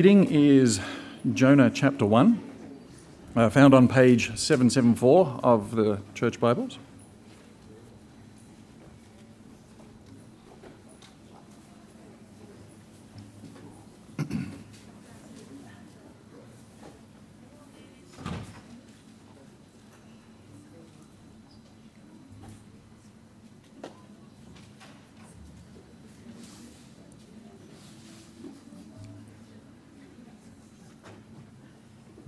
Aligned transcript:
Reading 0.00 0.28
is 0.30 0.80
Jonah 1.34 1.68
chapter 1.68 2.06
1, 2.06 2.40
uh, 3.36 3.50
found 3.50 3.74
on 3.74 3.86
page 3.86 4.34
774 4.34 5.40
of 5.42 5.76
the 5.76 6.00
Church 6.14 6.40
Bibles. 6.40 6.78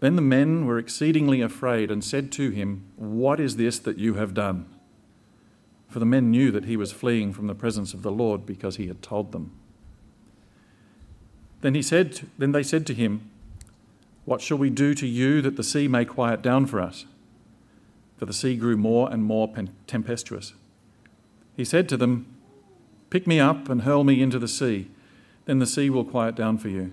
Then 0.00 0.16
the 0.16 0.22
men 0.22 0.64
were 0.64 0.78
exceedingly 0.78 1.42
afraid 1.42 1.90
and 1.90 2.02
said 2.02 2.32
to 2.32 2.50
him, 2.50 2.84
What 2.96 3.38
is 3.38 3.56
this 3.56 3.78
that 3.80 3.98
you 3.98 4.14
have 4.14 4.34
done? 4.34 4.66
For 5.88 5.98
the 5.98 6.06
men 6.06 6.30
knew 6.30 6.50
that 6.52 6.64
he 6.64 6.76
was 6.76 6.92
fleeing 6.92 7.32
from 7.32 7.46
the 7.46 7.54
presence 7.54 7.92
of 7.92 8.02
the 8.02 8.10
Lord 8.10 8.46
because 8.46 8.76
he 8.76 8.86
had 8.86 9.02
told 9.02 9.32
them. 9.32 9.52
Then 11.60 11.74
he 11.74 11.82
said, 11.82 12.22
then 12.38 12.52
they 12.52 12.62
said 12.62 12.86
to 12.86 12.94
him, 12.94 13.28
What 14.24 14.40
shall 14.40 14.56
we 14.56 14.70
do 14.70 14.94
to 14.94 15.06
you 15.06 15.42
that 15.42 15.56
the 15.56 15.64
sea 15.64 15.88
may 15.88 16.06
quiet 16.06 16.40
down 16.40 16.66
for 16.66 16.80
us? 16.80 17.04
For 18.16 18.24
the 18.24 18.32
sea 18.32 18.56
grew 18.56 18.76
more 18.76 19.10
and 19.10 19.24
more 19.24 19.52
tempestuous. 19.86 20.54
He 21.56 21.64
said 21.64 21.88
to 21.90 21.96
them, 21.96 22.26
Pick 23.10 23.26
me 23.26 23.40
up 23.40 23.68
and 23.68 23.82
hurl 23.82 24.04
me 24.04 24.22
into 24.22 24.38
the 24.38 24.48
sea, 24.48 24.88
then 25.44 25.58
the 25.58 25.66
sea 25.66 25.90
will 25.90 26.04
quiet 26.04 26.36
down 26.36 26.56
for 26.56 26.68
you. 26.68 26.92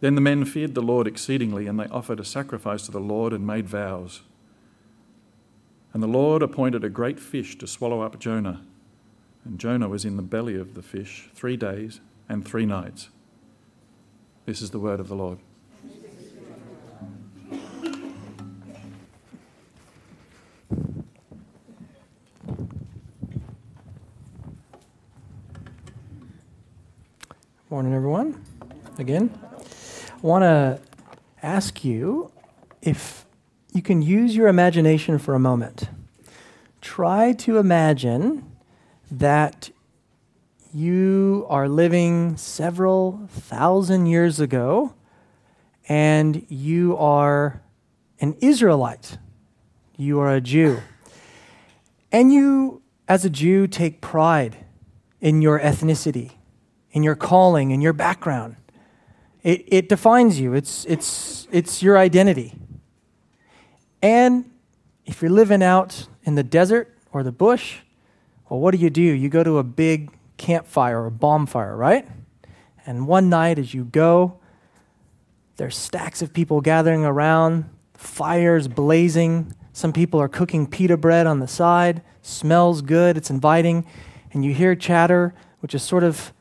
Then 0.00 0.14
the 0.14 0.20
men 0.20 0.44
feared 0.44 0.74
the 0.74 0.82
Lord 0.82 1.06
exceedingly, 1.06 1.66
and 1.66 1.80
they 1.80 1.86
offered 1.86 2.20
a 2.20 2.24
sacrifice 2.24 2.82
to 2.82 2.92
the 2.92 3.00
Lord 3.00 3.32
and 3.32 3.46
made 3.46 3.68
vows. 3.68 4.22
And 5.94 6.02
the 6.02 6.06
Lord 6.06 6.42
appointed 6.42 6.84
a 6.84 6.90
great 6.90 7.18
fish 7.18 7.56
to 7.58 7.66
swallow 7.66 8.02
up 8.02 8.18
Jonah. 8.20 8.62
And 9.44 9.58
Jonah 9.58 9.88
was 9.88 10.04
in 10.04 10.16
the 10.16 10.22
belly 10.22 10.56
of 10.56 10.74
the 10.74 10.82
fish 10.82 11.30
three 11.34 11.56
days 11.56 12.00
and 12.28 12.44
three 12.44 12.66
nights. 12.66 13.08
This 14.44 14.60
is 14.60 14.70
the 14.70 14.78
word 14.78 15.00
of 15.00 15.08
the 15.08 15.14
Lord. 15.14 15.38
Morning, 27.70 27.94
everyone. 27.94 28.44
Again 28.98 29.45
want 30.26 30.42
to 30.42 30.80
ask 31.40 31.84
you 31.84 32.32
if 32.82 33.24
you 33.72 33.80
can 33.80 34.02
use 34.02 34.34
your 34.34 34.48
imagination 34.48 35.18
for 35.18 35.34
a 35.34 35.38
moment. 35.38 35.88
Try 36.80 37.32
to 37.34 37.58
imagine 37.58 38.50
that 39.08 39.70
you 40.74 41.46
are 41.48 41.68
living 41.68 42.36
several 42.36 43.28
thousand 43.30 44.06
years 44.06 44.40
ago 44.40 44.94
and 45.88 46.44
you 46.48 46.96
are 46.96 47.62
an 48.20 48.36
Israelite. 48.40 49.18
You 49.96 50.18
are 50.18 50.34
a 50.34 50.40
Jew. 50.40 50.80
And 52.10 52.32
you, 52.32 52.82
as 53.06 53.24
a 53.24 53.30
Jew, 53.30 53.68
take 53.68 54.00
pride 54.00 54.56
in 55.20 55.40
your 55.40 55.60
ethnicity, 55.60 56.32
in 56.90 57.04
your 57.04 57.14
calling, 57.14 57.70
in 57.70 57.80
your 57.80 57.92
background. 57.92 58.56
It, 59.46 59.64
it 59.68 59.88
defines 59.88 60.40
you, 60.40 60.54
it's, 60.54 60.84
it's, 60.86 61.46
it's 61.52 61.80
your 61.80 61.96
identity. 61.96 62.58
And 64.02 64.50
if 65.04 65.22
you're 65.22 65.30
living 65.30 65.62
out 65.62 66.08
in 66.24 66.34
the 66.34 66.42
desert 66.42 66.98
or 67.12 67.22
the 67.22 67.30
bush, 67.30 67.76
well, 68.48 68.58
what 68.58 68.72
do 68.72 68.78
you 68.78 68.90
do? 68.90 69.00
You 69.00 69.28
go 69.28 69.44
to 69.44 69.58
a 69.58 69.62
big 69.62 70.10
campfire 70.36 71.00
or 71.02 71.06
a 71.06 71.10
bonfire, 71.12 71.76
right? 71.76 72.08
And 72.86 73.06
one 73.06 73.28
night 73.28 73.60
as 73.60 73.72
you 73.72 73.84
go, 73.84 74.40
there's 75.58 75.76
stacks 75.76 76.22
of 76.22 76.32
people 76.32 76.60
gathering 76.60 77.04
around, 77.04 77.70
fires 77.94 78.66
blazing. 78.66 79.54
Some 79.72 79.92
people 79.92 80.20
are 80.20 80.28
cooking 80.28 80.66
pita 80.66 80.96
bread 80.96 81.28
on 81.28 81.38
the 81.38 81.46
side, 81.46 82.02
smells 82.20 82.82
good, 82.82 83.16
it's 83.16 83.30
inviting, 83.30 83.86
and 84.32 84.44
you 84.44 84.52
hear 84.52 84.74
chatter, 84.74 85.36
which 85.60 85.72
is 85.72 85.84
sort 85.84 86.02
of 86.02 86.32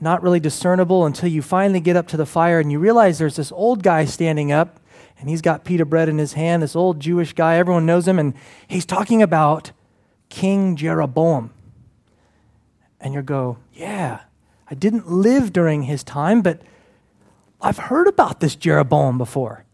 not 0.00 0.22
really 0.22 0.40
discernible 0.40 1.06
until 1.06 1.28
you 1.28 1.42
finally 1.42 1.80
get 1.80 1.96
up 1.96 2.08
to 2.08 2.16
the 2.16 2.26
fire 2.26 2.60
and 2.60 2.70
you 2.70 2.78
realize 2.78 3.18
there's 3.18 3.36
this 3.36 3.52
old 3.52 3.82
guy 3.82 4.04
standing 4.04 4.52
up 4.52 4.80
and 5.18 5.28
he's 5.28 5.42
got 5.42 5.64
pita 5.64 5.84
bread 5.84 6.08
in 6.08 6.18
his 6.18 6.34
hand, 6.34 6.62
this 6.62 6.76
old 6.76 7.00
Jewish 7.00 7.32
guy, 7.32 7.56
everyone 7.56 7.86
knows 7.86 8.06
him, 8.06 8.18
and 8.18 8.34
he's 8.68 8.86
talking 8.86 9.22
about 9.22 9.72
King 10.28 10.76
Jeroboam. 10.76 11.52
And 13.00 13.14
you 13.14 13.22
go, 13.22 13.58
Yeah, 13.72 14.20
I 14.70 14.74
didn't 14.74 15.10
live 15.10 15.52
during 15.52 15.82
his 15.82 16.04
time, 16.04 16.42
but 16.42 16.62
I've 17.60 17.78
heard 17.78 18.06
about 18.06 18.40
this 18.40 18.54
Jeroboam 18.54 19.18
before. 19.18 19.64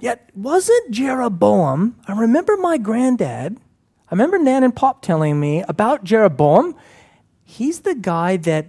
Yet, 0.00 0.30
wasn't 0.34 0.90
Jeroboam, 0.90 1.96
I 2.06 2.18
remember 2.18 2.56
my 2.56 2.78
granddad, 2.78 3.56
I 3.56 4.14
remember 4.14 4.38
Nan 4.38 4.62
and 4.62 4.74
Pop 4.74 5.02
telling 5.02 5.40
me 5.40 5.62
about 5.66 6.04
Jeroboam, 6.04 6.76
he's 7.42 7.80
the 7.80 7.94
guy 7.94 8.36
that 8.38 8.66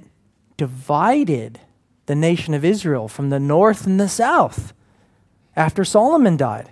divided 0.57 1.59
the 2.05 2.15
nation 2.15 2.53
of 2.53 2.63
Israel 2.63 3.07
from 3.07 3.29
the 3.29 3.39
north 3.39 3.85
and 3.85 3.99
the 3.99 4.09
south 4.09 4.73
after 5.55 5.83
Solomon 5.83 6.37
died. 6.37 6.71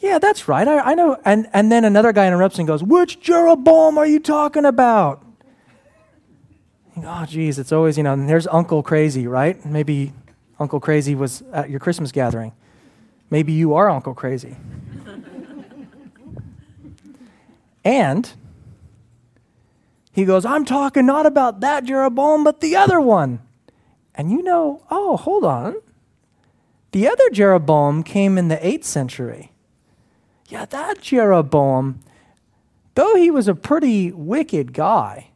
Yeah, 0.00 0.18
that's 0.18 0.48
right. 0.48 0.66
I, 0.66 0.78
I 0.78 0.94
know. 0.94 1.16
And, 1.24 1.48
and 1.52 1.70
then 1.70 1.84
another 1.84 2.12
guy 2.12 2.26
interrupts 2.26 2.58
and 2.58 2.66
goes, 2.66 2.82
Which 2.82 3.20
Jeroboam 3.20 3.98
are 3.98 4.06
you 4.06 4.18
talking 4.18 4.64
about? 4.64 5.24
oh, 7.04 7.26
geez, 7.26 7.58
it's 7.58 7.72
always, 7.72 7.96
you 7.96 8.02
know, 8.02 8.12
and 8.12 8.28
there's 8.28 8.46
Uncle 8.46 8.82
Crazy, 8.82 9.26
right? 9.26 9.64
Maybe 9.64 10.12
Uncle 10.58 10.80
Crazy 10.80 11.14
was 11.14 11.42
at 11.52 11.70
your 11.70 11.80
Christmas 11.80 12.12
gathering. 12.12 12.52
Maybe 13.30 13.52
you 13.52 13.74
are 13.74 13.88
Uncle 13.88 14.14
Crazy. 14.14 14.56
and 17.84 18.30
he 20.12 20.24
goes, 20.24 20.44
I'm 20.44 20.64
talking 20.64 21.06
not 21.06 21.24
about 21.26 21.60
that 21.60 21.84
Jeroboam, 21.84 22.44
but 22.44 22.60
the 22.60 22.76
other 22.76 23.00
one. 23.00 23.40
And 24.14 24.30
you 24.30 24.42
know, 24.42 24.84
oh, 24.90 25.16
hold 25.16 25.44
on. 25.44 25.76
The 26.92 27.08
other 27.08 27.30
Jeroboam 27.30 28.02
came 28.02 28.36
in 28.36 28.48
the 28.48 28.56
8th 28.56 28.84
century. 28.84 29.52
Yeah, 30.48 30.66
that 30.66 31.00
Jeroboam, 31.00 32.00
though 32.94 33.16
he 33.16 33.30
was 33.30 33.48
a 33.48 33.54
pretty 33.54 34.12
wicked 34.12 34.74
guy, 34.74 35.28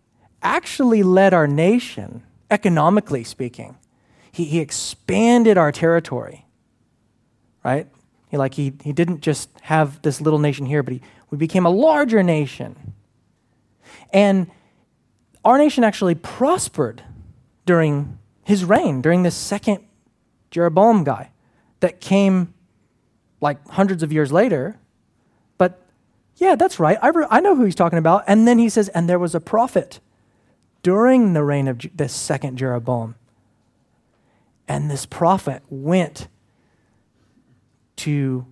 actually 0.43 1.03
led 1.03 1.33
our 1.33 1.47
nation, 1.47 2.23
economically 2.51 3.25
speaking. 3.25 3.79
He, 4.31 4.45
he 4.45 4.61
expanded 4.61 5.57
our 5.57 5.73
territory, 5.73 6.45
right? 7.65 7.89
He, 8.29 8.37
like 8.37 8.53
he, 8.53 8.75
he 8.85 8.93
didn't 8.93 9.23
just 9.23 9.49
have 9.63 10.03
this 10.03 10.21
little 10.21 10.39
nation 10.39 10.67
here, 10.67 10.83
but 10.83 10.93
he, 10.93 11.01
we 11.31 11.39
became 11.39 11.65
a 11.65 11.71
larger 11.71 12.23
nation. 12.23 12.93
And 14.13 14.51
our 15.47 15.59
nation 15.59 15.85
actually 15.85 16.17
prospered 16.17 17.05
during 17.67 18.19
his 18.43 18.65
reign, 18.65 19.01
during 19.01 19.23
this 19.23 19.37
second 19.37 19.79
Jeroboam 20.51 21.05
guy 21.05 21.31
that 21.79 22.01
came 22.01 22.53
like 23.41 23.65
hundreds 23.69 24.03
of 24.03 24.13
years 24.13 24.33
later. 24.33 24.77
But 25.57 25.81
yeah, 26.37 26.57
that's 26.57 26.81
right. 26.81 26.99
I, 27.01 27.09
re- 27.09 27.29
I 27.31 27.41
know 27.41 27.55
who 27.55 27.65
he's 27.65 27.77
talking 27.77 27.99
about. 27.99 28.25
And 28.27 28.47
then 28.47 28.59
he 28.59 28.69
says, 28.69 28.89
and 28.89 29.09
there 29.09 29.21
was 29.21 29.37
a 29.37 29.41
prophet 29.41 30.01
during 30.83 31.33
the 31.33 31.45
reign 31.45 31.69
of 31.69 31.81
this 31.95 32.13
second 32.13 32.57
Jeroboam. 32.57 33.15
And 34.67 34.91
this 34.91 35.07
prophet 35.07 35.63
went 35.71 36.27
to 37.97 38.47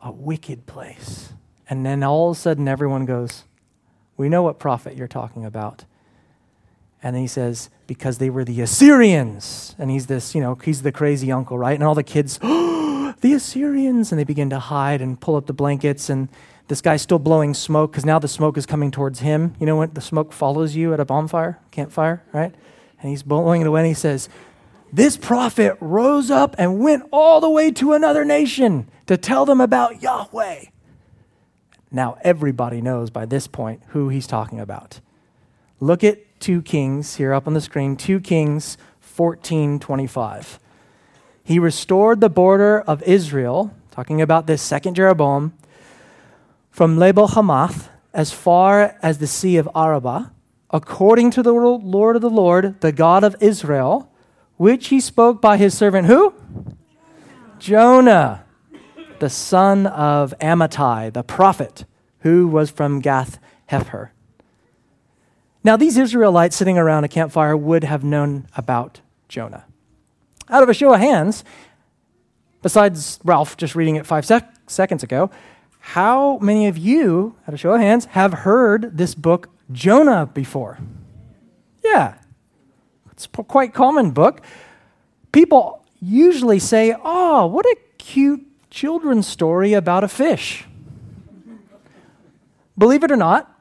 a 0.00 0.10
wicked 0.10 0.64
place. 0.64 1.34
And 1.68 1.84
then 1.84 2.02
all 2.02 2.30
of 2.30 2.38
a 2.38 2.40
sudden, 2.40 2.68
everyone 2.68 3.04
goes, 3.04 3.44
We 4.16 4.30
know 4.30 4.42
what 4.42 4.58
prophet 4.58 4.96
you're 4.96 5.08
talking 5.08 5.44
about. 5.44 5.84
And 7.06 7.14
then 7.14 7.22
he 7.22 7.28
says, 7.28 7.70
because 7.86 8.18
they 8.18 8.30
were 8.30 8.44
the 8.44 8.60
Assyrians. 8.62 9.76
And 9.78 9.92
he's 9.92 10.06
this, 10.06 10.34
you 10.34 10.40
know, 10.40 10.56
he's 10.56 10.82
the 10.82 10.90
crazy 10.90 11.30
uncle, 11.30 11.56
right? 11.56 11.74
And 11.74 11.84
all 11.84 11.94
the 11.94 12.02
kids, 12.02 12.40
oh, 12.42 13.14
the 13.20 13.32
Assyrians. 13.32 14.10
And 14.10 14.18
they 14.18 14.24
begin 14.24 14.50
to 14.50 14.58
hide 14.58 15.00
and 15.00 15.20
pull 15.20 15.36
up 15.36 15.46
the 15.46 15.52
blankets. 15.52 16.10
And 16.10 16.28
this 16.66 16.80
guy's 16.80 17.02
still 17.02 17.20
blowing 17.20 17.54
smoke 17.54 17.92
because 17.92 18.04
now 18.04 18.18
the 18.18 18.26
smoke 18.26 18.58
is 18.58 18.66
coming 18.66 18.90
towards 18.90 19.20
him. 19.20 19.54
You 19.60 19.66
know 19.66 19.76
what? 19.76 19.94
the 19.94 20.00
smoke 20.00 20.32
follows 20.32 20.74
you 20.74 20.92
at 20.94 20.98
a 20.98 21.04
bonfire, 21.04 21.60
campfire, 21.70 22.24
right? 22.32 22.52
And 23.00 23.08
he's 23.08 23.22
blowing 23.22 23.60
it 23.60 23.68
away 23.68 23.82
and 23.82 23.86
he 23.86 23.94
says, 23.94 24.28
This 24.92 25.16
prophet 25.16 25.78
rose 25.78 26.28
up 26.28 26.56
and 26.58 26.80
went 26.80 27.04
all 27.12 27.40
the 27.40 27.48
way 27.48 27.70
to 27.70 27.92
another 27.92 28.24
nation 28.24 28.90
to 29.06 29.16
tell 29.16 29.46
them 29.46 29.60
about 29.60 30.02
Yahweh. 30.02 30.64
Now 31.92 32.18
everybody 32.22 32.80
knows 32.80 33.10
by 33.10 33.26
this 33.26 33.46
point 33.46 33.80
who 33.90 34.08
he's 34.08 34.26
talking 34.26 34.58
about. 34.58 34.98
Look 35.78 36.02
at 36.02 36.25
2 36.40 36.62
Kings 36.62 37.16
here 37.16 37.32
up 37.32 37.46
on 37.46 37.54
the 37.54 37.60
screen, 37.60 37.96
2 37.96 38.20
Kings 38.20 38.76
14:25. 39.00 40.58
He 41.42 41.58
restored 41.58 42.20
the 42.20 42.28
border 42.28 42.80
of 42.80 43.02
Israel, 43.04 43.72
talking 43.90 44.20
about 44.20 44.46
this 44.46 44.60
second 44.60 44.94
Jeroboam, 44.94 45.54
from 46.70 46.98
Lebo 46.98 47.26
Hamath 47.26 47.88
as 48.12 48.32
far 48.32 48.96
as 49.02 49.18
the 49.18 49.26
Sea 49.26 49.56
of 49.56 49.68
Arabah, 49.74 50.30
according 50.70 51.30
to 51.30 51.42
the 51.42 51.52
Lord 51.52 52.16
of 52.16 52.22
the 52.22 52.30
Lord, 52.30 52.80
the 52.80 52.92
God 52.92 53.24
of 53.24 53.36
Israel, 53.40 54.10
which 54.56 54.88
he 54.88 55.00
spoke 55.00 55.40
by 55.40 55.56
his 55.56 55.76
servant 55.76 56.06
who? 56.06 56.34
Jonah, 57.58 58.44
the 59.18 59.30
son 59.30 59.86
of 59.86 60.34
Amittai, 60.40 61.12
the 61.12 61.22
prophet, 61.22 61.84
who 62.20 62.48
was 62.48 62.70
from 62.70 63.00
Gath 63.00 63.38
Hepher. 63.70 64.10
Now, 65.66 65.76
these 65.76 65.96
Israelites 65.96 66.54
sitting 66.54 66.78
around 66.78 67.02
a 67.02 67.08
campfire 67.08 67.56
would 67.56 67.82
have 67.82 68.04
known 68.04 68.46
about 68.56 69.00
Jonah. 69.28 69.64
Out 70.48 70.62
of 70.62 70.68
a 70.68 70.74
show 70.74 70.94
of 70.94 71.00
hands, 71.00 71.42
besides 72.62 73.18
Ralph 73.24 73.56
just 73.56 73.74
reading 73.74 73.96
it 73.96 74.06
five 74.06 74.24
sec- 74.24 74.48
seconds 74.68 75.02
ago, 75.02 75.28
how 75.80 76.38
many 76.38 76.68
of 76.68 76.78
you, 76.78 77.34
out 77.42 77.48
of 77.48 77.54
a 77.54 77.56
show 77.56 77.72
of 77.72 77.80
hands, 77.80 78.04
have 78.04 78.32
heard 78.32 78.96
this 78.96 79.16
book, 79.16 79.48
Jonah, 79.72 80.26
before? 80.32 80.78
Yeah, 81.82 82.14
it's 83.10 83.24
a 83.24 83.42
quite 83.42 83.74
common 83.74 84.12
book. 84.12 84.42
People 85.32 85.84
usually 86.00 86.60
say, 86.60 86.94
Oh, 87.02 87.46
what 87.46 87.66
a 87.66 87.76
cute 87.98 88.46
children's 88.70 89.26
story 89.26 89.72
about 89.72 90.04
a 90.04 90.08
fish. 90.08 90.64
Believe 92.78 93.02
it 93.02 93.10
or 93.10 93.16
not, 93.16 93.52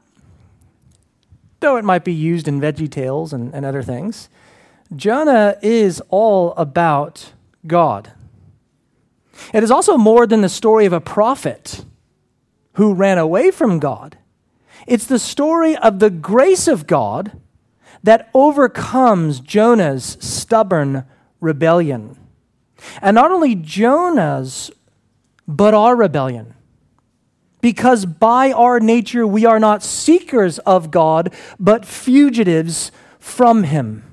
though 1.66 1.78
it 1.78 1.84
might 1.84 2.04
be 2.06 2.14
used 2.14 2.48
in 2.48 2.62
Veggie 2.62 2.90
Tales 2.90 3.34
and, 3.34 3.54
and 3.54 3.66
other 3.66 3.84
things, 3.84 4.30
Jonah 4.96 5.58
is 5.62 6.02
all 6.10 6.54
about 6.54 7.34
God. 7.68 8.12
It 9.54 9.64
is 9.64 9.72
also 9.72 9.98
more 9.98 10.28
than 10.28 10.42
the 10.42 10.50
story 10.50 10.86
of 10.86 10.94
a 10.94 11.02
prophet 11.02 11.84
who 12.74 12.94
ran 12.94 13.18
away 13.18 13.52
from 13.52 13.80
God. 13.80 14.18
It's 14.88 15.08
the 15.08 15.20
story 15.20 15.76
of 15.76 16.00
the 16.00 16.10
grace 16.10 16.68
of 16.68 16.88
God 16.88 17.32
that 18.04 18.30
overcomes 18.34 19.40
Jonah's 19.40 20.18
stubborn 20.20 21.06
rebellion. 21.42 22.18
And 23.02 23.16
not 23.16 23.32
only 23.32 23.56
Jonah's, 23.56 24.70
but 25.48 25.74
our 25.74 25.96
rebellion 25.96 26.55
because 27.66 28.06
by 28.06 28.52
our 28.52 28.80
nature 28.80 29.26
we 29.26 29.44
are 29.44 29.60
not 29.60 29.82
seekers 29.82 30.60
of 30.60 30.92
God, 30.92 31.34
but 31.60 31.84
fugitives 31.84 32.92
from 33.18 33.64
Him. 33.64 34.04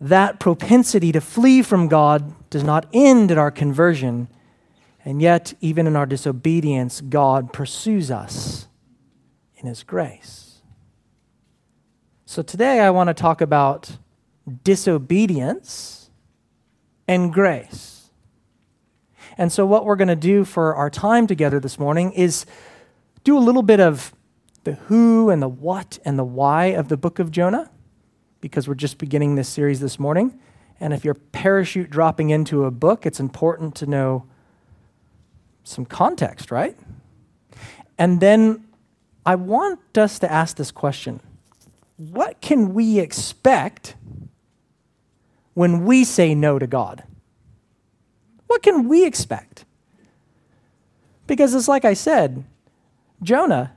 That 0.00 0.40
propensity 0.40 1.12
to 1.12 1.20
flee 1.20 1.60
from 1.60 1.88
God 1.88 2.32
does 2.48 2.64
not 2.64 2.86
end 2.94 3.30
at 3.30 3.36
our 3.36 3.50
conversion, 3.50 4.28
and 5.04 5.20
yet, 5.20 5.52
even 5.60 5.86
in 5.86 5.94
our 5.94 6.06
disobedience, 6.06 7.02
God 7.02 7.52
pursues 7.52 8.10
us 8.10 8.66
in 9.56 9.68
His 9.68 9.82
grace. 9.82 10.62
So 12.24 12.40
today 12.40 12.80
I 12.80 12.88
want 12.88 13.08
to 13.08 13.14
talk 13.14 13.42
about 13.42 13.98
disobedience 14.64 16.08
and 17.06 17.30
grace. 17.30 17.99
And 19.40 19.50
so, 19.50 19.64
what 19.64 19.86
we're 19.86 19.96
going 19.96 20.08
to 20.08 20.16
do 20.16 20.44
for 20.44 20.74
our 20.74 20.90
time 20.90 21.26
together 21.26 21.58
this 21.58 21.78
morning 21.78 22.12
is 22.12 22.44
do 23.24 23.38
a 23.38 23.40
little 23.40 23.62
bit 23.62 23.80
of 23.80 24.12
the 24.64 24.74
who 24.74 25.30
and 25.30 25.40
the 25.40 25.48
what 25.48 25.98
and 26.04 26.18
the 26.18 26.24
why 26.24 26.66
of 26.66 26.88
the 26.88 26.98
book 26.98 27.18
of 27.18 27.30
Jonah, 27.30 27.70
because 28.42 28.68
we're 28.68 28.74
just 28.74 28.98
beginning 28.98 29.36
this 29.36 29.48
series 29.48 29.80
this 29.80 29.98
morning. 29.98 30.38
And 30.78 30.92
if 30.92 31.06
you're 31.06 31.14
parachute 31.14 31.88
dropping 31.88 32.28
into 32.28 32.66
a 32.66 32.70
book, 32.70 33.06
it's 33.06 33.18
important 33.18 33.74
to 33.76 33.86
know 33.86 34.26
some 35.64 35.86
context, 35.86 36.50
right? 36.50 36.76
And 37.96 38.20
then 38.20 38.66
I 39.24 39.36
want 39.36 39.96
us 39.96 40.18
to 40.18 40.30
ask 40.30 40.58
this 40.58 40.70
question 40.70 41.18
What 41.96 42.42
can 42.42 42.74
we 42.74 42.98
expect 42.98 43.94
when 45.54 45.86
we 45.86 46.04
say 46.04 46.34
no 46.34 46.58
to 46.58 46.66
God? 46.66 47.04
What 48.50 48.64
can 48.64 48.88
we 48.88 49.06
expect? 49.06 49.64
Because 51.28 51.54
it's 51.54 51.68
like 51.68 51.84
I 51.84 51.94
said, 51.94 52.42
Jonah 53.22 53.70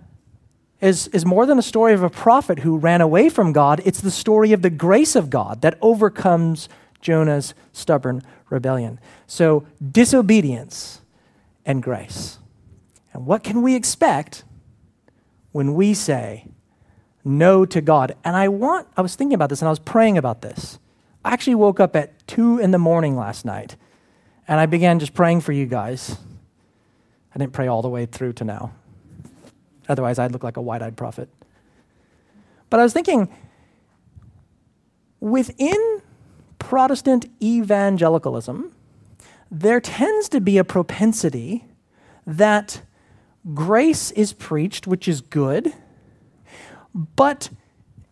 is, 0.82 1.10
is 1.10 1.28
more 1.28 1.46
than 1.46 1.60
a 1.60 1.62
story 1.62 1.94
of 1.94 2.02
a 2.02 2.10
prophet 2.10 2.58
who 2.58 2.80
ran 2.80 3.00
away 3.00 3.30
from 3.30 3.54
God. 3.54 3.84
It's 3.86 4.02
the 4.02 4.10
story 4.10 4.52
of 4.52 4.64
the 4.64 4.72
grace 4.72 5.16
of 5.16 5.30
God 5.30 5.62
that 5.62 5.78
overcomes 5.80 6.70
Jonah's 7.02 7.54
stubborn 7.72 8.24
rebellion. 8.50 9.00
So, 9.28 9.64
disobedience 9.92 11.02
and 11.68 11.84
grace. 11.84 12.40
And 13.14 13.28
what 13.28 13.44
can 13.44 13.62
we 13.62 13.76
expect 13.76 14.44
when 15.52 15.76
we 15.76 15.94
say 15.94 16.48
no 17.24 17.64
to 17.64 17.80
God? 17.80 18.16
And 18.24 18.36
I 18.36 18.48
want, 18.48 18.88
I 18.98 19.04
was 19.04 19.14
thinking 19.14 19.36
about 19.36 19.52
this 19.52 19.62
and 19.62 19.68
I 19.68 19.72
was 19.72 19.78
praying 19.78 20.18
about 20.18 20.42
this. 20.42 20.80
I 21.24 21.32
actually 21.32 21.54
woke 21.54 21.80
up 21.80 21.96
at 21.96 22.26
2 22.26 22.58
in 22.58 22.72
the 22.72 22.80
morning 22.80 23.16
last 23.16 23.46
night 23.46 23.76
and 24.48 24.60
I 24.60 24.66
began 24.66 25.00
just 25.00 25.14
praying 25.14 25.42
for 25.42 25.52
you 25.52 25.66
guys. 25.66 26.18
I 27.34 27.40
didn't 27.40 27.54
pray 27.54 27.68
all 27.68 27.82
the 27.82 27.90
way 27.90 28.06
through 28.06 28.34
to 28.34 28.44
now. 28.44 28.74
Otherwise, 29.90 30.20
I'd 30.20 30.32
look 30.32 30.44
like 30.44 30.58
a 30.58 30.62
wide 30.62 30.82
eyed 30.82 30.96
prophet. 30.96 31.30
But 32.70 32.80
I 32.80 32.84
was 32.84 32.94
thinking, 32.94 33.30
within 35.20 36.02
Protestant 36.60 37.26
evangelicalism, 37.42 38.74
there 39.52 39.80
tends 39.80 40.30
to 40.30 40.42
be 40.42 40.58
a 40.58 40.64
propensity 40.64 41.66
that 42.26 42.82
grace 43.54 44.12
is 44.12 44.34
preached, 44.34 44.88
which 44.88 45.08
is 45.08 45.22
good, 45.22 45.74
but 46.94 47.50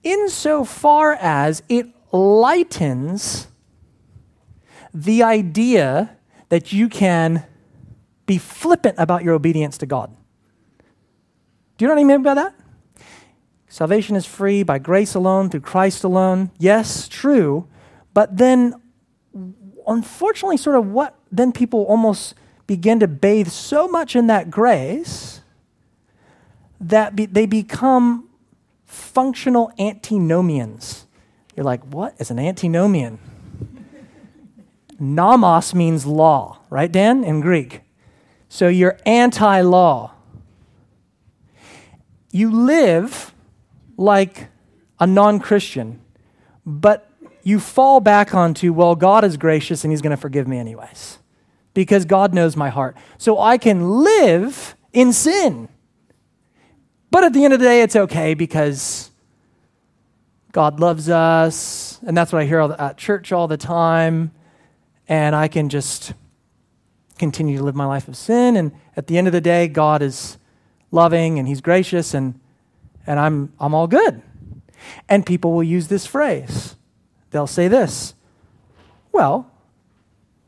insofar 0.03 1.13
as 1.13 1.63
it 1.69 1.87
lightens 2.11 3.47
the 4.93 5.23
idea 5.23 6.17
that 6.51 6.73
you 6.73 6.89
can 6.89 7.45
be 8.25 8.37
flippant 8.37 8.95
about 8.97 9.23
your 9.23 9.33
obedience 9.33 9.77
to 9.77 9.85
God. 9.85 10.13
Do 11.77 11.85
you 11.85 11.87
know 11.87 11.95
what 11.95 12.01
I 12.01 12.03
mean 12.03 12.23
by 12.23 12.33
that? 12.33 12.53
Salvation 13.69 14.17
is 14.17 14.25
free 14.25 14.61
by 14.61 14.77
grace 14.77 15.15
alone, 15.15 15.49
through 15.49 15.61
Christ 15.61 16.03
alone. 16.03 16.51
Yes, 16.59 17.07
true. 17.07 17.69
But 18.13 18.35
then, 18.35 18.75
unfortunately, 19.87 20.57
sort 20.57 20.75
of 20.75 20.87
what 20.87 21.15
then 21.31 21.53
people 21.53 21.83
almost 21.83 22.35
begin 22.67 22.99
to 22.99 23.07
bathe 23.07 23.47
so 23.47 23.87
much 23.87 24.13
in 24.13 24.27
that 24.27 24.51
grace 24.51 25.39
that 26.81 27.15
be, 27.15 27.27
they 27.27 27.45
become 27.45 28.27
functional 28.85 29.71
antinomians. 29.79 31.05
You're 31.55 31.63
like, 31.63 31.81
what 31.85 32.13
is 32.19 32.29
an 32.29 32.39
antinomian? 32.39 33.19
Nomos 35.01 35.73
means 35.73 36.05
law, 36.05 36.59
right, 36.69 36.91
Dan, 36.91 37.23
in 37.23 37.41
Greek? 37.41 37.81
So 38.49 38.67
you're 38.67 38.99
anti 39.03 39.61
law. 39.61 40.11
You 42.31 42.51
live 42.51 43.33
like 43.97 44.49
a 44.99 45.07
non 45.07 45.39
Christian, 45.39 45.99
but 46.67 47.09
you 47.41 47.59
fall 47.59 47.99
back 47.99 48.35
onto, 48.35 48.71
well, 48.71 48.95
God 48.95 49.23
is 49.23 49.37
gracious 49.37 49.83
and 49.83 49.91
He's 49.91 50.03
going 50.03 50.15
to 50.15 50.21
forgive 50.21 50.47
me 50.47 50.59
anyways, 50.59 51.17
because 51.73 52.05
God 52.05 52.31
knows 52.31 52.55
my 52.55 52.69
heart. 52.69 52.95
So 53.17 53.39
I 53.39 53.57
can 53.57 54.03
live 54.03 54.75
in 54.93 55.13
sin. 55.13 55.67
But 57.09 57.23
at 57.23 57.33
the 57.33 57.43
end 57.43 57.53
of 57.55 57.59
the 57.59 57.65
day, 57.65 57.81
it's 57.81 57.95
okay 57.95 58.35
because 58.35 59.09
God 60.51 60.79
loves 60.79 61.09
us, 61.09 61.99
and 62.05 62.15
that's 62.15 62.31
what 62.31 62.43
I 62.43 62.45
hear 62.45 62.61
at 62.61 62.97
church 62.97 63.31
all 63.31 63.47
the 63.47 63.57
time 63.57 64.31
and 65.11 65.35
I 65.35 65.49
can 65.49 65.67
just 65.67 66.13
continue 67.19 67.57
to 67.57 67.63
live 67.65 67.75
my 67.75 67.85
life 67.85 68.07
of 68.07 68.15
sin. 68.15 68.55
And 68.55 68.71
at 68.95 69.07
the 69.07 69.17
end 69.17 69.27
of 69.27 69.33
the 69.33 69.41
day, 69.41 69.67
God 69.67 70.01
is 70.01 70.37
loving 70.89 71.37
and 71.37 71.49
He's 71.49 71.59
gracious, 71.59 72.13
and, 72.13 72.39
and 73.05 73.19
I'm, 73.19 73.51
I'm 73.59 73.73
all 73.73 73.87
good. 73.87 74.21
And 75.09 75.25
people 75.25 75.51
will 75.51 75.63
use 75.63 75.89
this 75.89 76.05
phrase. 76.05 76.77
They'll 77.31 77.45
say 77.45 77.67
this 77.67 78.13
Well, 79.11 79.51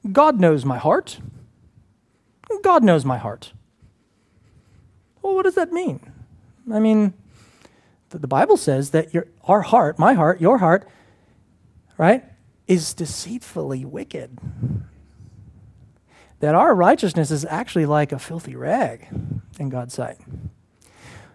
God 0.09 0.39
knows 0.39 0.63
my 0.63 0.77
heart. 0.77 1.19
God 2.61 2.85
knows 2.85 3.03
my 3.03 3.17
heart. 3.17 3.51
Well, 5.21 5.35
what 5.35 5.43
does 5.43 5.55
that 5.55 5.73
mean? 5.73 5.99
I 6.71 6.79
mean, 6.79 7.13
the 8.11 8.27
Bible 8.27 8.55
says 8.55 8.91
that 8.91 9.13
your, 9.13 9.27
our 9.43 9.61
heart, 9.61 9.99
my 9.99 10.13
heart, 10.13 10.39
your 10.39 10.59
heart, 10.59 10.87
right, 11.97 12.23
is 12.67 12.93
deceitfully 12.93 13.85
wicked. 13.85 14.37
That 16.39 16.55
our 16.55 16.75
righteousness 16.75 17.31
is 17.31 17.45
actually 17.45 17.85
like 17.85 18.11
a 18.11 18.19
filthy 18.19 18.55
rag 18.55 19.07
in 19.59 19.69
God's 19.69 19.93
sight. 19.93 20.17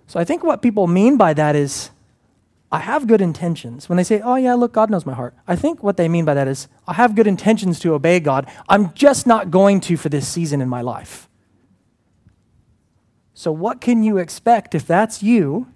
So 0.06 0.18
I 0.18 0.24
think 0.24 0.42
what 0.42 0.62
people 0.62 0.86
mean 0.86 1.16
by 1.16 1.34
that 1.34 1.54
is 1.54 1.90
I 2.70 2.80
have 2.80 3.06
good 3.06 3.20
intentions. 3.20 3.88
When 3.88 3.96
they 3.96 4.04
say, 4.04 4.20
oh, 4.20 4.36
yeah, 4.36 4.54
look, 4.54 4.72
God 4.72 4.90
knows 4.90 5.06
my 5.06 5.14
heart, 5.14 5.34
I 5.46 5.56
think 5.56 5.82
what 5.82 5.96
they 5.96 6.08
mean 6.08 6.24
by 6.24 6.34
that 6.34 6.48
is 6.48 6.68
I 6.86 6.94
have 6.94 7.14
good 7.14 7.26
intentions 7.26 7.78
to 7.80 7.94
obey 7.94 8.20
God. 8.20 8.46
I'm 8.68 8.92
just 8.92 9.26
not 9.26 9.50
going 9.50 9.80
to 9.82 9.96
for 9.96 10.10
this 10.10 10.28
season 10.28 10.60
in 10.60 10.68
my 10.68 10.82
life. 10.82 11.28
So, 13.32 13.52
what 13.52 13.80
can 13.80 14.02
you 14.02 14.18
expect 14.18 14.74
if 14.74 14.86
that's 14.86 15.22
you? 15.22 15.68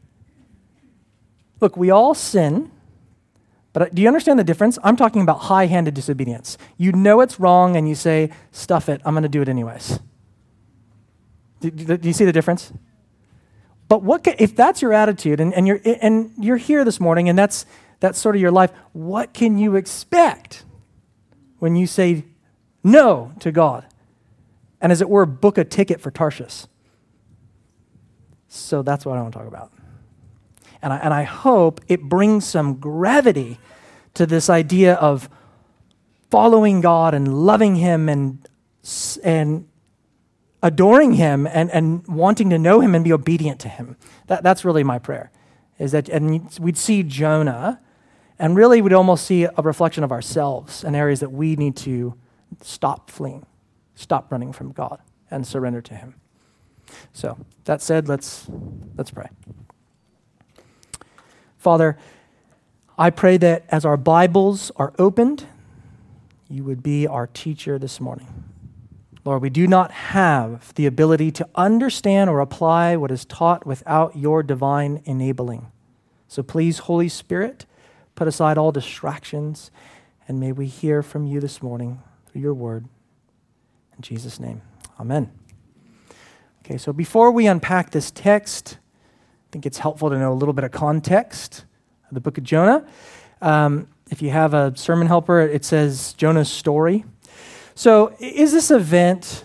Look, 1.60 1.76
we 1.76 1.90
all 1.90 2.12
sin. 2.12 2.72
But 3.72 3.94
do 3.94 4.02
you 4.02 4.08
understand 4.08 4.38
the 4.38 4.44
difference? 4.44 4.78
I'm 4.84 4.96
talking 4.96 5.22
about 5.22 5.40
high 5.40 5.66
handed 5.66 5.94
disobedience. 5.94 6.58
You 6.76 6.92
know 6.92 7.20
it's 7.20 7.40
wrong 7.40 7.76
and 7.76 7.88
you 7.88 7.94
say, 7.94 8.30
stuff 8.50 8.88
it, 8.88 9.00
I'm 9.04 9.14
going 9.14 9.22
to 9.22 9.28
do 9.28 9.40
it 9.40 9.48
anyways. 9.48 9.98
Do, 11.60 11.70
do, 11.70 11.96
do, 11.96 12.08
you 12.08 12.12
see 12.12 12.24
the 12.24 12.32
difference? 12.32 12.72
But 13.88 14.02
what 14.02 14.24
can, 14.24 14.34
if 14.38 14.54
that's 14.54 14.82
your 14.82 14.92
attitude 14.92 15.40
and, 15.40 15.54
and, 15.54 15.66
you're, 15.66 15.80
and 15.84 16.32
you're 16.38 16.56
here 16.56 16.84
this 16.84 17.00
morning 17.00 17.28
and 17.28 17.38
that's, 17.38 17.64
that's 18.00 18.18
sort 18.18 18.34
of 18.34 18.42
your 18.42 18.50
life, 18.50 18.72
what 18.92 19.32
can 19.32 19.58
you 19.58 19.76
expect 19.76 20.64
when 21.58 21.76
you 21.76 21.86
say 21.86 22.24
no 22.82 23.32
to 23.40 23.52
God? 23.52 23.86
And 24.80 24.92
as 24.92 25.00
it 25.00 25.08
were, 25.08 25.24
book 25.24 25.56
a 25.56 25.64
ticket 25.64 26.00
for 26.00 26.10
Tarshish. 26.10 26.66
So 28.48 28.82
that's 28.82 29.06
what 29.06 29.16
I 29.16 29.22
want 29.22 29.32
to 29.32 29.38
talk 29.38 29.48
about. 29.48 29.72
And 30.82 30.92
I, 30.92 30.96
and 30.98 31.14
I 31.14 31.22
hope 31.22 31.80
it 31.88 32.02
brings 32.02 32.44
some 32.44 32.74
gravity 32.74 33.58
to 34.14 34.26
this 34.26 34.50
idea 34.50 34.94
of 34.94 35.28
following 36.30 36.80
God 36.80 37.14
and 37.14 37.46
loving 37.46 37.76
Him 37.76 38.08
and, 38.08 38.46
and 39.22 39.68
adoring 40.62 41.12
Him 41.12 41.46
and, 41.46 41.70
and 41.70 42.06
wanting 42.06 42.50
to 42.50 42.58
know 42.58 42.80
Him 42.80 42.94
and 42.94 43.04
be 43.04 43.12
obedient 43.12 43.60
to 43.60 43.68
Him. 43.68 43.96
That, 44.26 44.42
that's 44.42 44.64
really 44.64 44.84
my 44.84 44.98
prayer. 44.98 45.30
Is 45.78 45.92
that, 45.92 46.08
and 46.08 46.48
we'd 46.58 46.76
see 46.76 47.02
Jonah, 47.02 47.80
and 48.38 48.56
really 48.56 48.82
we'd 48.82 48.92
almost 48.92 49.26
see 49.26 49.44
a 49.44 49.62
reflection 49.62 50.04
of 50.04 50.12
ourselves 50.12 50.84
in 50.84 50.94
areas 50.94 51.20
that 51.20 51.30
we 51.30 51.56
need 51.56 51.76
to 51.78 52.14
stop 52.60 53.10
fleeing, 53.10 53.46
stop 53.94 54.30
running 54.30 54.52
from 54.52 54.72
God, 54.72 55.00
and 55.30 55.46
surrender 55.46 55.80
to 55.82 55.94
Him. 55.94 56.14
So, 57.12 57.38
that 57.64 57.80
said, 57.80 58.08
let's, 58.08 58.46
let's 58.96 59.10
pray. 59.10 59.28
Father, 61.62 61.96
I 62.98 63.10
pray 63.10 63.36
that 63.36 63.64
as 63.68 63.84
our 63.84 63.96
Bibles 63.96 64.72
are 64.74 64.92
opened, 64.98 65.46
you 66.50 66.64
would 66.64 66.82
be 66.82 67.06
our 67.06 67.28
teacher 67.28 67.78
this 67.78 68.00
morning. 68.00 68.26
Lord, 69.24 69.42
we 69.42 69.48
do 69.48 69.68
not 69.68 69.92
have 69.92 70.74
the 70.74 70.86
ability 70.86 71.30
to 71.30 71.48
understand 71.54 72.28
or 72.28 72.40
apply 72.40 72.96
what 72.96 73.12
is 73.12 73.24
taught 73.24 73.64
without 73.64 74.16
your 74.16 74.42
divine 74.42 75.02
enabling. 75.04 75.70
So 76.26 76.42
please, 76.42 76.80
Holy 76.80 77.08
Spirit, 77.08 77.64
put 78.16 78.26
aside 78.26 78.58
all 78.58 78.72
distractions, 78.72 79.70
and 80.26 80.40
may 80.40 80.50
we 80.50 80.66
hear 80.66 81.00
from 81.00 81.28
you 81.28 81.38
this 81.38 81.62
morning 81.62 82.02
through 82.26 82.40
your 82.40 82.54
word. 82.54 82.86
In 83.94 84.02
Jesus' 84.02 84.40
name, 84.40 84.62
amen. 84.98 85.30
Okay, 86.64 86.76
so 86.76 86.92
before 86.92 87.30
we 87.30 87.46
unpack 87.46 87.92
this 87.92 88.10
text, 88.10 88.78
think 89.52 89.66
it's 89.66 89.78
helpful 89.78 90.08
to 90.08 90.18
know 90.18 90.32
a 90.32 90.34
little 90.34 90.54
bit 90.54 90.64
of 90.64 90.70
context 90.70 91.66
of 92.08 92.14
the 92.14 92.20
book 92.20 92.38
of 92.38 92.44
Jonah. 92.44 92.86
Um, 93.42 93.86
if 94.10 94.22
you 94.22 94.30
have 94.30 94.54
a 94.54 94.74
sermon 94.76 95.06
helper, 95.06 95.40
it 95.42 95.62
says 95.62 96.14
Jonah's 96.14 96.50
story. 96.50 97.04
So, 97.74 98.16
is 98.18 98.52
this 98.52 98.70
event, 98.70 99.44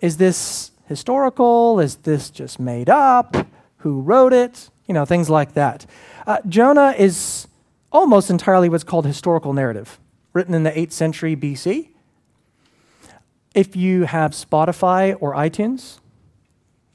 is 0.00 0.16
this 0.16 0.70
historical? 0.86 1.78
Is 1.78 1.96
this 1.96 2.30
just 2.30 2.58
made 2.58 2.88
up? 2.88 3.36
Who 3.78 4.00
wrote 4.00 4.32
it? 4.32 4.70
You 4.86 4.94
know, 4.94 5.04
things 5.04 5.28
like 5.28 5.52
that. 5.52 5.84
Uh, 6.26 6.38
Jonah 6.48 6.94
is 6.96 7.46
almost 7.92 8.30
entirely 8.30 8.70
what's 8.70 8.84
called 8.84 9.04
historical 9.04 9.52
narrative, 9.52 10.00
written 10.32 10.54
in 10.54 10.62
the 10.62 10.70
8th 10.70 10.92
century 10.92 11.36
BC. 11.36 11.90
If 13.54 13.76
you 13.76 14.04
have 14.04 14.30
Spotify 14.30 15.14
or 15.20 15.34
iTunes, 15.34 16.00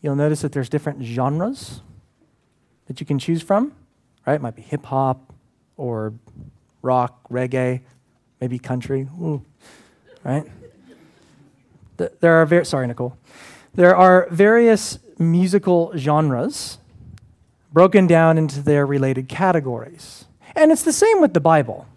you'll 0.01 0.15
notice 0.15 0.41
that 0.41 0.51
there's 0.51 0.69
different 0.69 1.03
genres 1.03 1.81
that 2.89 2.99
you 2.99 3.05
can 3.05 3.19
choose 3.19 3.41
from, 3.41 3.71
right? 4.25 4.33
It 4.33 4.41
might 4.41 4.55
be 4.55 4.63
hip 4.63 4.83
hop 4.85 5.31
or 5.77 6.11
rock, 6.81 7.29
reggae, 7.29 7.81
maybe 8.41 8.57
country, 8.57 9.07
Ooh, 9.21 9.45
right? 10.23 10.43
There 11.97 12.33
are 12.33 12.45
very, 12.45 12.65
sorry, 12.65 12.87
Nicole. 12.87 13.15
There 13.75 13.95
are 13.95 14.27
various 14.31 14.97
musical 15.19 15.93
genres 15.95 16.79
broken 17.71 18.07
down 18.07 18.37
into 18.39 18.61
their 18.61 18.85
related 18.85 19.29
categories. 19.29 20.25
And 20.55 20.71
it's 20.71 20.83
the 20.83 20.93
same 20.93 21.21
with 21.21 21.33
the 21.33 21.39
Bible. 21.39 21.87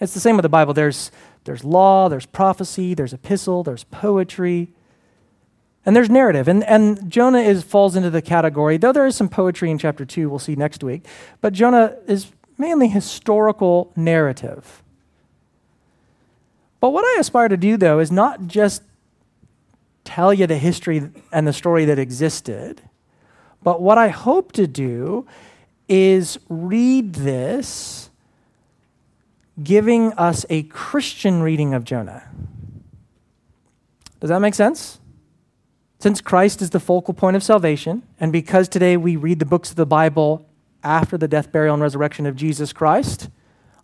It's 0.00 0.14
the 0.14 0.20
same 0.20 0.36
with 0.36 0.42
the 0.42 0.48
Bible. 0.48 0.74
There's, 0.74 1.12
there's 1.44 1.62
law, 1.62 2.08
there's 2.08 2.26
prophecy, 2.26 2.92
there's 2.92 3.12
epistle, 3.12 3.62
there's 3.62 3.84
poetry, 3.84 4.72
and 5.86 5.94
there's 5.94 6.10
narrative. 6.10 6.48
And, 6.48 6.64
and 6.64 7.08
Jonah 7.08 7.38
is, 7.38 7.62
falls 7.62 7.94
into 7.94 8.10
the 8.10 8.20
category, 8.20 8.76
though 8.76 8.92
there 8.92 9.06
is 9.06 9.14
some 9.14 9.28
poetry 9.28 9.70
in 9.70 9.78
chapter 9.78 10.04
2, 10.04 10.28
we'll 10.28 10.40
see 10.40 10.56
next 10.56 10.82
week. 10.82 11.06
But 11.40 11.52
Jonah 11.52 11.96
is 12.08 12.32
mainly 12.58 12.88
historical 12.88 13.92
narrative. 13.94 14.82
But 16.80 16.90
what 16.90 17.04
I 17.04 17.20
aspire 17.20 17.48
to 17.48 17.56
do, 17.56 17.76
though, 17.76 18.00
is 18.00 18.10
not 18.10 18.48
just 18.48 18.82
tell 20.02 20.34
you 20.34 20.46
the 20.46 20.58
history 20.58 21.10
and 21.32 21.46
the 21.46 21.52
story 21.52 21.84
that 21.84 22.00
existed, 22.00 22.82
but 23.62 23.80
what 23.80 23.96
I 23.96 24.08
hope 24.08 24.52
to 24.52 24.66
do 24.66 25.26
is 25.88 26.38
read 26.48 27.14
this 27.14 28.10
giving 29.62 30.12
us 30.14 30.44
a 30.50 30.64
Christian 30.64 31.42
reading 31.42 31.74
of 31.74 31.84
Jonah. 31.84 32.28
Does 34.20 34.30
that 34.30 34.40
make 34.40 34.54
sense? 34.54 34.98
Since 35.98 36.20
Christ 36.20 36.60
is 36.60 36.70
the 36.70 36.80
focal 36.80 37.14
point 37.14 37.36
of 37.36 37.42
salvation, 37.42 38.02
and 38.20 38.30
because 38.30 38.68
today 38.68 38.96
we 38.96 39.16
read 39.16 39.38
the 39.38 39.46
books 39.46 39.70
of 39.70 39.76
the 39.76 39.86
Bible 39.86 40.46
after 40.84 41.16
the 41.16 41.28
death, 41.28 41.50
burial, 41.50 41.74
and 41.74 41.82
resurrection 41.82 42.26
of 42.26 42.36
Jesus 42.36 42.72
Christ, 42.72 43.30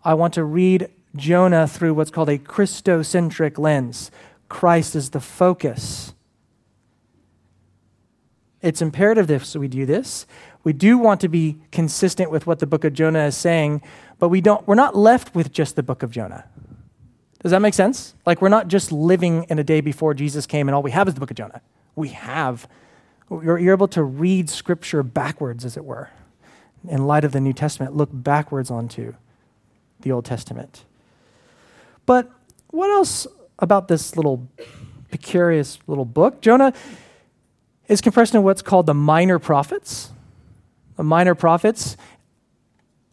I 0.05 0.15
want 0.15 0.35
to 0.35 0.45
read 0.45 0.89
Jonah 1.17 1.67
through 1.67 1.95
what's 1.95 2.11
called 2.11 2.29
a 2.29 2.39
Christocentric 2.39 3.59
lens. 3.59 4.11
Christ 4.49 4.95
is 4.95 5.11
the 5.11 5.21
focus. 5.21 6.13
It's 8.61 8.83
imperative 8.83 9.29
that 9.29 9.59
we 9.59 9.69
do 9.69 9.87
this. 9.87 10.27
We 10.65 10.73
do 10.73 10.99
want 10.99 11.21
to 11.23 11.29
be 11.29 11.57
consistent 11.73 12.31
with 12.31 12.47
what 12.47 12.59
the 12.59 12.67
book 12.67 12.85
of 12.85 12.93
Jonah 12.93 13.25
is 13.25 13.37
saying, 13.37 13.83
but 14.19 14.29
we 14.29 14.41
don't, 14.41 14.67
we're 14.69 14.75
not 14.75 14.95
left 14.95 15.35
with 15.35 15.51
just 15.53 15.77
the 15.77 15.83
book 15.83 16.03
of 16.03 16.11
Jonah. 16.11 16.45
Does 17.43 17.51
that 17.51 17.61
make 17.61 17.75
sense? 17.75 18.15
Like, 18.25 18.41
we're 18.41 18.49
not 18.49 18.69
just 18.69 18.93
living 18.93 19.45
in 19.49 19.59
a 19.59 19.65
day 19.65 19.81
before 19.81 20.15
Jesus 20.15 20.47
came 20.47 20.69
and 20.69 20.77
all 20.77 20.83
we 20.83 20.93
have 20.93 21.09
is 21.09 21.15
the 21.15 21.21
book 21.21 21.33
of 21.33 21.37
Jonah. 21.37 21.61
We 21.95 22.09
have, 22.11 22.69
you're, 23.31 23.59
you're 23.59 23.75
able 23.75 23.89
to 23.89 24.03
read 24.03 24.49
scripture 24.49 25.03
backwards, 25.03 25.65
as 25.65 25.77
it 25.77 25.85
were. 25.85 26.11
In 26.89 27.07
light 27.07 27.25
of 27.25 27.33
the 27.33 27.41
New 27.41 27.53
Testament, 27.53 27.97
look 27.97 28.11
backwards 28.13 28.71
onto 28.71 29.15
the 30.01 30.13
Old 30.13 30.25
Testament. 30.25 30.85
But 32.07 32.31
what 32.69 32.91
else 32.91 33.27
about 33.59 33.89
this 33.89 34.17
little 34.17 34.49
precarious 35.11 35.79
little 35.87 36.05
book? 36.05 36.41
Jonah 36.41 36.73
is 37.87 38.01
compressed 38.01 38.35
into 38.35 38.43
what's 38.43 38.63
called 38.63 38.87
the 38.87 38.95
minor 38.95 39.39
prophets. 39.39 40.11
The 40.97 41.05
minor 41.05 41.35
prophets, 41.35 41.97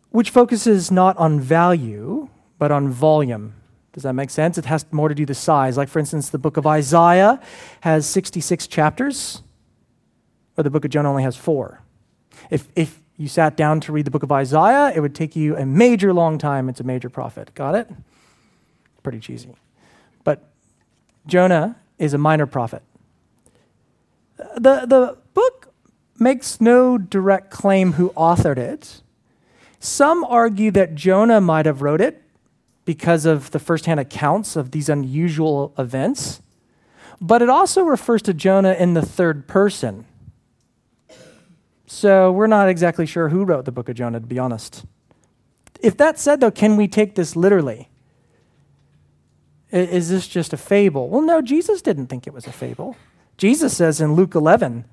which 0.09 0.31
focuses 0.31 0.91
not 0.91 1.15
on 1.17 1.39
value, 1.39 2.29
but 2.57 2.71
on 2.71 2.89
volume. 2.89 3.53
Does 3.93 4.03
that 4.03 4.13
make 4.13 4.29
sense? 4.29 4.57
It 4.57 4.65
has 4.65 4.85
more 4.91 5.09
to 5.09 5.15
do 5.15 5.25
with 5.25 5.37
size. 5.37 5.77
Like, 5.77 5.89
for 5.89 5.99
instance, 5.99 6.29
the 6.29 6.37
book 6.37 6.57
of 6.57 6.67
Isaiah 6.67 7.41
has 7.81 8.05
66 8.05 8.67
chapters, 8.67 9.41
but 10.55 10.63
the 10.63 10.69
book 10.69 10.85
of 10.85 10.91
Jonah 10.91 11.09
only 11.09 11.23
has 11.23 11.35
four. 11.35 11.81
If, 12.49 12.67
if 12.75 13.01
you 13.17 13.27
sat 13.27 13.57
down 13.57 13.79
to 13.81 13.91
read 13.91 14.05
the 14.05 14.11
book 14.11 14.23
of 14.23 14.31
Isaiah, 14.31 14.91
it 14.95 14.99
would 14.99 15.15
take 15.15 15.35
you 15.35 15.55
a 15.57 15.65
major 15.65 16.13
long 16.13 16.37
time. 16.37 16.69
It's 16.69 16.79
a 16.79 16.83
major 16.83 17.09
prophet. 17.09 17.53
Got 17.55 17.75
it? 17.75 17.89
Pretty 19.01 19.19
cheesy. 19.19 19.55
But 20.23 20.43
Jonah 21.25 21.75
is 21.97 22.13
a 22.13 22.17
minor 22.17 22.45
prophet. 22.45 22.83
The, 24.37 24.85
the 24.85 25.17
book 25.33 25.73
makes 26.17 26.61
no 26.61 26.97
direct 26.97 27.49
claim 27.49 27.93
who 27.93 28.11
authored 28.11 28.57
it. 28.57 29.01
Some 29.79 30.23
argue 30.25 30.71
that 30.71 30.95
Jonah 30.95 31.41
might 31.41 31.65
have 31.65 31.81
wrote 31.81 32.01
it 32.01 32.21
because 32.89 33.27
of 33.27 33.51
the 33.51 33.59
firsthand 33.59 33.99
accounts 33.99 34.55
of 34.55 34.71
these 34.71 34.89
unusual 34.89 35.75
events. 35.77 36.41
But 37.21 37.43
it 37.43 37.47
also 37.47 37.83
refers 37.83 38.23
to 38.23 38.33
Jonah 38.33 38.73
in 38.73 38.95
the 38.95 39.03
third 39.03 39.47
person. 39.47 40.05
So 41.85 42.31
we're 42.31 42.47
not 42.47 42.67
exactly 42.67 43.05
sure 43.05 43.29
who 43.29 43.45
wrote 43.45 43.65
the 43.65 43.71
book 43.71 43.89
of 43.89 43.95
Jonah, 43.95 44.19
to 44.19 44.25
be 44.25 44.39
honest. 44.39 44.85
If 45.81 45.97
that 45.97 46.17
said, 46.17 46.39
though, 46.39 46.49
can 46.49 46.77
we 46.77 46.87
take 46.87 47.13
this 47.13 47.35
literally? 47.35 47.89
Is 49.69 50.09
this 50.09 50.27
just 50.27 50.51
a 50.51 50.57
fable? 50.57 51.09
Well, 51.09 51.21
no, 51.21 51.43
Jesus 51.43 51.83
didn't 51.83 52.07
think 52.07 52.25
it 52.25 52.33
was 52.33 52.47
a 52.47 52.51
fable. 52.51 52.97
Jesus 53.37 53.77
says 53.77 54.01
in 54.01 54.15
Luke 54.15 54.33
11, 54.33 54.83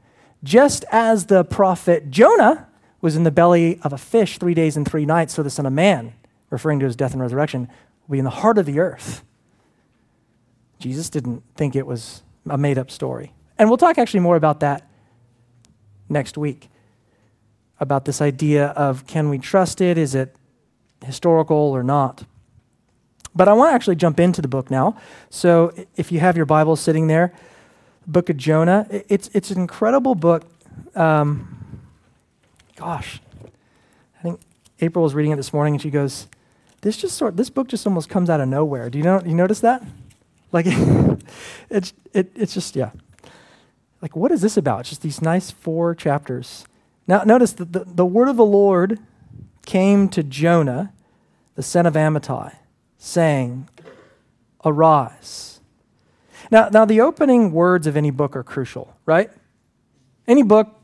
just 0.45 0.85
as 0.93 1.25
the 1.25 1.45
prophet 1.45 2.11
Jonah 2.11 2.69
was 3.01 3.17
in 3.17 3.23
the 3.23 3.31
belly 3.31 3.81
of 3.81 3.95
a 3.95 3.99
fish 3.99 4.37
three 4.37 4.53
days 4.53 4.77
and 4.77 4.87
three 4.87 5.07
nights, 5.07 5.33
so 5.33 5.43
the 5.43 5.49
Son 5.49 5.65
of 5.65 5.73
Man, 5.73 6.13
referring 6.51 6.79
to 6.79 6.87
his 6.87 6.97
death 6.97 7.13
and 7.13 7.21
resurrection, 7.21 7.69
will 8.07 8.15
be 8.15 8.19
in 8.19 8.25
the 8.25 8.31
heart 8.31 8.59
of 8.59 8.67
the 8.67 8.79
earth. 8.79 9.25
Jesus 10.79 11.09
didn't 11.11 11.43
think 11.57 11.75
it 11.75 11.87
was 11.87 12.23
a 12.49 12.59
made 12.59 12.79
up 12.79 12.91
story. 12.91 13.33
And 13.59 13.69
we'll 13.69 13.79
talk 13.79 13.99
actually 13.99 14.21
more 14.21 14.37
about 14.37 14.61
that 14.61 14.89
next 16.09 16.37
week 16.37 16.69
about 17.81 18.05
this 18.05 18.21
idea 18.21 18.69
of 18.69 19.07
can 19.07 19.29
we 19.29 19.39
trust 19.39 19.81
it? 19.81 19.99
Is 19.99 20.15
it 20.15 20.37
historical 21.05 21.57
or 21.57 21.83
not? 21.83 22.25
But 23.35 23.49
I 23.49 23.53
want 23.53 23.71
to 23.71 23.75
actually 23.75 23.97
jump 23.97 24.19
into 24.19 24.41
the 24.41 24.49
book 24.49 24.71
now. 24.71 24.97
So 25.29 25.75
if 25.97 26.11
you 26.11 26.21
have 26.21 26.37
your 26.37 26.47
Bible 26.47 26.75
sitting 26.75 27.07
there, 27.07 27.35
book 28.07 28.31
of 28.31 28.37
Jonah, 28.37 28.87
it's, 28.91 29.29
it's 29.35 29.51
an 29.51 29.61
incredible 29.61 30.15
book. 30.15 30.45
Um, 30.95 31.83
gosh, 32.77 33.21
I 34.19 34.23
think 34.23 34.41
April 34.81 35.03
was 35.03 35.15
reading 35.15 35.33
it 35.33 35.37
this 35.37 35.53
morning 35.53 35.75
and 35.75 35.83
she 35.83 35.91
goes, 35.91 36.29
this 36.83 36.97
just 36.97 37.17
sort 37.17 37.37
this 37.37 37.51
book 37.51 37.69
just 37.69 37.87
almost 37.87 38.09
comes 38.09 38.31
out 38.31 38.41
of 38.41 38.49
nowhere. 38.49 38.91
Do 38.91 38.99
you 38.99 39.05
know 39.05 39.23
you 39.25 39.35
notice 39.35 39.61
that? 39.61 39.83
Like 40.53 40.67
it's 41.71 41.93
it, 42.13 42.31
it's 42.35 42.55
just 42.55 42.77
yeah. 42.77 42.91
Like 44.03 44.15
what 44.15 44.31
is 44.33 44.43
this 44.43 44.57
about? 44.57 44.81
It's 44.81 44.91
just 44.91 45.03
these 45.03 45.23
nice 45.23 45.51
four 45.51 45.95
chapters. 45.95 46.67
Now 47.07 47.23
notice 47.25 47.53
that 47.55 47.73
the, 47.73 47.85
the 47.87 48.07
word 48.07 48.29
of 48.29 48.37
the 48.37 48.45
Lord 48.45 48.99
came 49.67 50.09
to 50.11 50.23
Jonah, 50.23 50.93
the 51.55 51.63
son 51.63 51.85
of 51.85 51.95
Amittai, 51.95 52.57
saying, 52.97 53.69
Arise. 54.65 55.61
Now, 56.51 56.69
now 56.69 56.85
the 56.85 57.01
opening 57.01 57.53
words 57.53 57.87
of 57.87 57.97
any 57.97 58.11
book 58.11 58.35
are 58.35 58.43
crucial, 58.43 58.97
right? 59.05 59.31
Any 60.27 60.43
book, 60.43 60.81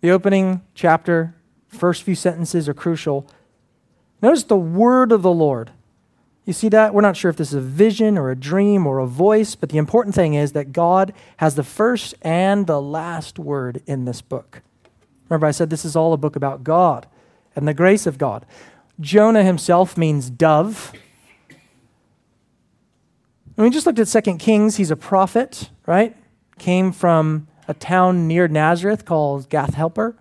the 0.00 0.10
opening 0.10 0.62
chapter, 0.74 1.34
first 1.68 2.02
few 2.02 2.14
sentences 2.14 2.68
are 2.68 2.74
crucial 2.74 3.28
Notice 4.22 4.44
the 4.44 4.56
word 4.56 5.12
of 5.12 5.22
the 5.22 5.32
Lord. 5.32 5.70
You 6.46 6.52
see 6.52 6.68
that? 6.68 6.94
We're 6.94 7.02
not 7.02 7.16
sure 7.16 7.28
if 7.28 7.36
this 7.36 7.48
is 7.48 7.54
a 7.54 7.60
vision 7.60 8.16
or 8.16 8.30
a 8.30 8.36
dream 8.36 8.86
or 8.86 9.00
a 9.00 9.06
voice, 9.06 9.56
but 9.56 9.70
the 9.70 9.78
important 9.78 10.14
thing 10.14 10.34
is 10.34 10.52
that 10.52 10.72
God 10.72 11.12
has 11.38 11.56
the 11.56 11.64
first 11.64 12.14
and 12.22 12.66
the 12.66 12.80
last 12.80 13.38
word 13.38 13.82
in 13.84 14.04
this 14.04 14.22
book. 14.22 14.62
Remember, 15.28 15.46
I 15.46 15.50
said 15.50 15.70
this 15.70 15.84
is 15.84 15.96
all 15.96 16.12
a 16.12 16.16
book 16.16 16.36
about 16.36 16.62
God 16.62 17.06
and 17.56 17.66
the 17.66 17.74
grace 17.74 18.06
of 18.06 18.16
God. 18.16 18.46
Jonah 19.00 19.42
himself 19.42 19.96
means 19.98 20.30
dove. 20.30 20.92
And 23.56 23.64
we 23.64 23.70
just 23.70 23.86
looked 23.86 23.98
at 23.98 24.24
2 24.24 24.36
Kings. 24.36 24.76
He's 24.76 24.92
a 24.92 24.96
prophet, 24.96 25.70
right? 25.84 26.16
Came 26.58 26.92
from 26.92 27.48
a 27.66 27.74
town 27.74 28.28
near 28.28 28.46
Nazareth 28.46 29.04
called 29.04 29.48
Gath 29.48 29.74
Hepher. 29.74 30.14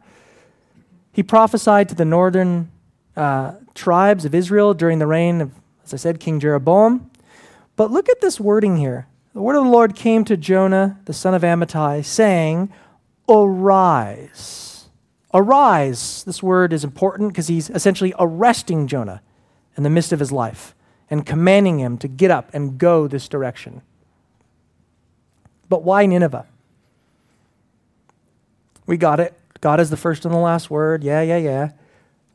He 1.11 1.21
prophesied 1.21 1.87
to 1.89 1.95
the 1.95 2.03
northern 2.03 2.71
uh, 3.15 3.53
tribes 3.75 4.25
of 4.25 4.33
Israel 4.33 4.73
during 4.73 4.99
the 4.99 5.07
reign 5.07 5.41
of, 5.41 5.51
as 5.83 5.93
I 5.93 5.97
said, 5.97 6.19
King 6.19 6.39
Jeroboam. 6.39 7.11
But 7.75 7.91
look 7.91 8.09
at 8.09 8.21
this 8.21 8.39
wording 8.39 8.77
here. 8.77 9.07
The 9.33 9.41
word 9.41 9.57
of 9.57 9.65
the 9.65 9.69
Lord 9.69 9.95
came 9.95 10.23
to 10.25 10.37
Jonah, 10.37 10.97
the 11.05 11.13
son 11.13 11.33
of 11.33 11.41
Amittai, 11.41 12.03
saying, 12.03 12.71
Arise. 13.27 14.85
Arise. 15.33 16.23
This 16.23 16.41
word 16.41 16.71
is 16.71 16.83
important 16.83 17.33
because 17.33 17.47
he's 17.47 17.69
essentially 17.69 18.13
arresting 18.17 18.87
Jonah 18.87 19.21
in 19.75 19.83
the 19.83 19.89
midst 19.89 20.13
of 20.13 20.19
his 20.19 20.31
life 20.31 20.73
and 21.09 21.25
commanding 21.25 21.79
him 21.79 21.97
to 21.97 22.07
get 22.07 22.31
up 22.31 22.49
and 22.53 22.77
go 22.77 23.07
this 23.07 23.27
direction. 23.27 23.81
But 25.67 25.83
why 25.83 26.05
Nineveh? 26.05 26.45
We 28.85 28.97
got 28.97 29.19
it. 29.19 29.37
God 29.61 29.79
is 29.79 29.89
the 29.89 29.97
first 29.97 30.25
and 30.25 30.33
the 30.33 30.39
last 30.39 30.69
word. 30.69 31.03
Yeah, 31.03 31.21
yeah, 31.21 31.37
yeah. 31.37 31.71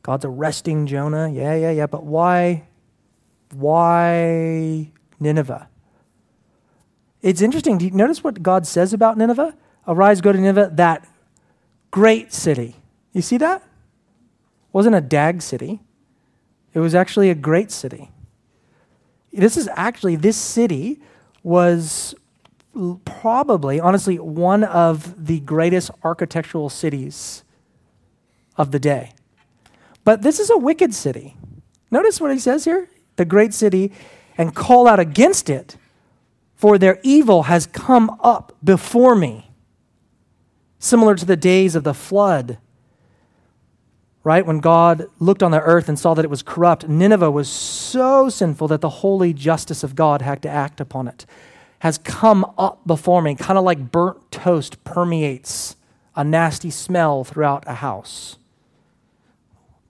God's 0.03 0.25
arresting 0.25 0.87
Jonah. 0.87 1.29
Yeah, 1.29 1.55
yeah, 1.55 1.71
yeah. 1.71 1.87
But 1.87 2.03
why, 2.03 2.63
why 3.53 4.91
Nineveh? 5.19 5.67
It's 7.21 7.41
interesting. 7.41 7.77
Do 7.77 7.85
you 7.85 7.91
notice 7.91 8.23
what 8.23 8.41
God 8.41 8.65
says 8.65 8.93
about 8.93 9.17
Nineveh? 9.17 9.55
Arise, 9.87 10.21
go 10.21 10.31
to 10.31 10.39
Nineveh, 10.39 10.71
that 10.73 11.07
great 11.91 12.33
city. 12.33 12.75
You 13.13 13.21
see 13.21 13.37
that? 13.37 13.61
It 13.61 14.73
wasn't 14.73 14.95
a 14.95 15.01
dag 15.01 15.41
city. 15.41 15.81
It 16.73 16.79
was 16.79 16.95
actually 16.95 17.29
a 17.29 17.35
great 17.35 17.71
city. 17.71 18.09
This 19.33 19.57
is 19.57 19.69
actually, 19.75 20.15
this 20.15 20.37
city 20.37 20.99
was 21.43 22.15
probably, 23.05 23.79
honestly, 23.79 24.17
one 24.17 24.63
of 24.63 25.25
the 25.25 25.41
greatest 25.41 25.91
architectural 26.03 26.69
cities 26.69 27.43
of 28.57 28.71
the 28.71 28.79
day. 28.79 29.13
But 30.03 30.21
this 30.21 30.39
is 30.39 30.49
a 30.49 30.57
wicked 30.57 30.93
city. 30.93 31.35
Notice 31.89 32.19
what 32.19 32.31
he 32.31 32.39
says 32.39 32.65
here 32.65 32.89
the 33.17 33.25
great 33.25 33.53
city, 33.53 33.91
and 34.37 34.55
call 34.55 34.87
out 34.87 34.99
against 34.99 35.49
it, 35.49 35.77
for 36.55 36.77
their 36.77 36.99
evil 37.03 37.43
has 37.43 37.67
come 37.67 38.09
up 38.21 38.55
before 38.63 39.15
me. 39.15 39.51
Similar 40.79 41.15
to 41.15 41.25
the 41.25 41.35
days 41.35 41.75
of 41.75 41.83
the 41.83 41.93
flood, 41.93 42.57
right? 44.23 44.45
When 44.45 44.59
God 44.59 45.07
looked 45.19 45.43
on 45.43 45.51
the 45.51 45.61
earth 45.61 45.89
and 45.89 45.99
saw 45.99 46.13
that 46.13 46.25
it 46.25 46.31
was 46.31 46.41
corrupt, 46.41 46.87
Nineveh 46.87 47.29
was 47.29 47.49
so 47.49 48.29
sinful 48.29 48.67
that 48.69 48.81
the 48.81 48.89
holy 48.89 49.33
justice 49.33 49.83
of 49.83 49.95
God 49.95 50.21
had 50.21 50.41
to 50.43 50.49
act 50.49 50.79
upon 50.79 51.07
it. 51.07 51.25
Has 51.79 51.97
come 51.97 52.45
up 52.57 52.85
before 52.87 53.21
me, 53.21 53.35
kind 53.35 53.57
of 53.57 53.63
like 53.63 53.91
burnt 53.91 54.31
toast 54.31 54.83
permeates 54.83 55.75
a 56.15 56.23
nasty 56.23 56.69
smell 56.69 57.23
throughout 57.23 57.63
a 57.67 57.75
house. 57.75 58.37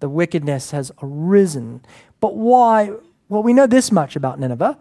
The 0.02 0.10
wickedness 0.10 0.72
has 0.72 0.92
arisen. 1.02 1.82
But 2.20 2.36
why? 2.36 2.92
Well, 3.30 3.44
we 3.44 3.54
know 3.54 3.68
this 3.68 3.92
much 3.92 4.16
about 4.16 4.40
Nineveh. 4.40 4.78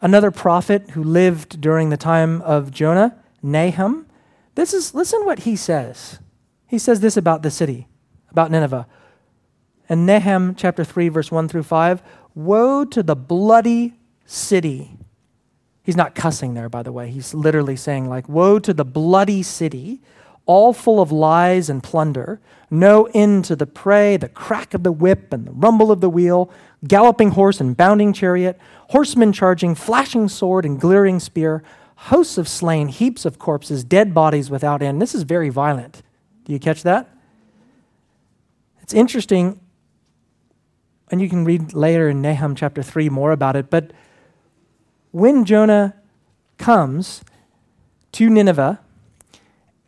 Another 0.00 0.30
prophet 0.30 0.90
who 0.90 1.02
lived 1.02 1.60
during 1.60 1.90
the 1.90 1.96
time 1.96 2.40
of 2.42 2.70
Jonah, 2.70 3.16
Nahum, 3.42 4.06
this 4.54 4.72
is 4.72 4.94
listen 4.94 5.26
what 5.26 5.40
he 5.40 5.56
says. 5.56 6.20
He 6.66 6.78
says 6.78 7.00
this 7.00 7.16
about 7.16 7.42
the 7.42 7.50
city, 7.50 7.88
about 8.30 8.50
Nineveh. 8.50 8.86
In 9.88 10.06
Nahum 10.06 10.54
chapter 10.54 10.84
3 10.84 11.08
verse 11.08 11.30
1 11.30 11.48
through 11.48 11.64
5, 11.64 12.02
woe 12.34 12.84
to 12.84 13.02
the 13.02 13.16
bloody 13.16 13.94
city. 14.24 14.96
He's 15.82 15.96
not 15.96 16.14
cussing 16.14 16.54
there 16.54 16.68
by 16.68 16.82
the 16.82 16.92
way. 16.92 17.10
He's 17.10 17.34
literally 17.34 17.76
saying 17.76 18.08
like 18.08 18.28
woe 18.28 18.58
to 18.60 18.72
the 18.72 18.84
bloody 18.84 19.42
city 19.42 20.00
all 20.46 20.72
full 20.72 21.00
of 21.00 21.10
lies 21.10 21.70
and 21.70 21.82
plunder, 21.82 22.40
no 22.70 23.08
end 23.14 23.44
to 23.46 23.56
the 23.56 23.66
prey, 23.66 24.16
the 24.16 24.28
crack 24.28 24.74
of 24.74 24.82
the 24.82 24.92
whip 24.92 25.32
and 25.32 25.46
the 25.46 25.52
rumble 25.52 25.90
of 25.90 26.00
the 26.00 26.10
wheel, 26.10 26.50
galloping 26.86 27.30
horse 27.30 27.60
and 27.60 27.76
bounding 27.76 28.12
chariot, 28.12 28.58
horsemen 28.88 29.32
charging, 29.32 29.74
flashing 29.74 30.28
sword 30.28 30.64
and 30.64 30.80
glittering 30.80 31.18
spear, 31.18 31.62
hosts 31.96 32.36
of 32.36 32.48
slain, 32.48 32.88
heaps 32.88 33.24
of 33.24 33.38
corpses, 33.38 33.84
dead 33.84 34.12
bodies 34.12 34.50
without 34.50 34.82
end. 34.82 35.00
This 35.00 35.14
is 35.14 35.22
very 35.22 35.48
violent. 35.48 36.02
Do 36.44 36.52
you 36.52 36.58
catch 36.58 36.82
that? 36.82 37.08
It's 38.82 38.92
interesting, 38.92 39.60
and 41.10 41.22
you 41.22 41.30
can 41.30 41.44
read 41.46 41.72
later 41.72 42.10
in 42.10 42.20
Nahum 42.20 42.54
chapter 42.54 42.82
3 42.82 43.08
more 43.08 43.32
about 43.32 43.56
it, 43.56 43.70
but 43.70 43.92
when 45.10 45.46
Jonah 45.46 45.94
comes 46.58 47.24
to 48.12 48.28
Nineveh, 48.28 48.80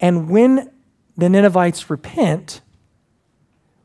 and 0.00 0.28
when 0.28 0.70
the 1.16 1.28
Ninevites 1.28 1.88
repent, 1.88 2.60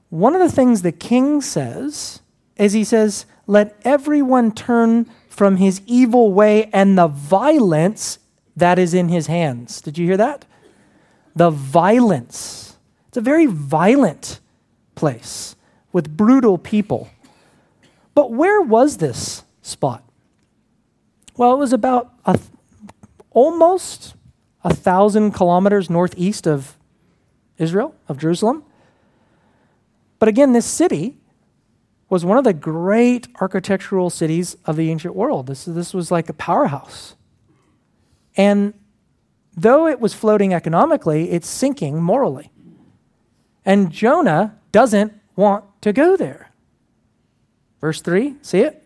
one 0.10 0.36
of 0.36 0.42
the 0.42 0.54
things 0.54 0.82
the 0.82 0.92
king 0.92 1.42
says 1.42 2.22
is 2.58 2.74
he 2.74 2.84
says, 2.84 3.26
Let 3.48 3.80
everyone 3.84 4.52
turn 4.52 5.10
from 5.30 5.58
his 5.58 5.82
evil 5.86 6.34
way 6.34 6.70
and 6.74 6.98
the 6.98 7.08
violence 7.08 8.20
that 8.56 8.78
is 8.78 8.94
in 8.94 9.08
his 9.08 9.28
hands. 9.28 9.80
Did 9.80 9.98
you 9.98 10.06
hear 10.06 10.18
that? 10.18 10.46
The 11.36 11.50
violence. 11.50 12.78
It's 13.08 13.18
a 13.18 13.22
very 13.22 13.46
violent 13.46 14.42
place 14.96 15.56
with 15.94 16.16
brutal 16.18 16.58
people. 16.58 17.10
But 18.14 18.32
where 18.32 18.62
was 18.62 18.98
this 18.98 19.44
spot? 19.62 20.04
Well, 21.38 21.54
it 21.54 21.58
was 21.58 21.74
about 21.74 22.14
a, 22.26 22.38
almost 23.32 24.16
a 24.64 24.74
thousand 24.74 25.32
kilometers 25.32 25.90
northeast 25.90 26.48
of 26.48 26.78
Israel, 27.58 27.96
of 28.08 28.18
Jerusalem. 28.18 28.64
But 30.20 30.30
again, 30.30 30.54
this 30.54 30.66
city 30.66 31.18
was 32.10 32.26
one 32.26 32.38
of 32.38 32.44
the 32.44 32.54
great 32.54 33.28
architectural 33.40 34.10
cities 34.10 34.56
of 34.66 34.76
the 34.76 34.92
ancient 34.92 35.16
world. 35.16 35.48
This, 35.48 35.66
this 35.66 35.94
was 35.94 36.12
like 36.12 36.30
a 36.30 36.34
powerhouse. 36.34 37.16
And 38.36 38.74
though 39.56 39.88
it 39.88 40.00
was 40.00 40.14
floating 40.14 40.54
economically, 40.54 41.32
it's 41.32 41.48
sinking 41.48 42.02
morally. 42.02 42.52
And 43.66 43.92
Jonah 43.92 44.58
doesn't 44.72 45.14
want 45.36 45.64
to 45.82 45.94
go 45.94 46.18
there. 46.18 46.52
Verse 47.80 48.02
3, 48.02 48.36
see 48.42 48.60
it? 48.60 48.84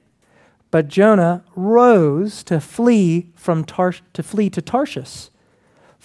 But 0.71 0.87
Jonah 0.87 1.43
rose 1.55 2.43
to 2.43 2.59
flee 2.59 3.31
from 3.35 3.63
Tar- 3.63 3.95
to 4.13 4.23
flee 4.23 4.49
to 4.49 4.61
Tarshish 4.61 5.29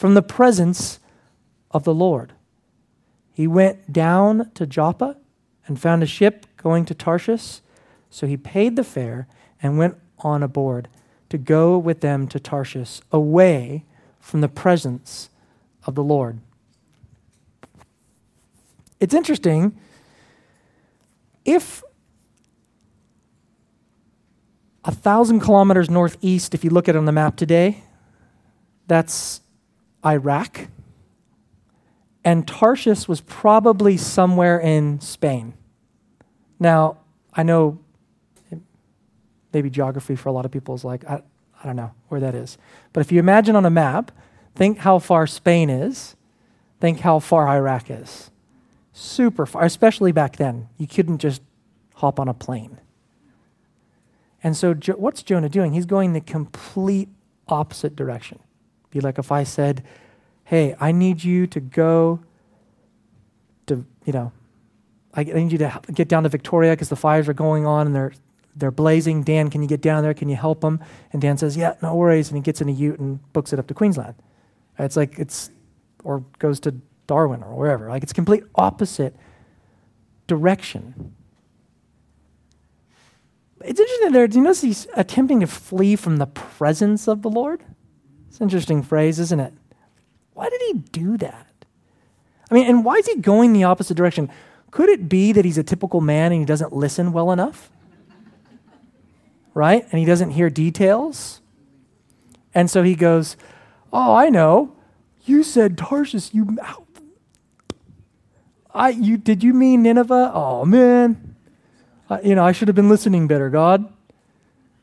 from 0.00 0.14
the 0.14 0.22
presence 0.22 0.98
of 1.72 1.84
the 1.84 1.92
Lord. 1.92 2.32
He 3.34 3.46
went 3.46 3.92
down 3.92 4.50
to 4.54 4.66
Joppa 4.66 5.18
and 5.66 5.78
found 5.78 6.02
a 6.02 6.06
ship 6.06 6.46
going 6.56 6.86
to 6.86 6.94
Tarshish. 6.94 7.60
So 8.08 8.26
he 8.26 8.38
paid 8.38 8.76
the 8.76 8.82
fare 8.82 9.28
and 9.62 9.76
went 9.76 9.98
on 10.20 10.42
aboard 10.42 10.88
to 11.28 11.36
go 11.36 11.76
with 11.76 12.00
them 12.00 12.28
to 12.28 12.40
Tarshish, 12.40 13.02
away 13.12 13.84
from 14.20 14.40
the 14.40 14.48
presence 14.48 15.28
of 15.84 15.96
the 15.96 16.02
Lord. 16.02 16.40
It's 19.00 19.12
interesting. 19.12 19.78
If 21.44 21.84
a 24.82 24.92
thousand 24.92 25.40
kilometers 25.40 25.90
northeast, 25.90 26.54
if 26.54 26.64
you 26.64 26.70
look 26.70 26.88
at 26.88 26.94
it 26.94 26.98
on 26.98 27.04
the 27.04 27.12
map 27.12 27.36
today, 27.36 27.84
that's 28.86 29.42
Iraq, 30.04 30.68
and 32.24 32.46
Tarshish 32.46 33.08
was 33.08 33.20
probably 33.20 33.96
somewhere 33.96 34.58
in 34.58 35.00
Spain. 35.00 35.54
Now, 36.58 36.98
I 37.32 37.42
know 37.42 37.78
maybe 39.52 39.70
geography 39.70 40.16
for 40.16 40.28
a 40.28 40.32
lot 40.32 40.44
of 40.44 40.50
people 40.50 40.74
is 40.74 40.84
like, 40.84 41.04
I, 41.04 41.22
I 41.62 41.66
don't 41.66 41.76
know 41.76 41.92
where 42.08 42.20
that 42.20 42.34
is. 42.34 42.58
But 42.92 43.00
if 43.00 43.12
you 43.12 43.18
imagine 43.18 43.56
on 43.56 43.64
a 43.64 43.70
map, 43.70 44.12
think 44.54 44.78
how 44.78 44.98
far 44.98 45.26
Spain 45.26 45.70
is, 45.70 46.16
think 46.80 47.00
how 47.00 47.18
far 47.18 47.48
Iraq 47.48 47.90
is. 47.90 48.30
Super 48.92 49.46
far, 49.46 49.64
especially 49.64 50.12
back 50.12 50.36
then. 50.36 50.68
You 50.76 50.86
couldn't 50.86 51.18
just 51.18 51.42
hop 51.94 52.18
on 52.18 52.28
a 52.28 52.34
plane. 52.34 52.78
And 54.42 54.56
so, 54.56 54.74
what's 54.74 55.22
Jonah 55.22 55.48
doing? 55.48 55.72
He's 55.72 55.86
going 55.86 56.12
the 56.12 56.20
complete 56.20 57.08
opposite 57.48 57.94
direction. 57.94 58.38
Be 58.90 59.00
like 59.00 59.18
if 59.18 59.30
I 59.30 59.44
said, 59.44 59.84
hey, 60.44 60.74
I 60.80 60.92
need 60.92 61.22
you 61.22 61.46
to 61.48 61.60
go 61.60 62.20
to, 63.66 63.84
you 64.04 64.12
know, 64.12 64.32
I 65.14 65.24
need 65.24 65.52
you 65.52 65.58
to 65.58 65.80
get 65.92 66.08
down 66.08 66.22
to 66.24 66.28
Victoria 66.28 66.72
because 66.72 66.88
the 66.88 66.96
fires 66.96 67.28
are 67.28 67.34
going 67.34 67.66
on 67.66 67.86
and 67.86 67.94
they're, 67.94 68.12
they're 68.54 68.70
blazing. 68.70 69.22
Dan, 69.22 69.50
can 69.50 69.62
you 69.62 69.68
get 69.68 69.80
down 69.80 70.02
there? 70.02 70.14
Can 70.14 70.28
you 70.28 70.36
help 70.36 70.60
them? 70.60 70.80
And 71.12 71.20
Dan 71.20 71.36
says, 71.36 71.56
yeah, 71.56 71.74
no 71.82 71.94
worries. 71.94 72.28
And 72.28 72.36
he 72.36 72.42
gets 72.42 72.60
in 72.60 72.68
a 72.68 72.72
ute 72.72 72.98
and 72.98 73.20
books 73.32 73.52
it 73.52 73.58
up 73.58 73.66
to 73.68 73.74
Queensland. 73.74 74.14
It's 74.78 74.96
like 74.96 75.18
it's, 75.18 75.50
or 76.04 76.24
goes 76.38 76.60
to 76.60 76.74
Darwin 77.06 77.42
or 77.42 77.54
wherever. 77.54 77.88
Like 77.88 78.02
it's 78.02 78.12
complete 78.12 78.44
opposite 78.54 79.14
direction. 80.26 81.14
It's 83.62 83.78
interesting 83.78 84.12
there. 84.12 84.26
Do 84.26 84.38
you 84.38 84.44
notice 84.44 84.62
he's 84.62 84.86
attempting 84.94 85.40
to 85.40 85.46
flee 85.46 85.96
from 85.96 86.16
the 86.16 86.26
presence 86.26 87.08
of 87.08 87.22
the 87.22 87.28
Lord? 87.28 87.62
It's 88.30 88.38
an 88.38 88.44
interesting 88.44 88.82
phrase, 88.84 89.18
isn't 89.18 89.40
it? 89.40 89.52
Why 90.34 90.48
did 90.48 90.62
he 90.62 90.74
do 90.74 91.16
that? 91.18 91.66
I 92.48 92.54
mean, 92.54 92.66
and 92.66 92.84
why 92.84 92.94
is 92.94 93.06
he 93.06 93.16
going 93.16 93.52
the 93.52 93.64
opposite 93.64 93.96
direction? 93.96 94.30
Could 94.70 94.88
it 94.88 95.08
be 95.08 95.32
that 95.32 95.44
he's 95.44 95.58
a 95.58 95.64
typical 95.64 96.00
man 96.00 96.30
and 96.30 96.40
he 96.40 96.46
doesn't 96.46 96.72
listen 96.72 97.12
well 97.12 97.32
enough? 97.32 97.70
Right? 99.52 99.84
And 99.90 99.98
he 99.98 100.04
doesn't 100.04 100.30
hear 100.30 100.48
details? 100.48 101.40
And 102.54 102.70
so 102.70 102.84
he 102.84 102.94
goes, 102.94 103.36
Oh, 103.92 104.14
I 104.14 104.28
know. 104.28 104.76
You 105.24 105.42
said 105.42 105.76
Tarsus, 105.76 106.32
You, 106.32 106.56
I, 108.72 108.90
you, 108.90 109.16
did 109.16 109.42
you 109.42 109.52
mean 109.52 109.82
Nineveh? 109.82 110.30
Oh, 110.32 110.64
man. 110.64 111.34
I, 112.08 112.20
you 112.20 112.36
know, 112.36 112.44
I 112.44 112.52
should 112.52 112.68
have 112.68 112.76
been 112.76 112.88
listening 112.88 113.26
better, 113.26 113.50
God. 113.50 113.92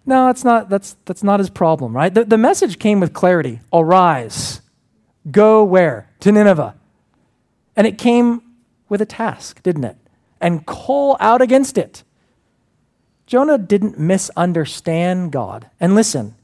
No, 0.08 0.28
that's 0.28 0.46
not, 0.46 0.70
that's, 0.70 0.96
that's 1.04 1.22
not 1.22 1.41
his 1.41 1.50
problem, 1.50 1.96
right? 1.96 2.13
The, 2.13 2.24
the 2.24 2.38
message 2.38 2.80
came 2.80 3.02
with 3.02 3.12
clarity. 3.13 3.60
Arise. 3.74 4.62
Go 5.30 5.65
where? 5.65 6.10
To 6.22 6.32
Nineveh. 6.32 6.76
And 7.76 7.86
it 7.86 7.98
came 7.98 8.41
with 8.88 9.02
a 9.02 9.06
task, 9.06 9.62
didn't 9.62 9.84
it? 9.84 9.98
And 10.39 10.65
call 10.65 11.17
out 11.20 11.41
against 11.41 11.78
it. 11.78 12.04
Jonah 13.26 13.58
didn't 13.58 14.00
misunderstand 14.00 15.34
God. 15.34 15.70
And 15.78 15.93
listen, 15.93 16.36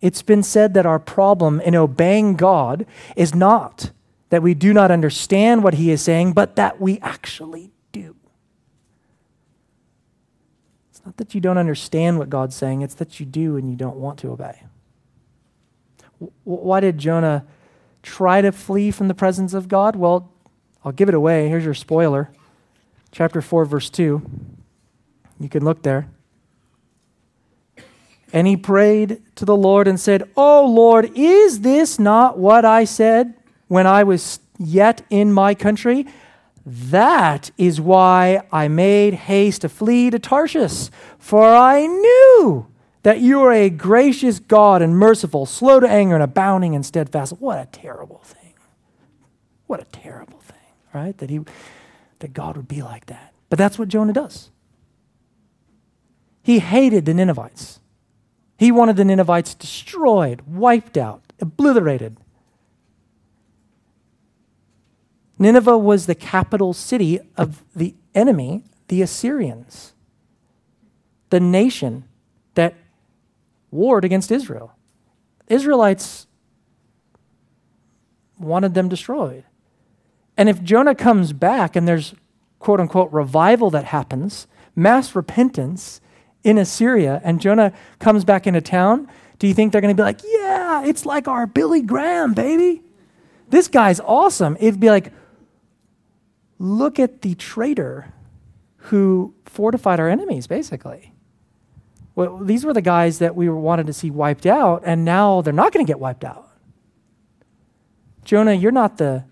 it's 0.00 0.22
been 0.22 0.42
said 0.42 0.74
that 0.74 0.84
our 0.84 0.98
problem 0.98 1.60
in 1.60 1.76
obeying 1.76 2.34
God 2.34 2.84
is 3.14 3.32
not 3.32 3.92
that 4.30 4.42
we 4.42 4.54
do 4.54 4.72
not 4.72 4.90
understand 4.90 5.62
what 5.62 5.74
he 5.74 5.92
is 5.92 6.02
saying, 6.02 6.32
but 6.32 6.56
that 6.56 6.80
we 6.80 6.98
actually 6.98 7.70
do. 7.92 8.16
Not 11.04 11.16
that 11.18 11.34
you 11.34 11.40
don't 11.40 11.58
understand 11.58 12.18
what 12.18 12.30
God's 12.30 12.56
saying, 12.56 12.82
it's 12.82 12.94
that 12.94 13.20
you 13.20 13.26
do 13.26 13.56
and 13.56 13.70
you 13.70 13.76
don't 13.76 13.96
want 13.96 14.18
to 14.20 14.30
obey. 14.30 14.62
Why 16.44 16.80
did 16.80 16.98
Jonah 16.98 17.44
try 18.02 18.40
to 18.40 18.52
flee 18.52 18.90
from 18.90 19.08
the 19.08 19.14
presence 19.14 19.52
of 19.52 19.68
God? 19.68 19.96
Well, 19.96 20.30
I'll 20.84 20.92
give 20.92 21.08
it 21.08 21.14
away. 21.14 21.48
Here's 21.48 21.64
your 21.64 21.74
spoiler. 21.74 22.30
Chapter 23.10 23.42
4, 23.42 23.64
verse 23.64 23.90
2. 23.90 24.22
You 25.40 25.48
can 25.48 25.64
look 25.64 25.82
there. 25.82 26.08
And 28.32 28.46
he 28.46 28.56
prayed 28.56 29.22
to 29.36 29.44
the 29.44 29.56
Lord 29.56 29.86
and 29.86 29.98
said, 29.98 30.28
Oh 30.36 30.66
Lord, 30.66 31.10
is 31.14 31.60
this 31.60 31.98
not 31.98 32.38
what 32.38 32.64
I 32.64 32.84
said 32.84 33.34
when 33.68 33.86
I 33.86 34.02
was 34.02 34.40
yet 34.58 35.02
in 35.10 35.32
my 35.32 35.54
country? 35.54 36.06
That 36.66 37.50
is 37.58 37.80
why 37.80 38.42
I 38.50 38.68
made 38.68 39.14
haste 39.14 39.62
to 39.62 39.68
flee 39.68 40.10
to 40.10 40.18
Tarshish, 40.18 40.88
for 41.18 41.46
I 41.46 41.86
knew 41.86 42.66
that 43.02 43.20
you 43.20 43.42
are 43.42 43.52
a 43.52 43.68
gracious 43.68 44.38
God 44.38 44.80
and 44.80 44.96
merciful, 44.96 45.44
slow 45.44 45.78
to 45.78 45.88
anger 45.88 46.14
and 46.14 46.24
abounding 46.24 46.72
in 46.72 46.82
steadfast. 46.82 47.34
What 47.38 47.58
a 47.58 47.66
terrible 47.70 48.20
thing. 48.24 48.54
What 49.66 49.80
a 49.80 49.84
terrible 49.84 50.38
thing, 50.38 50.56
right? 50.94 51.16
That 51.18 51.28
he 51.28 51.40
that 52.20 52.32
God 52.32 52.56
would 52.56 52.68
be 52.68 52.80
like 52.80 53.06
that. 53.06 53.34
But 53.50 53.58
that's 53.58 53.78
what 53.78 53.88
Jonah 53.88 54.14
does. 54.14 54.50
He 56.42 56.60
hated 56.60 57.04
the 57.04 57.12
Ninevites. 57.12 57.80
He 58.56 58.72
wanted 58.72 58.96
the 58.96 59.04
Ninevites 59.04 59.54
destroyed, 59.54 60.42
wiped 60.46 60.96
out, 60.96 61.22
obliterated. 61.40 62.16
Nineveh 65.38 65.78
was 65.78 66.06
the 66.06 66.14
capital 66.14 66.72
city 66.72 67.20
of 67.36 67.62
the 67.74 67.94
enemy, 68.14 68.64
the 68.88 69.02
Assyrians, 69.02 69.92
the 71.30 71.40
nation 71.40 72.04
that 72.54 72.74
warred 73.70 74.04
against 74.04 74.30
Israel. 74.30 74.72
Israelites 75.48 76.26
wanted 78.38 78.74
them 78.74 78.88
destroyed. 78.88 79.44
And 80.36 80.48
if 80.48 80.62
Jonah 80.62 80.94
comes 80.94 81.32
back 81.32 81.76
and 81.76 81.86
there's 81.86 82.14
quote 82.58 82.80
unquote 82.80 83.12
revival 83.12 83.70
that 83.70 83.84
happens, 83.86 84.46
mass 84.74 85.14
repentance 85.14 86.00
in 86.42 86.58
Assyria, 86.58 87.20
and 87.24 87.40
Jonah 87.40 87.72
comes 87.98 88.24
back 88.24 88.46
into 88.46 88.60
town, 88.60 89.08
do 89.38 89.46
you 89.46 89.54
think 89.54 89.72
they're 89.72 89.80
going 89.80 89.94
to 89.94 90.00
be 90.00 90.04
like, 90.04 90.20
yeah, 90.24 90.84
it's 90.84 91.04
like 91.06 91.26
our 91.26 91.46
Billy 91.46 91.82
Graham, 91.82 92.34
baby? 92.34 92.82
This 93.48 93.68
guy's 93.68 94.00
awesome. 94.00 94.56
It'd 94.60 94.80
be 94.80 94.90
like, 94.90 95.12
look 96.58 96.98
at 96.98 97.22
the 97.22 97.34
traitor 97.34 98.12
who 98.76 99.34
fortified 99.46 100.00
our 100.00 100.08
enemies, 100.08 100.46
basically. 100.46 101.12
Well, 102.14 102.38
these 102.38 102.64
were 102.64 102.72
the 102.72 102.82
guys 102.82 103.18
that 103.18 103.34
we 103.34 103.48
wanted 103.48 103.86
to 103.86 103.92
see 103.92 104.10
wiped 104.10 104.46
out, 104.46 104.82
and 104.84 105.04
now 105.04 105.40
they're 105.40 105.52
not 105.52 105.72
going 105.72 105.84
to 105.84 105.90
get 105.90 105.98
wiped 105.98 106.24
out. 106.24 106.48
Jonah, 108.24 108.52
you're 108.52 108.72
not 108.72 108.98
the 108.98 109.24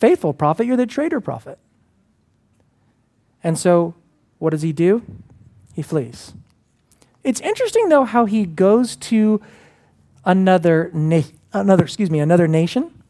faithful 0.00 0.32
prophet, 0.32 0.66
you're 0.66 0.76
the 0.76 0.86
traitor 0.86 1.20
prophet. 1.20 1.58
And 3.44 3.58
so, 3.58 3.94
what 4.38 4.50
does 4.50 4.62
he 4.62 4.72
do? 4.72 5.02
He 5.74 5.82
flees. 5.82 6.34
It's 7.22 7.40
interesting, 7.40 7.88
though, 7.88 8.04
how 8.04 8.24
he 8.24 8.44
goes 8.44 8.96
to 8.96 9.40
another, 10.24 10.90
na- 10.92 11.22
another, 11.52 11.84
excuse 11.84 12.10
me, 12.10 12.18
another 12.18 12.48
nation 12.48 13.01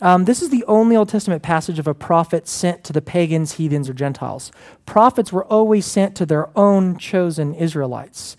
um, 0.00 0.26
this 0.26 0.42
is 0.42 0.50
the 0.50 0.64
only 0.66 0.94
Old 0.94 1.08
Testament 1.08 1.42
passage 1.42 1.78
of 1.78 1.86
a 1.86 1.94
prophet 1.94 2.46
sent 2.46 2.84
to 2.84 2.92
the 2.92 3.00
pagans, 3.00 3.52
heathens, 3.52 3.88
or 3.88 3.94
Gentiles. 3.94 4.52
Prophets 4.84 5.32
were 5.32 5.44
always 5.46 5.86
sent 5.86 6.14
to 6.16 6.26
their 6.26 6.50
own 6.56 6.98
chosen 6.98 7.54
Israelites. 7.54 8.36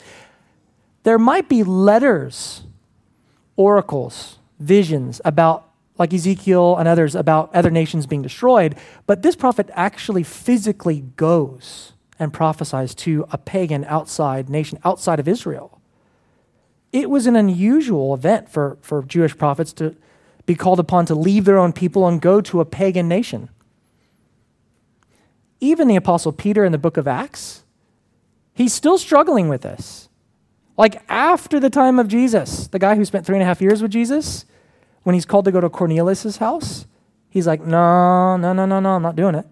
There 1.03 1.17
might 1.17 1.49
be 1.49 1.63
letters, 1.63 2.63
oracles, 3.55 4.37
visions 4.59 5.19
about, 5.25 5.69
like 5.97 6.13
Ezekiel 6.13 6.75
and 6.77 6.87
others, 6.87 7.15
about 7.15 7.53
other 7.55 7.71
nations 7.71 8.05
being 8.05 8.21
destroyed, 8.21 8.75
but 9.07 9.23
this 9.23 9.35
prophet 9.35 9.69
actually 9.73 10.23
physically 10.23 11.05
goes 11.15 11.93
and 12.19 12.33
prophesies 12.33 12.93
to 12.93 13.25
a 13.31 13.37
pagan 13.37 13.83
outside 13.85 14.49
nation, 14.49 14.79
outside 14.83 15.19
of 15.19 15.27
Israel. 15.27 15.79
It 16.91 17.09
was 17.09 17.25
an 17.25 17.35
unusual 17.35 18.13
event 18.13 18.49
for, 18.49 18.77
for 18.81 19.03
Jewish 19.03 19.37
prophets 19.37 19.73
to 19.73 19.95
be 20.47 20.55
called 20.55 20.79
upon 20.79 21.05
to 21.05 21.13
leave 21.13 21.45
their 21.45 21.59
own 21.59 21.73
people 21.73 22.07
and 22.07 22.19
go 22.19 22.41
to 22.41 22.61
a 22.61 22.65
pagan 22.65 23.07
nation. 23.07 23.49
Even 25.59 25.87
the 25.87 25.97
Apostle 25.97 26.31
Peter 26.31 26.63
in 26.63 26.71
the 26.71 26.77
book 26.77 26.97
of 26.97 27.07
Acts, 27.07 27.63
he's 28.53 28.73
still 28.73 28.97
struggling 28.97 29.49
with 29.49 29.61
this. 29.61 30.07
Like 30.77 31.03
after 31.09 31.59
the 31.59 31.69
time 31.69 31.99
of 31.99 32.07
Jesus, 32.07 32.67
the 32.67 32.79
guy 32.79 32.95
who 32.95 33.03
spent 33.03 33.25
three 33.25 33.35
and 33.35 33.43
a 33.43 33.45
half 33.45 33.61
years 33.61 33.81
with 33.81 33.91
Jesus, 33.91 34.45
when 35.03 35.13
he's 35.13 35.25
called 35.25 35.45
to 35.45 35.51
go 35.51 35.59
to 35.59 35.69
Cornelius' 35.69 36.37
house, 36.37 36.87
he's 37.29 37.45
like, 37.45 37.61
no, 37.61 38.37
no, 38.37 38.53
no, 38.53 38.65
no, 38.65 38.79
no, 38.79 38.91
I'm 38.91 39.01
not 39.01 39.17
doing 39.17 39.35
it. 39.35 39.45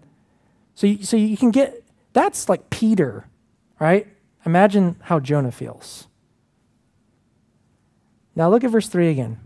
So 0.74 0.86
you, 0.86 1.04
so 1.04 1.16
you 1.16 1.36
can 1.36 1.50
get, 1.50 1.84
that's 2.14 2.48
like 2.48 2.70
Peter, 2.70 3.26
right? 3.78 4.06
Imagine 4.46 4.96
how 5.02 5.20
Jonah 5.20 5.52
feels. 5.52 6.06
Now 8.34 8.48
look 8.48 8.64
at 8.64 8.70
verse 8.70 8.88
3 8.88 9.10
again. 9.10 9.40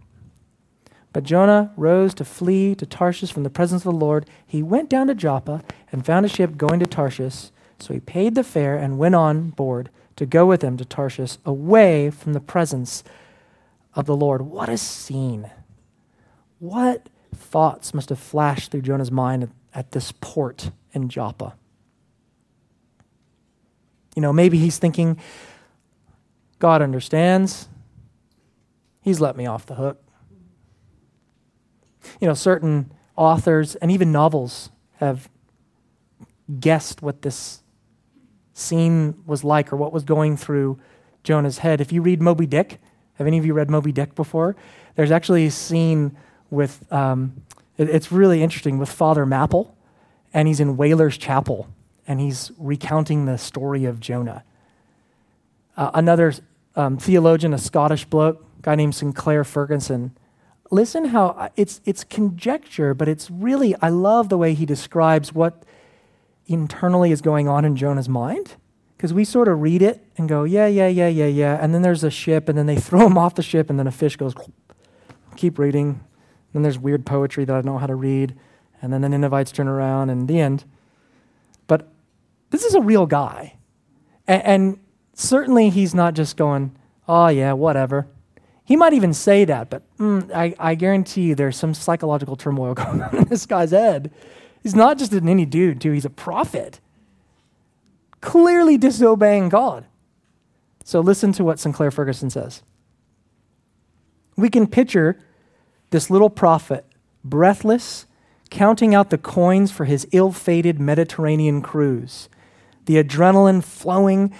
But 1.12 1.24
Jonah 1.24 1.72
rose 1.76 2.14
to 2.14 2.24
flee 2.24 2.74
to 2.76 2.86
Tarshish 2.86 3.32
from 3.32 3.42
the 3.42 3.50
presence 3.50 3.84
of 3.84 3.92
the 3.92 3.98
Lord. 3.98 4.26
He 4.46 4.62
went 4.62 4.88
down 4.88 5.08
to 5.08 5.14
Joppa 5.14 5.62
and 5.90 6.06
found 6.06 6.24
a 6.24 6.28
ship 6.28 6.56
going 6.56 6.78
to 6.80 6.86
Tarshish. 6.86 7.50
So 7.78 7.94
he 7.94 8.00
paid 8.00 8.34
the 8.34 8.44
fare 8.44 8.76
and 8.76 8.98
went 8.98 9.14
on 9.14 9.50
board 9.50 9.90
to 10.16 10.26
go 10.26 10.46
with 10.46 10.60
them 10.60 10.76
to 10.76 10.84
Tarshish, 10.84 11.38
away 11.46 12.10
from 12.10 12.34
the 12.34 12.40
presence 12.40 13.02
of 13.94 14.06
the 14.06 14.16
Lord. 14.16 14.42
What 14.42 14.68
a 14.68 14.76
scene! 14.76 15.50
What 16.58 17.08
thoughts 17.34 17.94
must 17.94 18.10
have 18.10 18.18
flashed 18.18 18.70
through 18.70 18.82
Jonah's 18.82 19.10
mind 19.10 19.44
at, 19.44 19.48
at 19.72 19.92
this 19.92 20.12
port 20.20 20.72
in 20.92 21.08
Joppa? 21.08 21.54
You 24.14 24.20
know, 24.20 24.32
maybe 24.32 24.58
he's 24.58 24.76
thinking, 24.76 25.18
God 26.58 26.82
understands. 26.82 27.68
He's 29.00 29.20
let 29.20 29.36
me 29.36 29.46
off 29.46 29.64
the 29.64 29.76
hook 29.76 30.04
you 32.20 32.26
know, 32.26 32.34
certain 32.34 32.92
authors 33.16 33.74
and 33.76 33.90
even 33.90 34.12
novels 34.12 34.70
have 34.96 35.28
guessed 36.58 37.02
what 37.02 37.22
this 37.22 37.62
scene 38.54 39.14
was 39.26 39.44
like 39.44 39.72
or 39.72 39.76
what 39.76 39.92
was 39.92 40.04
going 40.04 40.36
through 40.36 40.78
Jonah's 41.22 41.58
head. 41.58 41.80
If 41.80 41.92
you 41.92 42.02
read 42.02 42.20
Moby 42.20 42.46
Dick, 42.46 42.80
have 43.14 43.26
any 43.26 43.38
of 43.38 43.44
you 43.44 43.52
read 43.52 43.70
Moby 43.70 43.92
Dick 43.92 44.14
before? 44.14 44.56
There's 44.96 45.10
actually 45.10 45.46
a 45.46 45.50
scene 45.50 46.16
with, 46.50 46.90
um, 46.92 47.42
it, 47.76 47.88
it's 47.88 48.10
really 48.10 48.42
interesting, 48.42 48.78
with 48.78 48.90
Father 48.90 49.26
Mapple, 49.26 49.72
and 50.32 50.48
he's 50.48 50.60
in 50.60 50.76
Whaler's 50.76 51.18
Chapel, 51.18 51.68
and 52.06 52.20
he's 52.20 52.50
recounting 52.58 53.26
the 53.26 53.36
story 53.38 53.84
of 53.84 54.00
Jonah. 54.00 54.44
Uh, 55.76 55.90
another 55.94 56.32
um, 56.76 56.96
theologian, 56.96 57.54
a 57.54 57.58
Scottish 57.58 58.04
bloke, 58.04 58.44
guy 58.62 58.74
named 58.74 58.94
Sinclair 58.94 59.44
Ferguson, 59.44 60.16
listen 60.70 61.06
how 61.06 61.28
uh, 61.28 61.48
it's, 61.56 61.80
it's 61.84 62.04
conjecture, 62.04 62.94
but 62.94 63.08
it's 63.08 63.30
really, 63.30 63.74
I 63.82 63.88
love 63.88 64.28
the 64.28 64.38
way 64.38 64.54
he 64.54 64.64
describes 64.64 65.34
what 65.34 65.64
internally 66.46 67.12
is 67.12 67.20
going 67.20 67.48
on 67.48 67.64
in 67.64 67.76
Jonah's 67.76 68.08
mind. 68.08 68.56
Because 68.96 69.14
we 69.14 69.24
sort 69.24 69.48
of 69.48 69.62
read 69.62 69.80
it 69.80 70.04
and 70.18 70.28
go, 70.28 70.44
yeah, 70.44 70.66
yeah, 70.66 70.88
yeah, 70.88 71.08
yeah, 71.08 71.26
yeah. 71.26 71.58
And 71.58 71.72
then 71.72 71.80
there's 71.80 72.04
a 72.04 72.10
ship, 72.10 72.48
and 72.48 72.58
then 72.58 72.66
they 72.66 72.76
throw 72.80 73.06
him 73.06 73.16
off 73.16 73.34
the 73.34 73.42
ship, 73.42 73.70
and 73.70 73.78
then 73.78 73.86
a 73.86 73.92
fish 73.92 74.16
goes, 74.16 74.34
keep 75.36 75.58
reading. 75.58 76.04
Then 76.52 76.62
there's 76.62 76.78
weird 76.78 77.06
poetry 77.06 77.44
that 77.44 77.52
I 77.52 77.56
don't 77.56 77.66
know 77.66 77.78
how 77.78 77.86
to 77.86 77.94
read. 77.94 78.36
And 78.82 78.92
then 78.92 79.00
the 79.02 79.08
Ninevites 79.08 79.52
turn 79.52 79.68
around, 79.68 80.10
and 80.10 80.28
the 80.28 80.40
end. 80.40 80.64
But 81.66 81.88
this 82.50 82.64
is 82.64 82.74
a 82.74 82.80
real 82.80 83.06
guy. 83.06 83.56
and, 84.26 84.42
and 84.42 84.78
certainly 85.14 85.70
he's 85.70 85.94
not 85.94 86.14
just 86.14 86.36
going, 86.36 86.76
oh, 87.08 87.28
yeah, 87.28 87.52
whatever. 87.52 88.06
He 88.70 88.76
might 88.76 88.92
even 88.92 89.12
say 89.12 89.44
that, 89.46 89.68
but 89.68 89.82
mm, 89.96 90.32
I, 90.32 90.54
I 90.56 90.76
guarantee 90.76 91.22
you 91.22 91.34
there's 91.34 91.56
some 91.56 91.74
psychological 91.74 92.36
turmoil 92.36 92.72
going 92.74 93.02
on 93.02 93.16
in 93.16 93.24
this 93.24 93.44
guy's 93.44 93.72
head. 93.72 94.12
He's 94.62 94.76
not 94.76 94.96
just 94.96 95.12
an 95.12 95.28
any 95.28 95.44
dude, 95.44 95.80
too. 95.80 95.90
He's 95.90 96.04
a 96.04 96.10
prophet, 96.10 96.78
clearly 98.20 98.78
disobeying 98.78 99.48
God. 99.48 99.86
So 100.84 101.00
listen 101.00 101.32
to 101.32 101.42
what 101.42 101.58
Sinclair 101.58 101.90
Ferguson 101.90 102.30
says. 102.30 102.62
We 104.36 104.48
can 104.48 104.68
picture 104.68 105.18
this 105.90 106.08
little 106.08 106.30
prophet, 106.30 106.86
breathless, 107.24 108.06
counting 108.50 108.94
out 108.94 109.10
the 109.10 109.18
coins 109.18 109.72
for 109.72 109.84
his 109.84 110.06
ill 110.12 110.30
fated 110.30 110.78
Mediterranean 110.78 111.60
cruise, 111.60 112.28
the 112.84 113.02
adrenaline 113.02 113.64
flowing 113.64 114.32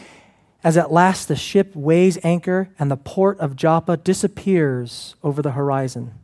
as 0.62 0.76
at 0.76 0.92
last 0.92 1.28
the 1.28 1.36
ship 1.36 1.74
weighs 1.74 2.18
anchor 2.22 2.68
and 2.78 2.90
the 2.90 2.96
port 2.96 3.38
of 3.40 3.56
Joppa 3.56 3.96
disappears 3.96 5.14
over 5.22 5.40
the 5.40 5.52
horizon. 5.52 6.14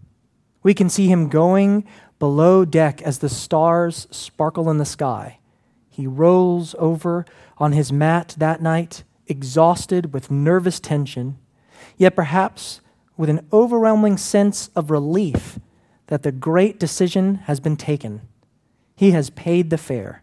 We 0.62 0.74
can 0.74 0.88
see 0.88 1.08
him 1.08 1.28
going 1.28 1.86
below 2.18 2.64
deck 2.64 3.00
as 3.02 3.18
the 3.18 3.28
stars 3.28 4.06
sparkle 4.10 4.70
in 4.70 4.78
the 4.78 4.84
sky. 4.84 5.38
He 5.88 6.06
rolls 6.06 6.74
over 6.78 7.24
on 7.58 7.72
his 7.72 7.92
mat 7.92 8.34
that 8.38 8.60
night, 8.60 9.04
exhausted 9.26 10.12
with 10.12 10.30
nervous 10.30 10.80
tension, 10.80 11.38
yet 11.96 12.14
perhaps 12.14 12.80
with 13.16 13.30
an 13.30 13.46
overwhelming 13.52 14.18
sense 14.18 14.68
of 14.76 14.90
relief 14.90 15.58
that 16.08 16.22
the 16.22 16.32
great 16.32 16.78
decision 16.78 17.36
has 17.46 17.60
been 17.60 17.76
taken. 17.76 18.20
He 18.94 19.12
has 19.12 19.30
paid 19.30 19.70
the 19.70 19.78
fare. 19.78 20.22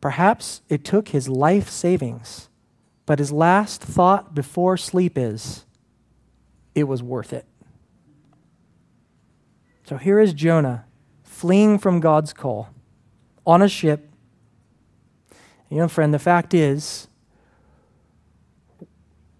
Perhaps 0.00 0.60
it 0.68 0.84
took 0.84 1.08
his 1.08 1.28
life 1.28 1.70
savings 1.70 2.48
but 3.06 3.20
his 3.20 3.32
last 3.32 3.80
thought 3.80 4.34
before 4.34 4.76
sleep 4.76 5.16
is, 5.16 5.64
it 6.74 6.84
was 6.84 7.02
worth 7.02 7.32
it. 7.32 7.46
So 9.84 9.96
here 9.96 10.18
is 10.18 10.34
Jonah 10.34 10.84
fleeing 11.22 11.78
from 11.78 12.00
God's 12.00 12.32
call 12.32 12.70
on 13.46 13.62
a 13.62 13.68
ship. 13.68 14.10
You 15.70 15.78
know, 15.78 15.88
friend, 15.88 16.12
the 16.12 16.18
fact 16.18 16.52
is, 16.52 17.06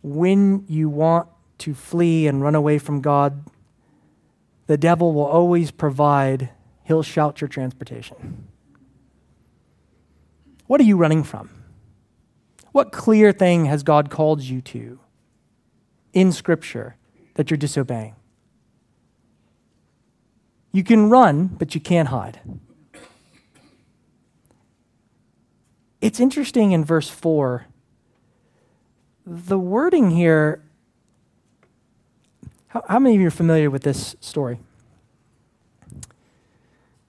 when 0.03 0.65
you 0.69 0.89
want 0.89 1.29
to 1.59 1.75
flee 1.75 2.29
and 2.29 2.41
run 2.41 2.55
away 2.55 2.79
from 2.79 3.01
God, 3.01 3.45
the 4.69 4.77
devil 4.77 5.13
will 5.13 5.25
always 5.25 5.71
provide, 5.73 6.51
he'll 6.85 7.03
shout 7.03 7.41
your 7.41 7.49
transportation. 7.49 8.47
What 10.67 10.81
are 10.81 10.85
you 10.85 10.97
running 10.97 11.25
from? 11.25 11.51
What 12.77 12.93
clear 12.93 13.33
thing 13.33 13.65
has 13.65 13.83
God 13.83 14.11
called 14.11 14.43
you 14.43 14.61
to 14.61 15.01
in 16.13 16.31
Scripture 16.31 16.97
that 17.33 17.51
you're 17.51 17.57
disobeying? 17.57 18.15
You 20.73 20.85
can 20.85 21.09
run, 21.09 21.47
but 21.47 21.75
you 21.75 21.81
can't 21.81 22.09
hide. 22.09 22.39
It's 26.03 26.21
interesting 26.21 26.73
in 26.73 26.85
verse 26.85 27.09
4. 27.09 27.65
The 29.25 29.59
wording 29.59 30.11
here, 30.11 30.63
how, 32.67 32.85
how 32.87 32.99
many 32.99 33.15
of 33.15 33.23
you 33.23 33.29
are 33.29 33.31
familiar 33.31 33.71
with 33.71 33.85
this 33.85 34.17
story? 34.21 34.59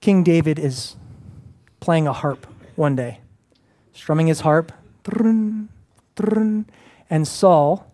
King 0.00 0.22
David 0.22 0.58
is 0.58 0.96
playing 1.78 2.06
a 2.06 2.14
harp 2.14 2.46
one 2.74 2.96
day, 2.96 3.20
strumming 3.92 4.28
his 4.28 4.40
harp, 4.40 4.72
and 5.08 7.26
Saul, 7.26 7.92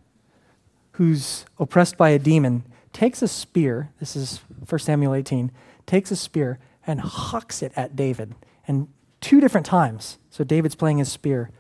who's 0.93 1.45
oppressed 1.59 1.97
by 1.97 2.11
a 2.11 2.19
demon, 2.19 2.65
takes 2.93 3.23
a 3.23 3.29
spear. 3.29 3.91
This 4.01 4.17
is 4.17 4.41
1 4.69 4.79
Samuel 4.79 5.15
18 5.15 5.51
takes 5.87 6.11
a 6.11 6.17
spear 6.17 6.59
and 6.87 7.01
hucks 7.01 7.63
it 7.63 7.73
at 7.77 7.97
David. 7.97 8.35
And 8.67 8.89
two 9.21 9.41
different 9.41 9.67
times. 9.67 10.19
So 10.31 10.45
David's 10.45 10.75
playing 10.75 10.99
his 10.99 11.11
spear. 11.11 11.51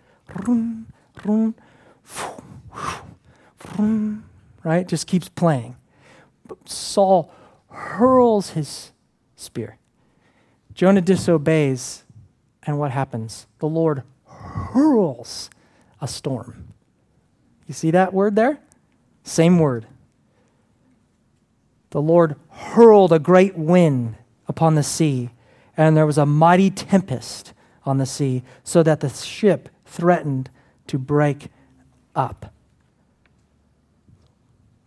Right? 4.64 4.88
Just 4.88 5.06
keeps 5.06 5.28
playing. 5.28 5.76
But 6.46 6.68
Saul 6.68 7.32
hurls 7.68 8.50
his 8.50 8.92
spear. 9.36 9.78
Jonah 10.74 11.00
disobeys, 11.00 12.04
and 12.64 12.78
what 12.78 12.90
happens? 12.90 13.46
The 13.58 13.68
Lord 13.68 14.02
hurls 14.44 15.50
a 16.00 16.08
storm. 16.08 16.68
You 17.66 17.74
see 17.74 17.90
that 17.90 18.12
word 18.12 18.36
there? 18.36 18.60
Same 19.24 19.58
word 19.58 19.86
the 21.94 22.02
Lord 22.02 22.34
hurled 22.50 23.12
a 23.12 23.20
great 23.20 23.56
wind 23.56 24.16
upon 24.48 24.74
the 24.74 24.82
sea, 24.82 25.30
and 25.76 25.96
there 25.96 26.04
was 26.04 26.18
a 26.18 26.26
mighty 26.26 26.68
tempest 26.68 27.52
on 27.86 27.98
the 27.98 28.04
sea, 28.04 28.42
so 28.64 28.82
that 28.82 28.98
the 28.98 29.08
ship 29.08 29.68
threatened 29.86 30.50
to 30.88 30.98
break 30.98 31.50
up. 32.16 32.52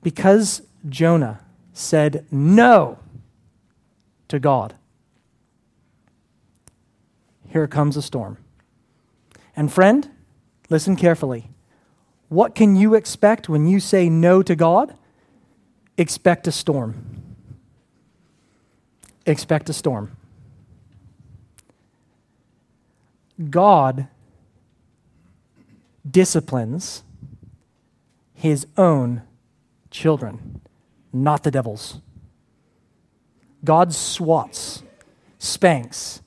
Because 0.04 0.64
Jonah 0.90 1.40
said 1.72 2.26
no 2.30 3.00
to 4.28 4.38
God, 4.38 4.76
here 7.48 7.68
comes 7.68 7.96
a 7.96 8.02
storm. 8.02 8.38
And 9.58 9.74
friend, 9.74 10.10
listen 10.70 10.96
carefully. 10.96 11.50
What 12.30 12.56
can 12.56 12.78
you 12.78 12.96
expect 12.96 13.50
when 13.50 13.68
you 13.68 13.82
say 13.82 14.08
no 14.08 14.42
to 14.42 14.56
God? 14.56 14.96
expect 15.98 16.48
a 16.48 16.52
storm. 16.52 17.24
Expect 19.26 19.70
a 19.70 19.74
storm. 19.74 20.16
God 23.50 24.08
disciplines 26.10 27.04
his 28.34 28.66
own 28.78 29.24
children, 29.92 30.62
not 31.12 31.44
the 31.44 31.52
devil's. 31.52 32.00
God 33.64 33.94
swats, 33.94 34.84
spanks 35.40 36.22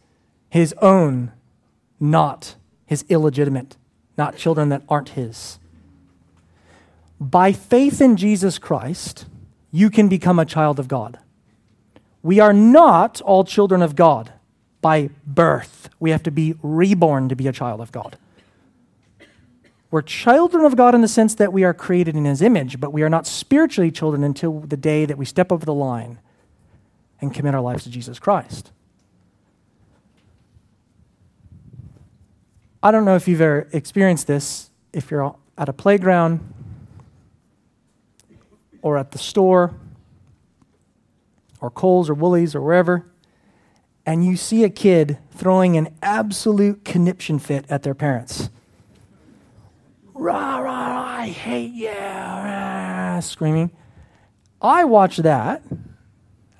his 0.51 0.75
own, 0.83 1.33
not 1.99 2.57
his 2.91 3.05
illegitimate, 3.09 3.77
not 4.19 4.37
children 4.37 4.69
that 4.69 4.83
aren't 4.89 5.11
his. 5.11 5.61
By 7.21 7.53
faith 7.53 8.01
in 8.01 8.17
Jesus 8.17 8.59
Christ, 8.59 9.27
you 9.71 9.91
can 9.91 10.09
become 10.09 10.41
a 10.41 10.45
child 10.45 10.81
of 10.81 10.89
God. 10.89 11.21
We 12.21 12.41
are 12.41 12.53
not 12.53 13.21
all 13.21 13.45
children 13.45 13.81
of 13.81 13.95
God 13.95 14.33
by 14.81 15.11
birth. 15.25 15.89
We 16.01 16.11
have 16.11 16.25
to 16.25 16.33
be 16.33 16.57
reborn 16.65 17.29
to 17.29 17.37
be 17.37 17.47
a 17.47 17.53
child 17.53 17.81
of 17.81 17.93
God. 17.93 18.19
We're 19.93 20.03
children 20.03 20.65
of 20.65 20.75
God 20.75 20.93
in 20.93 21.01
the 21.01 21.07
sense 21.07 21.37
that 21.37 21.53
we 21.53 21.63
are 21.63 21.73
created 21.73 22.17
in 22.17 22.25
His 22.25 22.43
image, 22.43 22.81
but 22.81 22.93
we 22.93 23.05
are 23.05 23.09
not 23.09 23.25
spiritually 23.25 23.93
children 23.93 24.25
until 24.25 24.59
the 24.59 24.77
day 24.77 25.05
that 25.05 25.17
we 25.17 25.25
step 25.25 25.53
over 25.53 25.65
the 25.65 25.73
line 25.73 26.19
and 27.21 27.33
commit 27.33 27.55
our 27.55 27.61
lives 27.61 27.85
to 27.85 27.91
Jesus 27.91 28.19
Christ. 28.19 28.73
I 32.83 32.91
don't 32.91 33.05
know 33.05 33.15
if 33.15 33.29
you've 33.29 33.43
ever 33.43 33.69
experienced 33.73 34.27
this, 34.27 34.71
if 34.93 35.11
you're 35.11 35.37
at 35.59 35.69
a 35.69 35.73
playground 35.73 36.41
or 38.81 38.97
at 38.97 39.11
the 39.11 39.19
store 39.19 39.75
or 41.61 41.71
Coles 41.71 42.09
or 42.09 42.15
Woolies 42.15 42.55
or 42.55 42.63
wherever, 42.63 43.05
and 44.07 44.25
you 44.25 44.35
see 44.37 44.65
a 44.65 44.71
kid 44.71 45.19
throwing 45.31 45.77
an 45.77 45.95
absolute 46.03 46.85
conniption 46.85 47.39
fit 47.39 47.67
at 47.69 47.83
their 47.83 47.95
parents. 47.95 48.49
Rah, 50.15 50.59
rah, 50.59 50.89
rah 50.95 51.17
I 51.21 51.29
hate 51.29 51.73
you, 51.73 51.91
rah, 51.91 53.21
screaming. 53.21 53.71
I 54.63 54.85
watch 54.85 55.19
that, 55.19 55.63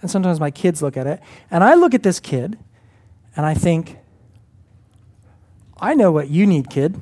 and 0.03 0.11
sometimes 0.11 0.39
my 0.39 0.51
kids 0.51 0.83
look 0.83 0.99
at 0.99 1.07
it, 1.07 1.21
and 1.51 1.65
I 1.65 1.75
look 1.75 1.95
at 1.95 2.03
this 2.03 2.21
kid, 2.21 2.59
and 3.35 3.47
I 3.47 3.55
think, 3.55 3.97
I 5.81 5.95
know 5.95 6.13
what 6.13 6.29
you 6.29 6.47
need, 6.47 6.69
kid. 6.69 7.01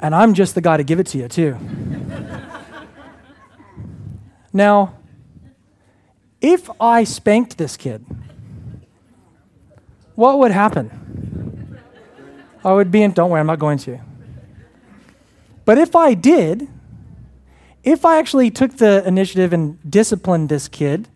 And 0.00 0.14
I'm 0.14 0.34
just 0.34 0.54
the 0.54 0.60
guy 0.60 0.76
to 0.76 0.82
give 0.82 0.98
it 0.98 1.06
to 1.08 1.18
you, 1.18 1.28
too. 1.28 1.56
Now, 4.52 4.96
if 6.40 6.68
I 6.80 7.04
spanked 7.04 7.58
this 7.58 7.76
kid, 7.76 8.04
what 10.14 10.38
would 10.38 10.50
happen? 10.50 11.78
I 12.64 12.72
would 12.72 12.90
be 12.90 13.02
in, 13.02 13.12
don't 13.12 13.30
worry, 13.30 13.40
I'm 13.40 13.46
not 13.46 13.58
going 13.58 13.78
to. 13.78 14.00
But 15.64 15.78
if 15.78 15.94
I 15.94 16.14
did, 16.14 16.68
if 17.84 18.04
I 18.04 18.18
actually 18.18 18.50
took 18.50 18.78
the 18.78 19.06
initiative 19.06 19.52
and 19.52 19.78
disciplined 19.88 20.48
this 20.48 20.66
kid, 20.66 21.08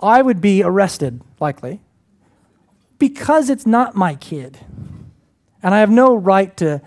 I 0.00 0.20
would 0.20 0.40
be 0.40 0.62
arrested, 0.62 1.22
likely, 1.40 1.80
because 2.98 3.50
it's 3.50 3.66
not 3.66 3.94
my 3.94 4.14
kid. 4.14 4.58
And 5.62 5.74
I 5.74 5.80
have 5.80 5.90
no 5.90 6.14
right 6.14 6.56
to, 6.58 6.82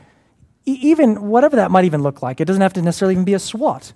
even 0.65 1.29
whatever 1.29 1.55
that 1.55 1.71
might 1.71 1.85
even 1.85 2.03
look 2.03 2.21
like, 2.21 2.39
it 2.39 2.45
doesn't 2.45 2.61
have 2.61 2.73
to 2.73 2.81
necessarily 2.81 3.13
even 3.13 3.25
be 3.25 3.33
a 3.33 3.39
SWAT. 3.39 3.93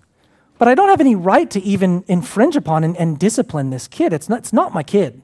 But 0.57 0.67
I 0.67 0.75
don't 0.75 0.89
have 0.89 1.01
any 1.01 1.15
right 1.15 1.49
to 1.51 1.61
even 1.61 2.03
infringe 2.07 2.55
upon 2.55 2.83
and, 2.83 2.95
and 2.97 3.17
discipline 3.17 3.69
this 3.69 3.87
kid. 3.87 4.13
It's 4.13 4.29
not, 4.29 4.39
it's 4.39 4.53
not 4.53 4.73
my 4.73 4.83
kid. 4.83 5.21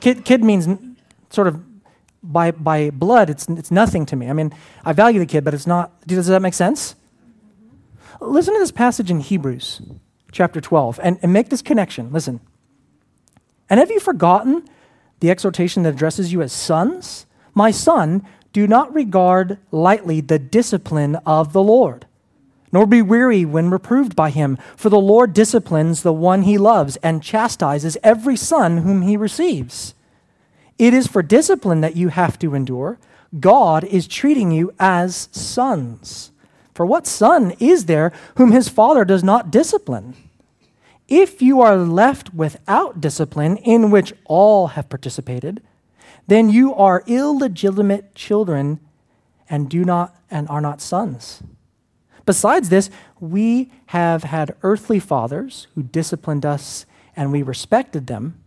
Kid, 0.00 0.24
kid 0.24 0.44
means 0.44 0.68
sort 1.30 1.48
of 1.48 1.62
by, 2.22 2.50
by 2.50 2.90
blood, 2.90 3.30
it's, 3.30 3.48
it's 3.48 3.70
nothing 3.70 4.06
to 4.06 4.16
me. 4.16 4.28
I 4.28 4.32
mean, 4.32 4.52
I 4.84 4.92
value 4.92 5.18
the 5.18 5.26
kid, 5.26 5.44
but 5.44 5.54
it's 5.54 5.66
not. 5.66 6.06
Does 6.06 6.26
that 6.26 6.42
make 6.42 6.54
sense? 6.54 6.96
Listen 8.20 8.54
to 8.54 8.60
this 8.60 8.72
passage 8.72 9.10
in 9.10 9.20
Hebrews 9.20 9.82
chapter 10.32 10.60
12 10.60 11.00
and, 11.02 11.18
and 11.22 11.32
make 11.32 11.50
this 11.50 11.62
connection. 11.62 12.12
Listen. 12.12 12.40
And 13.68 13.80
have 13.80 13.90
you 13.90 14.00
forgotten 14.00 14.68
the 15.20 15.30
exhortation 15.30 15.82
that 15.82 15.94
addresses 15.94 16.32
you 16.32 16.42
as 16.42 16.52
sons? 16.52 17.26
My 17.54 17.70
son, 17.70 18.26
do 18.52 18.66
not 18.66 18.94
regard 18.94 19.58
lightly 19.70 20.20
the 20.20 20.38
discipline 20.38 21.16
of 21.26 21.52
the 21.52 21.62
Lord 21.62 22.06
nor 22.72 22.86
be 22.86 23.00
weary 23.00 23.44
when 23.44 23.70
reproved 23.70 24.14
by 24.14 24.28
him. 24.28 24.58
For 24.76 24.90
the 24.90 25.00
Lord 25.00 25.32
disciplines 25.32 26.02
the 26.02 26.12
one 26.12 26.42
he 26.42 26.58
loves 26.58 26.96
and 26.96 27.22
chastises 27.22 27.96
every 28.02 28.36
son 28.36 28.78
whom 28.78 29.02
he 29.02 29.16
receives. 29.16 29.94
It 30.78 30.92
is 30.92 31.06
for 31.06 31.22
discipline 31.22 31.80
that 31.80 31.96
you 31.96 32.08
have 32.08 32.38
to 32.40 32.54
endure. 32.54 32.98
God 33.40 33.84
is 33.84 34.06
treating 34.06 34.50
you 34.50 34.74
as 34.78 35.30
sons. 35.32 36.32
For 36.74 36.84
what 36.84 37.06
son 37.06 37.54
is 37.58 37.86
there 37.86 38.12
whom 38.36 38.52
his 38.52 38.68
father 38.68 39.04
does 39.04 39.24
not 39.24 39.50
discipline? 39.50 40.14
If 41.08 41.40
you 41.40 41.60
are 41.60 41.76
left 41.76 42.34
without 42.34 43.00
discipline, 43.00 43.56
in 43.58 43.90
which 43.90 44.12
all 44.24 44.68
have 44.68 44.88
participated, 44.88 45.62
then 46.26 46.50
you 46.50 46.74
are 46.74 47.04
illegitimate 47.06 48.14
children 48.14 48.80
and 49.48 49.70
do 49.70 49.84
not 49.84 50.16
and 50.30 50.48
are 50.48 50.60
not 50.60 50.80
sons. 50.80 51.42
Besides 52.24 52.68
this, 52.68 52.90
we 53.20 53.70
have 53.86 54.24
had 54.24 54.56
earthly 54.62 54.98
fathers 54.98 55.68
who 55.74 55.84
disciplined 55.84 56.44
us 56.44 56.84
and 57.14 57.30
we 57.30 57.42
respected 57.42 58.08
them. 58.08 58.42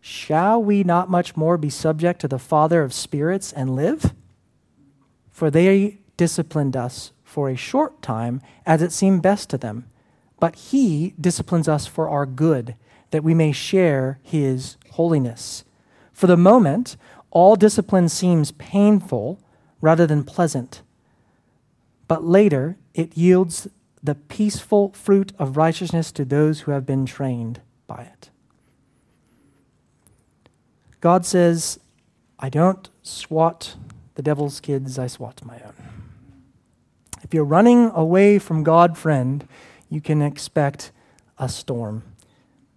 Shall 0.00 0.60
we 0.60 0.82
not 0.82 1.08
much 1.08 1.36
more 1.36 1.56
be 1.56 1.70
subject 1.70 2.20
to 2.22 2.28
the 2.28 2.40
Father 2.40 2.82
of 2.82 2.92
spirits 2.92 3.52
and 3.52 3.76
live? 3.76 4.12
For 5.30 5.48
they 5.48 5.98
disciplined 6.16 6.76
us 6.76 7.12
for 7.22 7.48
a 7.48 7.56
short 7.56 8.02
time 8.02 8.42
as 8.66 8.82
it 8.82 8.90
seemed 8.90 9.22
best 9.22 9.48
to 9.50 9.58
them. 9.58 9.86
But 10.42 10.56
he 10.56 11.14
disciplines 11.20 11.68
us 11.68 11.86
for 11.86 12.08
our 12.08 12.26
good, 12.26 12.74
that 13.12 13.22
we 13.22 13.32
may 13.32 13.52
share 13.52 14.18
his 14.24 14.76
holiness. 14.90 15.62
For 16.12 16.26
the 16.26 16.36
moment, 16.36 16.96
all 17.30 17.54
discipline 17.54 18.08
seems 18.08 18.50
painful 18.50 19.38
rather 19.80 20.04
than 20.04 20.24
pleasant, 20.24 20.82
but 22.08 22.24
later 22.24 22.76
it 22.92 23.16
yields 23.16 23.68
the 24.02 24.16
peaceful 24.16 24.90
fruit 24.94 25.30
of 25.38 25.56
righteousness 25.56 26.10
to 26.10 26.24
those 26.24 26.62
who 26.62 26.72
have 26.72 26.84
been 26.84 27.06
trained 27.06 27.60
by 27.86 28.02
it. 28.02 28.30
God 31.00 31.24
says, 31.24 31.78
I 32.40 32.48
don't 32.48 32.90
swat 33.04 33.76
the 34.16 34.22
devil's 34.22 34.58
kids, 34.58 34.98
I 34.98 35.06
swat 35.06 35.44
my 35.44 35.60
own. 35.64 35.74
If 37.22 37.32
you're 37.32 37.44
running 37.44 37.92
away 37.94 38.40
from 38.40 38.64
God, 38.64 38.98
friend, 38.98 39.46
you 39.92 40.00
can 40.00 40.22
expect 40.22 40.90
a 41.36 41.50
storm. 41.50 42.02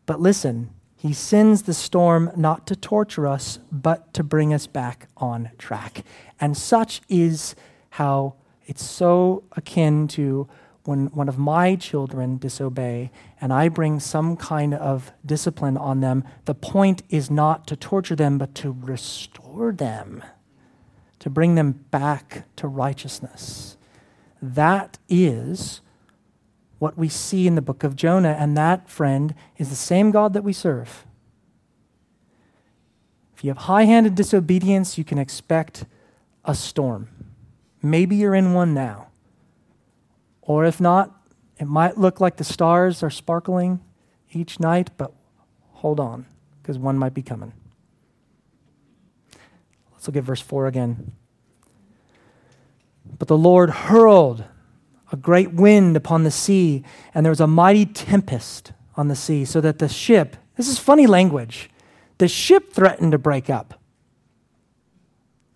But 0.06 0.20
listen, 0.20 0.72
he 0.98 1.14
sends 1.14 1.62
the 1.62 1.74
storm 1.74 2.30
not 2.36 2.68
to 2.68 2.76
torture 2.76 3.26
us, 3.26 3.58
but 3.72 4.14
to 4.16 4.22
bring 4.22 4.54
us 4.54 4.68
back 4.68 5.08
on 5.16 5.52
track. 5.58 6.04
And 6.42 6.58
such 6.58 7.02
is 7.08 7.56
how 7.92 8.34
it's 8.66 8.84
so 8.84 9.44
akin 9.54 10.10
to 10.10 10.50
when 10.84 11.06
one 11.08 11.30
of 11.30 11.38
my 11.38 11.78
children 11.78 12.38
disobey 12.38 13.12
and 13.40 13.54
I 13.54 13.70
bring 13.70 14.02
some 14.02 14.36
kind 14.36 14.74
of 14.74 15.14
discipline 15.26 15.78
on 15.78 16.02
them, 16.02 16.26
the 16.44 16.54
point 16.54 17.02
is 17.10 17.32
not 17.32 17.66
to 17.68 17.78
torture 17.78 18.18
them, 18.18 18.38
but 18.38 18.54
to 18.56 18.76
restore 18.82 19.72
them, 19.72 20.22
to 21.20 21.30
bring 21.30 21.56
them 21.56 21.86
back 21.92 22.44
to 22.58 22.68
righteousness. 22.68 23.78
That 24.42 24.98
is 25.08 25.80
what 26.86 27.00
we 27.00 27.10
see 27.10 27.48
in 27.48 27.56
the 27.56 27.64
book 27.64 27.84
of 27.84 27.96
Jonah, 27.96 28.38
and 28.40 28.56
that, 28.56 28.88
friend, 28.88 29.34
is 29.58 29.70
the 29.70 29.76
same 29.76 30.12
God 30.12 30.34
that 30.34 30.44
we 30.44 30.54
serve. 30.54 31.04
If 33.36 33.44
you 33.44 33.50
have 33.50 33.58
high 33.58 33.86
handed 33.86 34.14
disobedience, 34.14 34.96
you 34.96 35.04
can 35.04 35.18
expect 35.18 35.86
a 36.46 36.54
storm. 36.54 37.10
Maybe 37.82 38.16
you're 38.16 38.36
in 38.36 38.54
one 38.54 38.76
now. 38.76 39.08
Or 40.44 40.64
if 40.64 40.80
not, 40.80 41.12
it 41.58 41.66
might 41.66 41.98
look 41.98 42.22
like 42.22 42.38
the 42.38 42.44
stars 42.44 43.02
are 43.02 43.10
sparkling 43.10 43.80
each 44.32 44.60
night, 44.60 44.92
but 44.96 45.12
hold 45.72 46.00
on, 46.00 46.28
because 46.62 46.78
one 46.78 47.00
might 47.00 47.16
be 47.16 47.24
coming. 47.24 47.52
Let's 49.92 50.06
look 50.08 50.18
at 50.18 50.24
verse 50.24 50.42
4 50.42 50.68
again. 50.68 51.14
But 53.18 53.28
the 53.28 53.40
Lord 53.40 53.72
hurled 53.72 54.44
a 55.12 55.16
great 55.16 55.54
wind 55.54 55.96
upon 55.96 56.24
the 56.24 56.32
sea, 56.32 56.84
and 57.14 57.26
there 57.26 57.32
was 57.32 57.42
a 57.42 57.48
mighty 57.48 57.86
tempest 57.86 58.74
on 58.96 59.08
the 59.08 59.16
sea, 59.16 59.46
so 59.46 59.62
that 59.62 59.80
the 59.80 59.90
ship, 59.90 60.36
this 60.56 60.68
is 60.68 60.80
funny 60.80 61.08
language, 61.08 61.70
the 62.18 62.28
ship 62.28 62.72
threatened 62.72 63.12
to 63.12 63.18
break 63.18 63.50
up. 63.50 63.80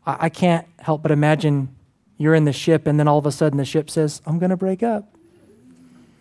I, 0.05 0.17
I 0.21 0.29
can't 0.29 0.67
help 0.79 1.01
but 1.01 1.11
imagine 1.11 1.75
you're 2.17 2.35
in 2.35 2.45
the 2.45 2.53
ship, 2.53 2.85
and 2.85 2.99
then 2.99 3.07
all 3.07 3.17
of 3.17 3.25
a 3.25 3.31
sudden 3.31 3.57
the 3.57 3.65
ship 3.65 3.89
says, 3.89 4.21
I'm 4.25 4.39
going 4.39 4.49
to 4.49 4.57
break 4.57 4.83
up. 4.83 5.15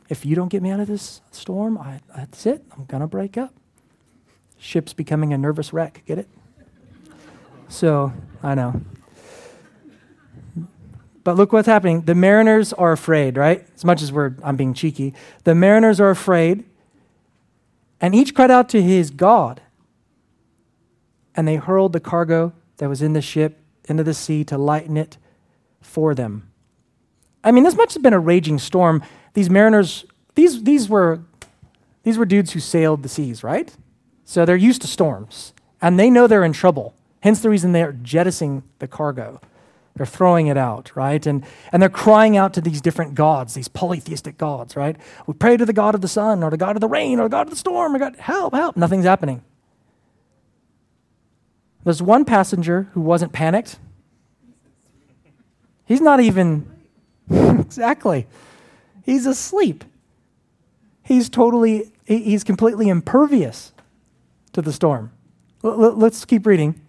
If 0.08 0.24
you 0.24 0.34
don't 0.36 0.48
get 0.48 0.62
me 0.62 0.70
out 0.70 0.80
of 0.80 0.86
this 0.86 1.20
storm, 1.32 1.76
I, 1.76 2.00
that's 2.16 2.46
it. 2.46 2.64
I'm 2.72 2.84
going 2.86 3.00
to 3.00 3.06
break 3.06 3.36
up. 3.36 3.52
Ship's 4.58 4.94
becoming 4.94 5.32
a 5.32 5.38
nervous 5.38 5.72
wreck. 5.72 6.02
Get 6.06 6.18
it? 6.18 6.28
So, 7.68 8.12
I 8.42 8.54
know. 8.54 8.80
But 11.28 11.36
look 11.36 11.52
what's 11.52 11.68
happening. 11.68 12.00
The 12.06 12.14
mariners 12.14 12.72
are 12.72 12.90
afraid, 12.90 13.36
right? 13.36 13.62
As 13.74 13.84
much 13.84 14.00
as 14.00 14.10
we're, 14.10 14.32
I'm 14.42 14.56
being 14.56 14.72
cheeky. 14.72 15.12
The 15.44 15.54
mariners 15.54 16.00
are 16.00 16.08
afraid, 16.08 16.64
and 18.00 18.14
each 18.14 18.34
cried 18.34 18.50
out 18.50 18.70
to 18.70 18.80
his 18.80 19.10
God. 19.10 19.60
And 21.34 21.46
they 21.46 21.56
hurled 21.56 21.92
the 21.92 22.00
cargo 22.00 22.54
that 22.78 22.88
was 22.88 23.02
in 23.02 23.12
the 23.12 23.20
ship 23.20 23.58
into 23.84 24.02
the 24.02 24.14
sea 24.14 24.42
to 24.44 24.56
lighten 24.56 24.96
it 24.96 25.18
for 25.82 26.14
them. 26.14 26.48
I 27.44 27.52
mean, 27.52 27.64
this 27.64 27.76
must 27.76 27.92
have 27.92 28.02
been 28.02 28.14
a 28.14 28.18
raging 28.18 28.58
storm. 28.58 29.02
These 29.34 29.50
mariners, 29.50 30.06
these, 30.34 30.62
these, 30.62 30.88
were, 30.88 31.20
these 32.04 32.16
were 32.16 32.24
dudes 32.24 32.52
who 32.52 32.60
sailed 32.60 33.02
the 33.02 33.08
seas, 33.10 33.44
right? 33.44 33.70
So 34.24 34.46
they're 34.46 34.56
used 34.56 34.80
to 34.80 34.88
storms, 34.88 35.52
and 35.82 36.00
they 36.00 36.08
know 36.08 36.26
they're 36.26 36.42
in 36.42 36.54
trouble. 36.54 36.94
Hence 37.20 37.42
the 37.42 37.50
reason 37.50 37.72
they're 37.72 37.92
jettisoning 37.92 38.62
the 38.78 38.88
cargo. 38.88 39.42
They're 39.98 40.06
throwing 40.06 40.46
it 40.46 40.56
out, 40.56 40.92
right? 40.94 41.26
And, 41.26 41.44
and 41.72 41.82
they're 41.82 41.90
crying 41.90 42.36
out 42.36 42.54
to 42.54 42.60
these 42.60 42.80
different 42.80 43.16
gods, 43.16 43.54
these 43.54 43.66
polytheistic 43.66 44.38
gods, 44.38 44.76
right? 44.76 44.96
We 45.26 45.34
pray 45.34 45.56
to 45.56 45.66
the 45.66 45.72
God 45.72 45.96
of 45.96 46.02
the 46.02 46.08
sun, 46.08 46.44
or 46.44 46.50
the 46.50 46.56
God 46.56 46.76
of 46.76 46.80
the 46.80 46.88
rain, 46.88 47.18
or 47.18 47.24
the 47.24 47.30
God 47.30 47.48
of 47.48 47.50
the 47.50 47.56
storm, 47.56 47.96
or 47.96 47.98
God, 47.98 48.14
help, 48.16 48.54
help. 48.54 48.76
Nothing's 48.76 49.04
happening. 49.04 49.42
There's 51.82 52.00
one 52.00 52.24
passenger 52.24 52.88
who 52.92 53.00
wasn't 53.00 53.32
panicked. 53.32 53.80
He's 55.84 56.00
not 56.00 56.20
even, 56.20 56.70
exactly. 57.30 58.28
He's 59.04 59.26
asleep. 59.26 59.84
He's 61.02 61.28
totally, 61.28 61.90
he's 62.04 62.44
completely 62.44 62.88
impervious 62.88 63.72
to 64.52 64.62
the 64.62 64.72
storm. 64.72 65.10
Let's 65.62 66.24
keep 66.24 66.46
reading. 66.46 66.80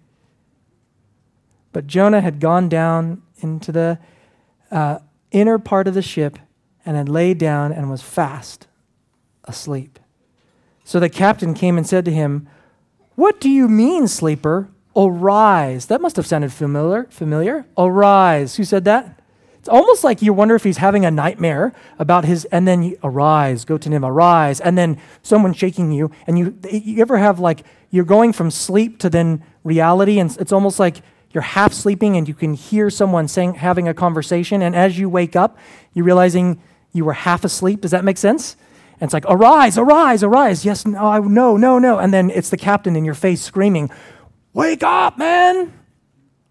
But 1.72 1.88
Jonah 1.88 2.22
had 2.22 2.39
gone 2.39 2.70
down 2.70 3.22
into 3.39 3.72
the 3.72 3.99
uh, 4.72 4.99
inner 5.32 5.59
part 5.59 5.88
of 5.88 5.93
the 5.93 6.01
ship 6.01 6.39
and 6.86 6.97
had 6.97 7.09
laid 7.09 7.38
down 7.38 7.72
and 7.72 7.89
was 7.89 8.01
fast 8.01 8.67
asleep. 9.43 9.99
So 10.84 10.99
the 10.99 11.09
captain 11.09 11.53
came 11.53 11.78
and 11.78 11.86
said 11.86 12.05
to 12.05 12.11
him, 12.11 12.47
What 13.15 13.39
do 13.39 13.49
you 13.49 13.67
mean, 13.67 14.07
sleeper? 14.07 14.70
Arise. 14.95 15.86
That 15.86 16.01
must 16.01 16.15
have 16.15 16.26
sounded 16.26 16.51
familiar. 16.51 17.05
Familiar. 17.11 17.65
Arise. 17.78 18.55
Who 18.55 18.63
said 18.63 18.86
that? 18.86 19.20
It's 19.59 19.70
almost 19.70 20.03
like 20.03 20.22
you 20.22 20.34
wonder 20.34 20.55
if 20.55 20.63
he's 20.63 20.78
having 20.78 21.05
a 21.05 21.11
nightmare 21.11 21.74
about 21.99 22.24
his, 22.24 22.45
and 22.45 22.65
then 22.65 22.82
you 22.82 22.97
arise, 23.03 23.65
go 23.65 23.78
to 23.78 23.89
him, 23.89 24.05
arise, 24.05 24.61
and 24.61 24.78
then 24.78 24.97
someone 25.22 25.53
shaking 25.53 25.91
you, 25.91 26.11
and 26.26 26.39
you, 26.39 26.57
you 26.72 27.01
ever 27.01 27.17
have 27.17 27.39
like 27.39 27.65
you're 27.91 28.05
going 28.05 28.32
from 28.32 28.51
sleep 28.51 28.99
to 28.99 29.09
then 29.09 29.43
reality, 29.65 30.17
and 30.17 30.36
it's 30.39 30.53
almost 30.53 30.80
like 30.80 31.01
you're 31.32 31.43
half 31.43 31.73
sleeping 31.73 32.17
and 32.17 32.27
you 32.27 32.34
can 32.34 32.53
hear 32.53 32.89
someone 32.89 33.27
saying, 33.27 33.55
having 33.55 33.88
a 33.88 33.93
conversation, 33.93 34.61
and 34.61 34.75
as 34.75 34.97
you 34.97 35.09
wake 35.09 35.36
up, 35.36 35.57
you're 35.93 36.05
realizing 36.05 36.61
you 36.91 37.05
were 37.05 37.13
half 37.13 37.43
asleep. 37.43 37.82
Does 37.82 37.91
that 37.91 38.03
make 38.03 38.17
sense? 38.17 38.55
And 38.93 39.07
it's 39.07 39.13
like, 39.13 39.25
arise, 39.27 39.77
arise, 39.77 40.23
arise. 40.23 40.65
Yes, 40.65 40.86
no, 40.86 41.19
no, 41.19 41.55
no, 41.55 41.80
no. 41.80 41.99
And 41.99 42.13
then 42.13 42.30
it's 42.32 42.49
the 42.49 42.57
captain 42.57 42.95
in 42.95 43.05
your 43.05 43.13
face 43.13 43.41
screaming, 43.41 43.89
Wake 44.53 44.82
up, 44.84 45.17
man! 45.17 45.71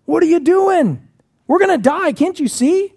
What 0.04 0.22
are 0.22 0.26
you 0.26 0.40
doing? 0.40 1.06
We're 1.46 1.58
going 1.58 1.76
to 1.76 1.82
die, 1.82 2.12
can't 2.12 2.38
you 2.38 2.48
see? 2.48 2.94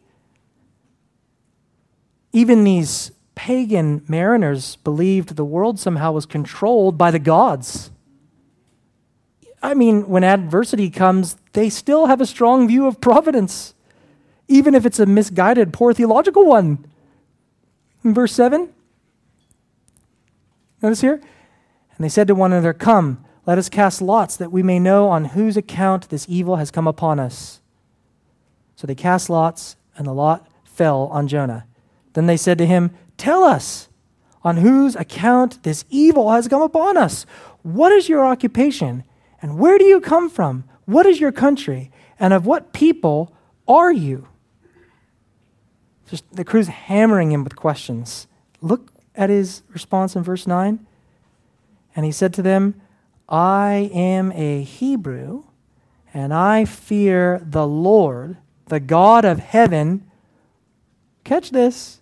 Even 2.32 2.64
these 2.64 3.12
pagan 3.36 4.04
mariners 4.08 4.76
believed 4.78 5.36
the 5.36 5.44
world 5.44 5.80
somehow 5.80 6.12
was 6.12 6.26
controlled 6.26 6.98
by 6.98 7.12
the 7.12 7.20
gods. 7.20 7.90
I 9.62 9.74
mean, 9.74 10.08
when 10.08 10.24
adversity 10.24 10.90
comes, 10.90 11.38
they 11.54 11.70
still 11.70 12.08
have 12.08 12.20
a 12.20 12.26
strong 12.26 12.68
view 12.68 12.88
of 12.88 13.00
providence, 13.00 13.74
even 14.48 14.74
if 14.74 14.86
it's 14.86 15.00
a 15.00 15.06
misguided, 15.06 15.72
poor 15.72 15.94
theological 15.94 16.46
one. 16.46 16.86
In 18.04 18.14
verse 18.14 18.34
7, 18.34 18.74
notice 20.82 21.02
here, 21.02 21.22
and 21.96 22.04
they 22.04 22.10
said 22.10 22.28
to 22.28 22.36
one 22.36 22.52
another, 22.52 22.74
Come, 22.74 23.24
let 23.46 23.60
us 23.60 23.70
cast 23.70 24.02
lots 24.02 24.36
that 24.38 24.52
we 24.52 24.64
may 24.64 24.80
know 24.80 25.10
on 25.10 25.26
whose 25.26 25.58
account 25.58 26.10
this 26.10 26.26
evil 26.28 26.56
has 26.56 26.72
come 26.72 26.88
upon 26.88 27.20
us. 27.20 27.62
So 28.76 28.88
they 28.88 28.96
cast 28.96 29.30
lots, 29.30 29.76
and 29.96 30.08
the 30.08 30.14
lot 30.14 30.48
fell 30.64 31.04
on 31.12 31.28
Jonah. 31.28 31.68
Then 32.14 32.26
they 32.26 32.38
said 32.38 32.58
to 32.58 32.66
him, 32.66 32.92
Tell 33.18 33.44
us 33.44 33.90
on 34.44 34.58
whose 34.58 34.96
account 34.96 35.62
this 35.62 35.86
evil 35.92 36.32
has 36.32 36.48
come 36.48 36.64
upon 36.64 36.98
us. 36.98 37.28
What 37.62 37.92
is 37.92 38.10
your 38.10 38.26
occupation? 38.26 39.04
And 39.42 39.58
where 39.58 39.78
do 39.78 39.86
you 39.86 40.00
come 40.00 40.30
from? 40.30 40.66
What 40.86 41.06
is 41.06 41.20
your 41.20 41.32
country? 41.32 41.92
And 42.20 42.34
of 42.34 42.46
what 42.46 42.74
people 42.74 43.34
are 43.68 43.92
you? 43.92 44.28
Just 46.08 46.30
the 46.36 46.44
crew's 46.44 46.68
hammering 46.68 47.32
him 47.32 47.44
with 47.44 47.56
questions. 47.56 48.28
Look 48.62 48.92
at 49.16 49.30
his 49.30 49.64
response 49.70 50.16
in 50.16 50.24
verse 50.24 50.46
9. 50.46 50.86
And 51.96 52.06
he 52.06 52.12
said 52.12 52.34
to 52.36 52.42
them, 52.42 52.80
I 53.28 53.90
am 53.94 54.32
a 54.34 54.62
Hebrew, 54.62 55.46
and 56.14 56.34
I 56.34 56.66
fear 56.66 57.42
the 57.46 57.66
Lord, 57.66 58.38
the 58.68 58.80
God 58.82 59.24
of 59.24 59.40
heaven. 59.40 60.10
Catch 61.24 61.52
this. 61.52 62.02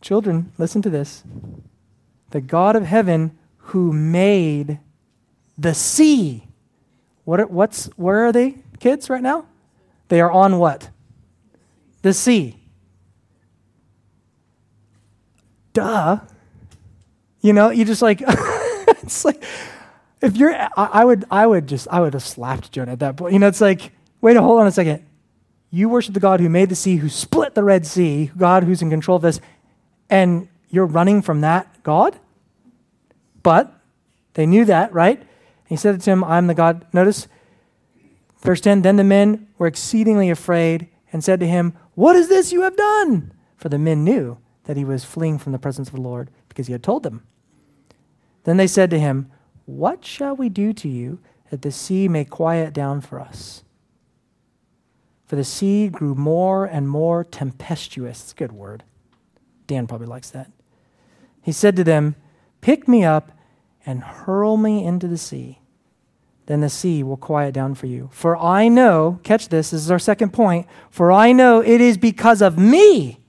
Children, 0.00 0.52
listen 0.56 0.80
to 0.82 0.90
this. 0.90 1.22
The 2.30 2.40
God 2.40 2.76
of 2.76 2.84
heaven 2.84 3.36
who 3.56 3.92
made 3.92 4.78
the 5.60 5.74
sea. 5.74 6.44
What 7.24 7.40
are, 7.40 7.46
what's, 7.46 7.86
where 7.96 8.26
are 8.26 8.32
they, 8.32 8.56
kids, 8.80 9.10
right 9.10 9.22
now? 9.22 9.44
They 10.08 10.20
are 10.20 10.30
on 10.30 10.58
what? 10.58 10.88
The 12.02 12.14
sea. 12.14 12.56
Duh. 15.74 16.20
You 17.42 17.52
know, 17.52 17.70
you 17.70 17.84
just 17.84 18.02
like, 18.02 18.22
it's 18.26 19.24
like, 19.24 19.44
if 20.22 20.36
you're, 20.36 20.54
I, 20.54 20.70
I 20.76 21.04
would, 21.04 21.24
I 21.30 21.46
would 21.46 21.66
just, 21.66 21.86
I 21.90 22.00
would 22.00 22.14
have 22.14 22.22
slapped 22.22 22.72
Jonah 22.72 22.92
at 22.92 22.98
that 23.00 23.16
point. 23.16 23.34
You 23.34 23.38
know, 23.38 23.48
it's 23.48 23.60
like, 23.60 23.92
wait, 24.20 24.36
a 24.36 24.42
hold 24.42 24.60
on 24.60 24.66
a 24.66 24.72
second. 24.72 25.04
You 25.70 25.88
worship 25.88 26.14
the 26.14 26.20
God 26.20 26.40
who 26.40 26.48
made 26.48 26.70
the 26.70 26.74
sea, 26.74 26.96
who 26.96 27.08
split 27.08 27.54
the 27.54 27.62
Red 27.62 27.86
Sea, 27.86 28.30
God 28.36 28.64
who's 28.64 28.82
in 28.82 28.90
control 28.90 29.16
of 29.16 29.22
this, 29.22 29.40
and 30.08 30.48
you're 30.70 30.86
running 30.86 31.22
from 31.22 31.42
that 31.42 31.82
God? 31.82 32.18
But 33.42 33.72
they 34.34 34.46
knew 34.46 34.64
that, 34.64 34.92
right? 34.92 35.22
He 35.70 35.76
said 35.76 36.00
to 36.00 36.10
him, 36.10 36.24
I'm 36.24 36.48
the 36.48 36.54
God. 36.54 36.84
Notice 36.92 37.28
verse 38.40 38.60
10 38.60 38.82
Then 38.82 38.96
the 38.96 39.04
men 39.04 39.46
were 39.56 39.68
exceedingly 39.68 40.28
afraid 40.28 40.88
and 41.12 41.22
said 41.22 41.38
to 41.40 41.46
him, 41.46 41.74
What 41.94 42.16
is 42.16 42.28
this 42.28 42.52
you 42.52 42.62
have 42.62 42.76
done? 42.76 43.32
For 43.56 43.68
the 43.68 43.78
men 43.78 44.02
knew 44.02 44.38
that 44.64 44.76
he 44.76 44.84
was 44.84 45.04
fleeing 45.04 45.38
from 45.38 45.52
the 45.52 45.60
presence 45.60 45.88
of 45.88 45.94
the 45.94 46.00
Lord 46.00 46.28
because 46.48 46.66
he 46.66 46.72
had 46.72 46.82
told 46.82 47.04
them. 47.04 47.22
Then 48.42 48.56
they 48.56 48.66
said 48.66 48.90
to 48.90 48.98
him, 48.98 49.30
What 49.64 50.04
shall 50.04 50.34
we 50.34 50.48
do 50.48 50.72
to 50.72 50.88
you 50.88 51.20
that 51.50 51.62
the 51.62 51.70
sea 51.70 52.08
may 52.08 52.24
quiet 52.24 52.72
down 52.74 53.00
for 53.00 53.20
us? 53.20 53.62
For 55.26 55.36
the 55.36 55.44
sea 55.44 55.88
grew 55.88 56.16
more 56.16 56.64
and 56.64 56.88
more 56.88 57.22
tempestuous. 57.22 58.22
It's 58.22 58.32
a 58.32 58.34
good 58.34 58.50
word. 58.50 58.82
Dan 59.68 59.86
probably 59.86 60.08
likes 60.08 60.30
that. 60.30 60.50
He 61.42 61.52
said 61.52 61.76
to 61.76 61.84
them, 61.84 62.16
Pick 62.60 62.88
me 62.88 63.04
up 63.04 63.30
and 63.86 64.02
hurl 64.02 64.56
me 64.56 64.84
into 64.84 65.06
the 65.06 65.16
sea. 65.16 65.59
Then 66.50 66.62
the 66.62 66.68
sea 66.68 67.04
will 67.04 67.16
quiet 67.16 67.54
down 67.54 67.76
for 67.76 67.86
you. 67.86 68.10
For 68.12 68.36
I 68.36 68.66
know, 68.66 69.20
catch 69.22 69.50
this, 69.50 69.70
this 69.70 69.82
is 69.84 69.88
our 69.88 70.00
second 70.00 70.32
point. 70.32 70.66
For 70.90 71.12
I 71.12 71.30
know 71.30 71.60
it 71.60 71.80
is 71.80 71.96
because 71.96 72.42
of 72.42 72.58
me 72.58 73.20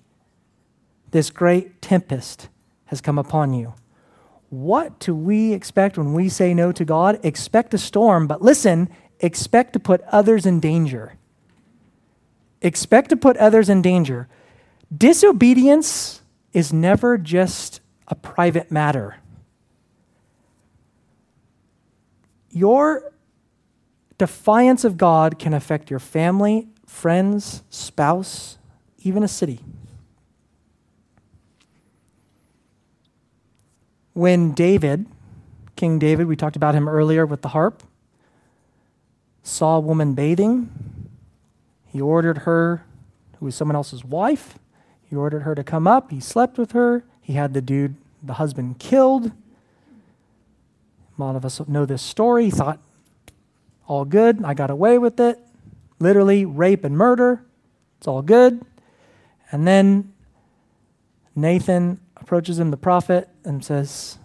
this 1.11 1.30
great 1.30 1.84
tempest 1.84 2.49
has 2.86 2.99
come 2.99 3.19
upon 3.19 3.53
you. 3.53 3.76
What 4.49 4.97
do 4.97 5.13
we 5.13 5.53
expect 5.53 5.99
when 5.99 6.15
we 6.15 6.30
say 6.30 6.55
no 6.55 6.72
to 6.72 6.84
God? 6.84 7.19
Expect 7.22 7.76
a 7.76 7.78
storm, 7.78 8.26
but 8.26 8.41
listen, 8.41 8.89
expect 9.19 9.74
to 9.74 9.80
put 9.80 10.01
others 10.07 10.47
in 10.47 10.59
danger. 10.59 11.13
Expect 12.63 13.09
to 13.09 13.15
put 13.15 13.38
others 13.38 13.69
in 13.69 13.84
danger. 13.84 14.30
Disobedience 14.97 16.24
is 16.53 16.74
never 16.74 17.19
just 17.19 17.82
a 18.07 18.15
private 18.15 18.72
matter. 18.72 19.17
Your 22.49 23.11
defiance 24.22 24.84
of 24.84 24.99
God 24.99 25.39
can 25.39 25.51
affect 25.51 25.89
your 25.89 25.97
family, 25.97 26.67
friends, 26.86 27.63
spouse, 27.72 28.59
even 28.99 29.24
a 29.24 29.28
city. 29.28 29.61
When 34.13 34.51
David, 34.51 35.07
King 35.76 35.97
David, 35.97 36.28
we 36.28 36.36
talked 36.36 36.55
about 36.55 36.76
him 36.76 36.88
earlier 36.88 37.26
with 37.26 37.41
the 37.41 37.47
harp, 37.47 37.82
saw 39.41 39.78
a 39.78 39.80
woman 39.80 40.13
bathing, 40.13 40.69
he 41.88 41.99
ordered 41.99 42.39
her, 42.45 42.86
who 43.39 43.45
was 43.45 43.55
someone 43.55 43.76
else's 43.76 44.05
wife, 44.05 44.59
he 45.01 45.15
ordered 45.15 45.39
her 45.39 45.55
to 45.55 45.63
come 45.63 45.88
up, 45.88 46.11
he 46.11 46.19
slept 46.19 46.59
with 46.59 46.74
her, 46.74 47.03
he 47.22 47.34
had 47.34 47.55
the 47.55 47.61
dude, 47.61 47.95
the 48.22 48.34
husband, 48.34 48.78
killed. 48.78 49.32
A 51.17 51.19
lot 51.19 51.36
of 51.36 51.43
us 51.43 51.59
know 51.67 51.88
this 51.88 52.03
story. 52.03 52.45
He 52.45 52.51
thought, 52.51 52.80
all 53.91 54.05
good, 54.05 54.41
I 54.45 54.53
got 54.53 54.69
away 54.69 54.97
with 54.97 55.19
it. 55.19 55.37
Literally, 55.99 56.45
rape 56.45 56.85
and 56.85 56.97
murder, 56.97 57.43
it's 57.97 58.07
all 58.07 58.21
good. 58.21 58.65
And 59.51 59.67
then 59.67 60.13
Nathan 61.35 61.99
approaches 62.15 62.57
him, 62.57 62.71
the 62.71 62.77
prophet, 62.77 63.27
and 63.43 63.65
says, 63.65 64.17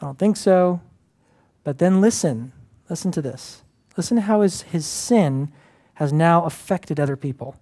I 0.00 0.04
don't 0.04 0.18
think 0.20 0.36
so. 0.36 0.80
But 1.64 1.78
then 1.78 2.00
listen, 2.00 2.52
listen 2.88 3.10
to 3.10 3.20
this. 3.20 3.64
Listen 3.96 4.18
to 4.18 4.22
how 4.22 4.42
his, 4.42 4.62
his 4.62 4.86
sin 4.86 5.50
has 5.94 6.12
now 6.12 6.44
affected 6.44 7.00
other 7.00 7.16
people. 7.16 7.56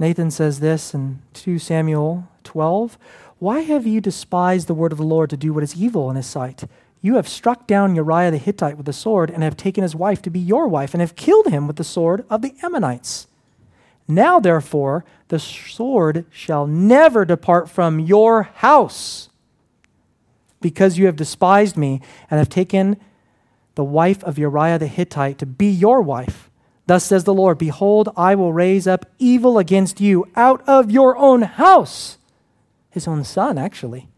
Nathan 0.00 0.32
says 0.32 0.58
this 0.58 0.94
in 0.94 1.22
2 1.34 1.60
Samuel 1.60 2.26
12 2.42 2.98
Why 3.38 3.60
have 3.60 3.86
you 3.86 4.00
despised 4.00 4.66
the 4.66 4.74
word 4.74 4.90
of 4.90 4.98
the 4.98 5.04
Lord 5.04 5.30
to 5.30 5.36
do 5.36 5.54
what 5.54 5.62
is 5.62 5.80
evil 5.80 6.10
in 6.10 6.16
his 6.16 6.26
sight? 6.26 6.64
You 7.00 7.16
have 7.16 7.28
struck 7.28 7.66
down 7.66 7.94
Uriah 7.94 8.30
the 8.30 8.38
Hittite 8.38 8.76
with 8.76 8.86
the 8.86 8.92
sword, 8.92 9.30
and 9.30 9.42
have 9.42 9.56
taken 9.56 9.82
his 9.82 9.94
wife 9.94 10.22
to 10.22 10.30
be 10.30 10.38
your 10.38 10.66
wife, 10.66 10.94
and 10.94 11.00
have 11.00 11.16
killed 11.16 11.48
him 11.48 11.66
with 11.66 11.76
the 11.76 11.84
sword 11.84 12.24
of 12.30 12.42
the 12.42 12.54
Ammonites. 12.62 13.26
Now, 14.08 14.40
therefore, 14.40 15.04
the 15.28 15.38
sword 15.38 16.26
shall 16.30 16.66
never 16.66 17.24
depart 17.24 17.68
from 17.68 18.00
your 18.00 18.44
house, 18.44 19.28
because 20.60 20.98
you 20.98 21.06
have 21.06 21.16
despised 21.16 21.76
me, 21.76 22.00
and 22.30 22.38
have 22.38 22.48
taken 22.48 22.96
the 23.74 23.84
wife 23.84 24.24
of 24.24 24.38
Uriah 24.38 24.78
the 24.78 24.86
Hittite 24.86 25.38
to 25.38 25.46
be 25.46 25.68
your 25.70 26.00
wife. 26.00 26.50
Thus 26.86 27.04
says 27.04 27.24
the 27.24 27.34
Lord 27.34 27.58
Behold, 27.58 28.08
I 28.16 28.34
will 28.34 28.52
raise 28.52 28.86
up 28.86 29.06
evil 29.18 29.58
against 29.58 30.00
you 30.00 30.26
out 30.34 30.66
of 30.68 30.90
your 30.90 31.16
own 31.16 31.42
house. 31.42 32.18
His 32.90 33.06
own 33.06 33.24
son, 33.24 33.58
actually. 33.58 34.08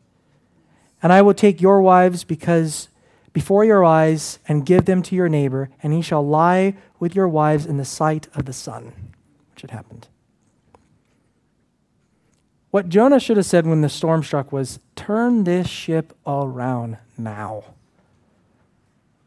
And 1.02 1.12
I 1.12 1.22
will 1.22 1.34
take 1.34 1.60
your 1.60 1.80
wives 1.80 2.24
because 2.24 2.88
before 3.32 3.64
your 3.64 3.84
eyes 3.84 4.38
and 4.48 4.66
give 4.66 4.84
them 4.84 5.02
to 5.02 5.14
your 5.14 5.28
neighbor, 5.28 5.70
and 5.82 5.92
he 5.92 6.02
shall 6.02 6.26
lie 6.26 6.74
with 6.98 7.14
your 7.14 7.28
wives 7.28 7.66
in 7.66 7.76
the 7.76 7.84
sight 7.84 8.26
of 8.34 8.46
the 8.46 8.52
sun. 8.52 8.92
Which 9.52 9.62
had 9.62 9.70
happened. 9.70 10.08
What 12.70 12.88
Jonah 12.88 13.20
should 13.20 13.36
have 13.36 13.46
said 13.46 13.66
when 13.66 13.80
the 13.80 13.88
storm 13.88 14.22
struck 14.22 14.52
was, 14.52 14.80
Turn 14.96 15.44
this 15.44 15.68
ship 15.68 16.12
around 16.26 16.98
now. 17.16 17.64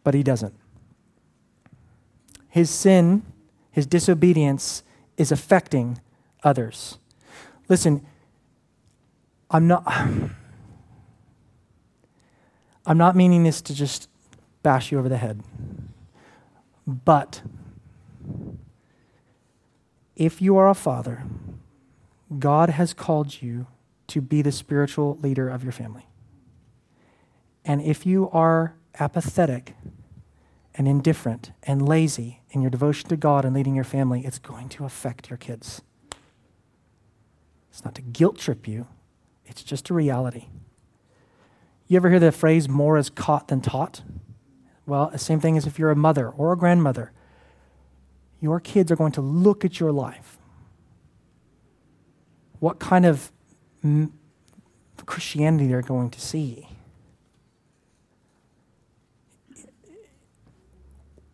But 0.03 0.13
he 0.13 0.23
doesn't. 0.23 0.53
His 2.49 2.69
sin 2.69 3.23
his 3.71 3.85
disobedience 3.85 4.83
is 5.17 5.31
affecting 5.31 5.99
others. 6.43 6.97
Listen, 7.69 8.05
I'm 9.49 9.67
not 9.67 9.83
I'm 12.85 12.97
not 12.97 13.15
meaning 13.15 13.43
this 13.43 13.61
to 13.61 13.75
just 13.75 14.09
bash 14.63 14.91
you 14.91 14.99
over 14.99 15.09
the 15.09 15.17
head. 15.17 15.43
But 16.87 17.41
if 20.15 20.41
you 20.41 20.57
are 20.57 20.69
a 20.69 20.73
father, 20.73 21.23
God 22.37 22.69
has 22.69 22.93
called 22.93 23.41
you 23.41 23.67
to 24.07 24.21
be 24.21 24.41
the 24.41 24.51
spiritual 24.51 25.17
leader 25.21 25.49
of 25.49 25.63
your 25.63 25.71
family. 25.71 26.07
And 27.63 27.81
if 27.81 28.05
you 28.05 28.29
are 28.31 28.75
apathetic 28.99 29.75
and 30.75 30.87
indifferent 30.87 31.51
and 31.63 31.87
lazy 31.87 32.41
in 32.49 32.61
your 32.61 32.71
devotion 32.71 33.09
to 33.09 33.17
God 33.17 33.45
and 33.45 33.55
leading 33.55 33.75
your 33.75 33.83
family, 33.83 34.25
it's 34.25 34.39
going 34.39 34.69
to 34.69 34.85
affect 34.85 35.29
your 35.29 35.37
kids. 35.37 35.81
It's 37.69 37.85
not 37.85 37.95
to 37.95 38.01
guilt 38.01 38.37
trip 38.37 38.67
you, 38.67 38.87
it's 39.45 39.63
just 39.63 39.89
a 39.89 39.93
reality. 39.93 40.47
You 41.91 41.97
ever 41.97 42.09
hear 42.09 42.21
the 42.21 42.31
phrase, 42.31 42.69
more 42.69 42.97
is 42.97 43.09
caught 43.09 43.49
than 43.49 43.59
taught? 43.59 44.01
Well, 44.85 45.09
the 45.11 45.17
same 45.17 45.41
thing 45.41 45.57
as 45.57 45.67
if 45.67 45.77
you're 45.77 45.91
a 45.91 45.95
mother 45.95 46.29
or 46.29 46.53
a 46.53 46.57
grandmother. 46.57 47.11
Your 48.39 48.61
kids 48.61 48.93
are 48.93 48.95
going 48.95 49.11
to 49.11 49.19
look 49.19 49.65
at 49.65 49.77
your 49.77 49.91
life. 49.91 50.37
What 52.59 52.79
kind 52.79 53.05
of 53.05 53.29
mm, 53.83 54.09
Christianity 55.05 55.67
they're 55.67 55.81
going 55.81 56.11
to 56.11 56.21
see. 56.21 56.69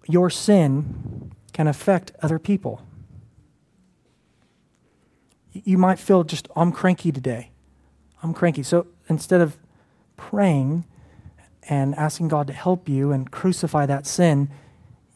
your 0.08 0.30
sin 0.30 1.32
can 1.54 1.68
affect 1.68 2.12
other 2.22 2.40
people. 2.40 2.82
You 5.52 5.78
might 5.78 6.00
feel 6.00 6.24
just, 6.24 6.48
I'm 6.56 6.72
cranky 6.72 7.12
today. 7.12 7.52
I'm 8.24 8.34
cranky. 8.34 8.64
So 8.64 8.88
instead 9.10 9.42
of 9.42 9.58
praying 10.18 10.86
and 11.70 11.96
asking 11.96 12.28
God 12.28 12.48
to 12.48 12.54
help 12.54 12.90
you 12.90 13.12
and 13.12 13.32
crucify 13.32 13.86
that 13.86 14.06
sin, 14.06 14.50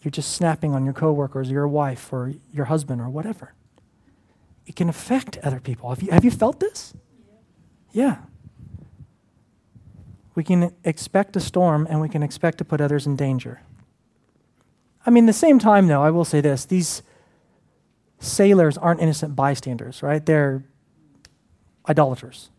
you're 0.01 0.11
just 0.11 0.33
snapping 0.33 0.73
on 0.73 0.85
your 0.85 0.93
coworkers 0.93 1.49
or 1.49 1.53
your 1.53 1.67
wife 1.67 2.11
or 2.11 2.33
your 2.53 2.65
husband 2.65 3.01
or 3.01 3.09
whatever. 3.09 3.53
It 4.65 4.75
can 4.75 4.89
affect 4.89 5.37
other 5.39 5.59
people. 5.59 5.89
Have 5.89 6.01
you, 6.01 6.11
have 6.11 6.23
you 6.23 6.31
felt 6.31 6.59
this? 6.59 6.93
Yeah. 7.91 8.19
We 10.33 10.43
can 10.43 10.73
expect 10.83 11.35
a 11.35 11.39
storm 11.39 11.87
and 11.89 11.99
we 11.99 12.09
can 12.09 12.23
expect 12.23 12.57
to 12.59 12.65
put 12.65 12.79
others 12.79 13.05
in 13.05 13.15
danger. 13.15 13.61
I 15.05 15.09
mean, 15.09 15.25
the 15.25 15.33
same 15.33 15.59
time, 15.59 15.87
though, 15.87 16.03
I 16.03 16.11
will 16.11 16.25
say 16.25 16.41
this 16.41 16.65
these 16.65 17.01
sailors 18.19 18.77
aren't 18.77 19.01
innocent 19.01 19.35
bystanders, 19.35 20.03
right? 20.03 20.23
They're 20.25 20.63
idolaters. 21.89 22.49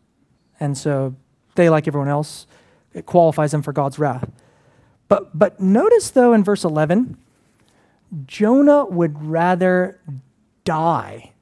And 0.58 0.76
so 0.76 1.14
they, 1.54 1.68
like 1.68 1.86
everyone 1.86 2.08
else, 2.08 2.46
it 2.92 3.06
qualifies 3.06 3.52
them 3.52 3.62
for 3.62 3.72
God's 3.72 3.98
wrath. 3.98 4.30
But, 5.08 5.38
but 5.38 5.60
notice, 5.60 6.10
though, 6.10 6.32
in 6.32 6.42
verse 6.44 6.64
11, 6.64 7.18
Jonah 8.26 8.84
would 8.86 9.24
rather 9.24 10.00
die 10.64 11.32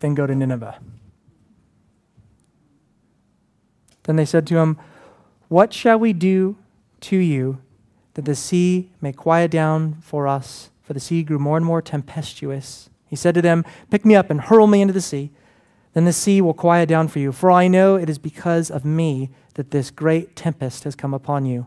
than 0.00 0.14
go 0.14 0.26
to 0.26 0.34
Nineveh. 0.34 0.78
Then 4.04 4.16
they 4.16 4.24
said 4.24 4.46
to 4.48 4.58
him, 4.58 4.78
What 5.48 5.72
shall 5.72 5.98
we 5.98 6.12
do 6.12 6.56
to 7.00 7.16
you 7.16 7.58
that 8.14 8.24
the 8.24 8.34
sea 8.34 8.90
may 9.00 9.12
quiet 9.12 9.50
down 9.50 9.96
for 10.00 10.26
us, 10.26 10.70
for 10.82 10.92
the 10.92 11.00
sea 11.00 11.22
grew 11.22 11.38
more 11.38 11.56
and 11.56 11.66
more 11.66 11.82
tempestuous. 11.82 12.88
He 13.06 13.16
said 13.16 13.34
to 13.34 13.42
them, 13.42 13.64
Pick 13.90 14.04
me 14.04 14.14
up 14.14 14.30
and 14.30 14.40
hurl 14.40 14.66
me 14.66 14.80
into 14.80 14.94
the 14.94 15.00
sea. 15.00 15.30
Then 15.94 16.04
the 16.04 16.12
sea 16.12 16.40
will 16.40 16.54
quiet 16.54 16.88
down 16.88 17.08
for 17.08 17.20
you, 17.20 17.32
for 17.32 17.50
I 17.50 17.68
know 17.68 17.94
it 17.94 18.10
is 18.10 18.18
because 18.18 18.70
of 18.70 18.84
me 18.84 19.30
that 19.54 19.70
this 19.70 19.90
great 19.90 20.36
tempest 20.36 20.84
has 20.84 20.94
come 20.94 21.14
upon 21.14 21.46
you. 21.46 21.66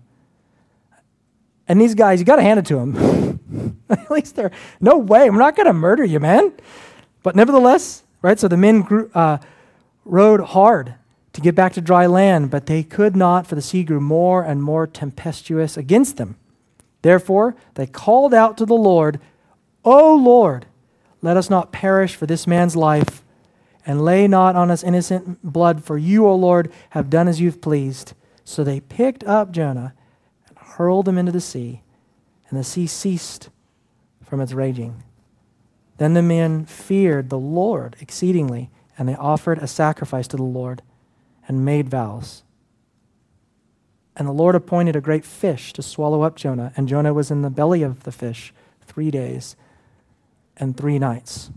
And 1.67 1.81
these 1.81 1.95
guys, 1.95 2.19
you 2.19 2.25
got 2.25 2.35
to 2.35 2.41
hand 2.41 2.59
it 2.59 2.65
to 2.67 2.75
them. 2.75 3.79
At 3.89 4.11
least 4.11 4.35
they're, 4.35 4.51
no 4.79 4.97
way, 4.97 5.29
we're 5.29 5.39
not 5.39 5.55
going 5.55 5.67
to 5.67 5.73
murder 5.73 6.03
you, 6.03 6.19
man. 6.19 6.53
But 7.23 7.35
nevertheless, 7.35 8.03
right, 8.21 8.39
so 8.39 8.47
the 8.47 8.57
men 8.57 8.81
grew, 8.81 9.09
uh, 9.13 9.37
rowed 10.05 10.41
hard 10.41 10.95
to 11.33 11.41
get 11.41 11.55
back 11.55 11.73
to 11.73 11.81
dry 11.81 12.05
land, 12.05 12.49
but 12.49 12.65
they 12.65 12.83
could 12.83 13.15
not, 13.15 13.47
for 13.47 13.55
the 13.55 13.61
sea 13.61 13.83
grew 13.83 14.01
more 14.01 14.43
and 14.43 14.63
more 14.63 14.87
tempestuous 14.87 15.77
against 15.77 16.17
them. 16.17 16.35
Therefore, 17.01 17.55
they 17.75 17.85
called 17.85 18.33
out 18.33 18.57
to 18.57 18.65
the 18.65 18.73
Lord, 18.73 19.19
O 19.85 20.15
Lord, 20.15 20.65
let 21.21 21.37
us 21.37 21.49
not 21.49 21.71
perish 21.71 22.15
for 22.15 22.25
this 22.25 22.47
man's 22.47 22.75
life, 22.75 23.23
and 23.87 24.03
lay 24.03 24.27
not 24.27 24.57
on 24.57 24.69
us 24.69 24.83
innocent 24.83 25.41
blood, 25.41 25.81
for 25.83 25.97
you, 25.97 26.27
O 26.27 26.35
Lord, 26.35 26.71
have 26.89 27.09
done 27.09 27.29
as 27.29 27.39
you've 27.39 27.61
pleased. 27.61 28.13
So 28.43 28.63
they 28.63 28.81
picked 28.81 29.23
up 29.23 29.51
Jonah 29.51 29.93
and 30.47 30.57
hurled 30.57 31.07
him 31.07 31.17
into 31.17 31.31
the 31.31 31.39
sea, 31.41 31.81
and 32.49 32.59
the 32.59 32.65
sea 32.65 32.85
ceased 32.85 33.49
from 34.23 34.41
its 34.41 34.51
raging. 34.51 35.03
Then 35.97 36.13
the 36.13 36.21
men 36.21 36.65
feared 36.65 37.29
the 37.29 37.39
Lord 37.39 37.95
exceedingly, 38.01 38.69
and 38.97 39.07
they 39.07 39.15
offered 39.15 39.59
a 39.59 39.67
sacrifice 39.67 40.27
to 40.27 40.37
the 40.37 40.43
Lord 40.43 40.81
and 41.47 41.63
made 41.63 41.89
vows. 41.89 42.43
And 44.17 44.27
the 44.27 44.33
Lord 44.33 44.55
appointed 44.55 44.97
a 44.97 45.01
great 45.01 45.23
fish 45.23 45.71
to 45.73 45.81
swallow 45.81 46.23
up 46.23 46.35
Jonah, 46.35 46.73
and 46.75 46.89
Jonah 46.89 47.13
was 47.13 47.31
in 47.31 47.41
the 47.41 47.49
belly 47.49 47.83
of 47.83 48.03
the 48.03 48.11
fish 48.11 48.53
three 48.81 49.11
days 49.11 49.55
and 50.57 50.75
three 50.75 50.99
nights. 50.99 51.51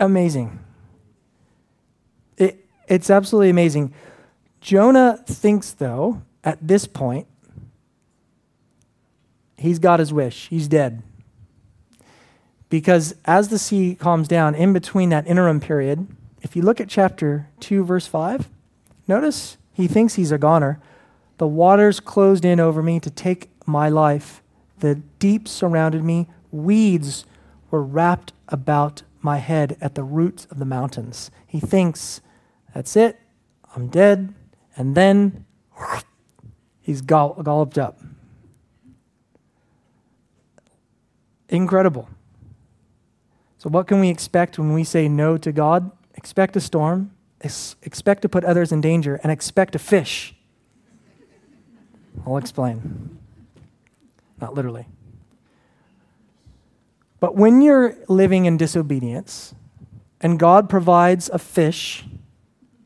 Amazing. 0.00 0.58
It, 2.38 2.66
it's 2.88 3.10
absolutely 3.10 3.50
amazing. 3.50 3.92
Jonah 4.62 5.22
thinks, 5.26 5.72
though, 5.72 6.22
at 6.42 6.66
this 6.66 6.86
point, 6.86 7.26
he's 9.58 9.78
got 9.78 10.00
his 10.00 10.12
wish. 10.12 10.48
He's 10.48 10.68
dead. 10.68 11.02
Because 12.70 13.14
as 13.26 13.48
the 13.48 13.58
sea 13.58 13.94
calms 13.94 14.26
down, 14.26 14.54
in 14.54 14.72
between 14.72 15.10
that 15.10 15.26
interim 15.26 15.60
period, 15.60 16.06
if 16.40 16.56
you 16.56 16.62
look 16.62 16.80
at 16.80 16.88
chapter 16.88 17.48
2, 17.60 17.84
verse 17.84 18.06
5, 18.06 18.48
notice 19.06 19.58
he 19.72 19.86
thinks 19.86 20.14
he's 20.14 20.32
a 20.32 20.38
goner. 20.38 20.80
The 21.36 21.46
waters 21.46 22.00
closed 22.00 22.44
in 22.44 22.58
over 22.58 22.82
me 22.82 23.00
to 23.00 23.10
take 23.10 23.50
my 23.66 23.88
life. 23.90 24.42
The 24.78 24.94
deep 25.18 25.46
surrounded 25.46 26.04
me. 26.04 26.28
Weeds 26.50 27.26
were 27.70 27.82
wrapped 27.82 28.32
about 28.48 29.02
my 29.22 29.38
head 29.38 29.76
at 29.80 29.94
the 29.94 30.02
roots 30.02 30.46
of 30.50 30.58
the 30.58 30.64
mountains. 30.64 31.30
He 31.46 31.60
thinks 31.60 32.20
that's 32.74 32.96
it. 32.96 33.18
I'm 33.74 33.88
dead. 33.88 34.34
And 34.76 34.94
then 34.94 35.44
he's 36.80 37.00
galloped 37.02 37.78
up. 37.78 38.00
Incredible. 41.48 42.08
So, 43.58 43.68
what 43.68 43.86
can 43.86 44.00
we 44.00 44.08
expect 44.08 44.58
when 44.58 44.72
we 44.72 44.84
say 44.84 45.08
no 45.08 45.36
to 45.36 45.52
God? 45.52 45.90
Expect 46.14 46.56
a 46.56 46.60
storm, 46.60 47.12
expect 47.42 48.22
to 48.22 48.28
put 48.28 48.44
others 48.44 48.72
in 48.72 48.80
danger, 48.80 49.20
and 49.22 49.32
expect 49.32 49.74
a 49.74 49.78
fish. 49.78 50.34
I'll 52.26 52.36
explain. 52.36 53.18
Not 54.40 54.54
literally. 54.54 54.86
But 57.20 57.36
when 57.36 57.60
you're 57.60 57.94
living 58.08 58.46
in 58.46 58.56
disobedience 58.56 59.54
and 60.20 60.38
God 60.38 60.68
provides 60.68 61.28
a 61.30 61.38
fish 61.38 62.04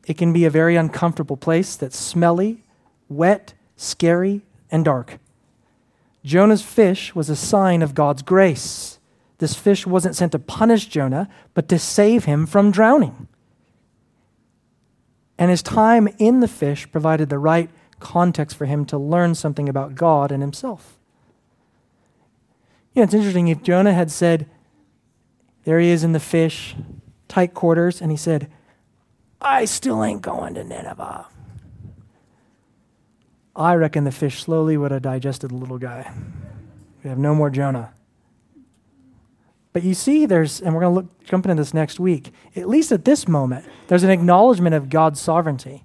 it 0.05 0.17
can 0.17 0.33
be 0.33 0.45
a 0.45 0.49
very 0.49 0.75
uncomfortable 0.75 1.37
place 1.37 1.75
that's 1.75 1.97
smelly, 1.97 2.63
wet, 3.09 3.53
scary, 3.75 4.41
and 4.71 4.85
dark. 4.85 5.17
Jonah's 6.23 6.61
fish 6.61 7.13
was 7.13 7.29
a 7.29 7.35
sign 7.35 7.81
of 7.81 7.95
God's 7.95 8.21
grace. 8.21 8.99
This 9.39 9.55
fish 9.55 9.85
wasn't 9.85 10.15
sent 10.15 10.31
to 10.31 10.39
punish 10.39 10.87
Jonah, 10.87 11.29
but 11.53 11.67
to 11.69 11.79
save 11.79 12.25
him 12.25 12.45
from 12.45 12.71
drowning. 12.71 13.27
And 15.37 15.51
his 15.51 15.61
time 15.61 16.07
in 16.17 16.39
the 16.39 16.47
fish 16.47 16.89
provided 16.91 17.29
the 17.29 17.39
right 17.39 17.69
context 17.99 18.55
for 18.55 18.65
him 18.65 18.85
to 18.85 18.97
learn 18.97 19.35
something 19.35 19.67
about 19.67 19.95
God 19.95 20.31
and 20.31 20.41
himself. 20.41 20.97
You 22.95 23.01
know, 23.01 23.03
it's 23.03 23.13
interesting 23.13 23.49
if 23.49 23.61
Jonah 23.61 23.93
had 23.93 24.09
said, 24.09 24.47
There 25.65 25.79
he 25.79 25.89
is 25.89 26.05
in 26.05 26.13
the 26.13 26.19
fish, 26.19 26.75
tight 27.27 27.53
quarters, 27.53 28.01
and 28.01 28.09
he 28.09 28.17
said, 28.17 28.49
I 29.41 29.65
still 29.65 30.01
ain't 30.01 30.21
going 30.21 30.53
to 30.53 30.63
Nineveh. 30.63 31.27
I 33.53 33.75
reckon 33.75 34.05
the 34.05 34.11
fish 34.11 34.41
slowly 34.43 34.77
would 34.77 34.91
have 34.91 35.01
digested 35.01 35.51
the 35.51 35.55
little 35.55 35.77
guy. 35.77 36.09
We 37.03 37.09
have 37.09 37.19
no 37.19 37.35
more 37.35 37.49
Jonah. 37.49 37.93
But 39.73 39.83
you 39.83 39.93
see, 39.93 40.25
there's, 40.25 40.61
and 40.61 40.73
we're 40.73 40.81
going 40.81 40.95
to 40.95 41.01
look, 41.01 41.23
jump 41.25 41.45
into 41.45 41.61
this 41.61 41.73
next 41.73 41.99
week, 41.99 42.31
at 42.55 42.69
least 42.69 42.93
at 42.93 43.03
this 43.03 43.27
moment, 43.27 43.65
there's 43.87 44.03
an 44.03 44.09
acknowledgement 44.09 44.73
of 44.73 44.89
God's 44.89 45.19
sovereignty 45.19 45.83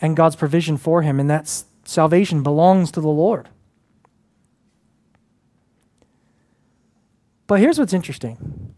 and 0.00 0.16
God's 0.16 0.34
provision 0.34 0.76
for 0.76 1.02
him, 1.02 1.20
and 1.20 1.30
that 1.30 1.62
salvation 1.84 2.42
belongs 2.42 2.90
to 2.90 3.00
the 3.00 3.08
Lord. 3.08 3.48
But 7.46 7.60
here's 7.60 7.78
what's 7.78 7.92
interesting 7.92 8.74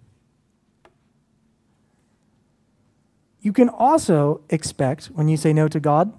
You 3.40 3.52
can 3.52 3.68
also 3.68 4.42
expect, 4.50 5.06
when 5.06 5.28
you 5.28 5.36
say 5.36 5.52
no 5.52 5.68
to 5.68 5.80
God, 5.80 6.12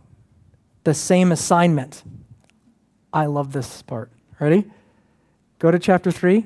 the 0.83 0.93
same 0.93 1.31
assignment. 1.31 2.03
I 3.13 3.25
love 3.25 3.51
this 3.51 3.81
part. 3.81 4.11
Ready? 4.39 4.65
Go 5.59 5.69
to 5.69 5.77
chapter 5.77 6.11
3. 6.11 6.45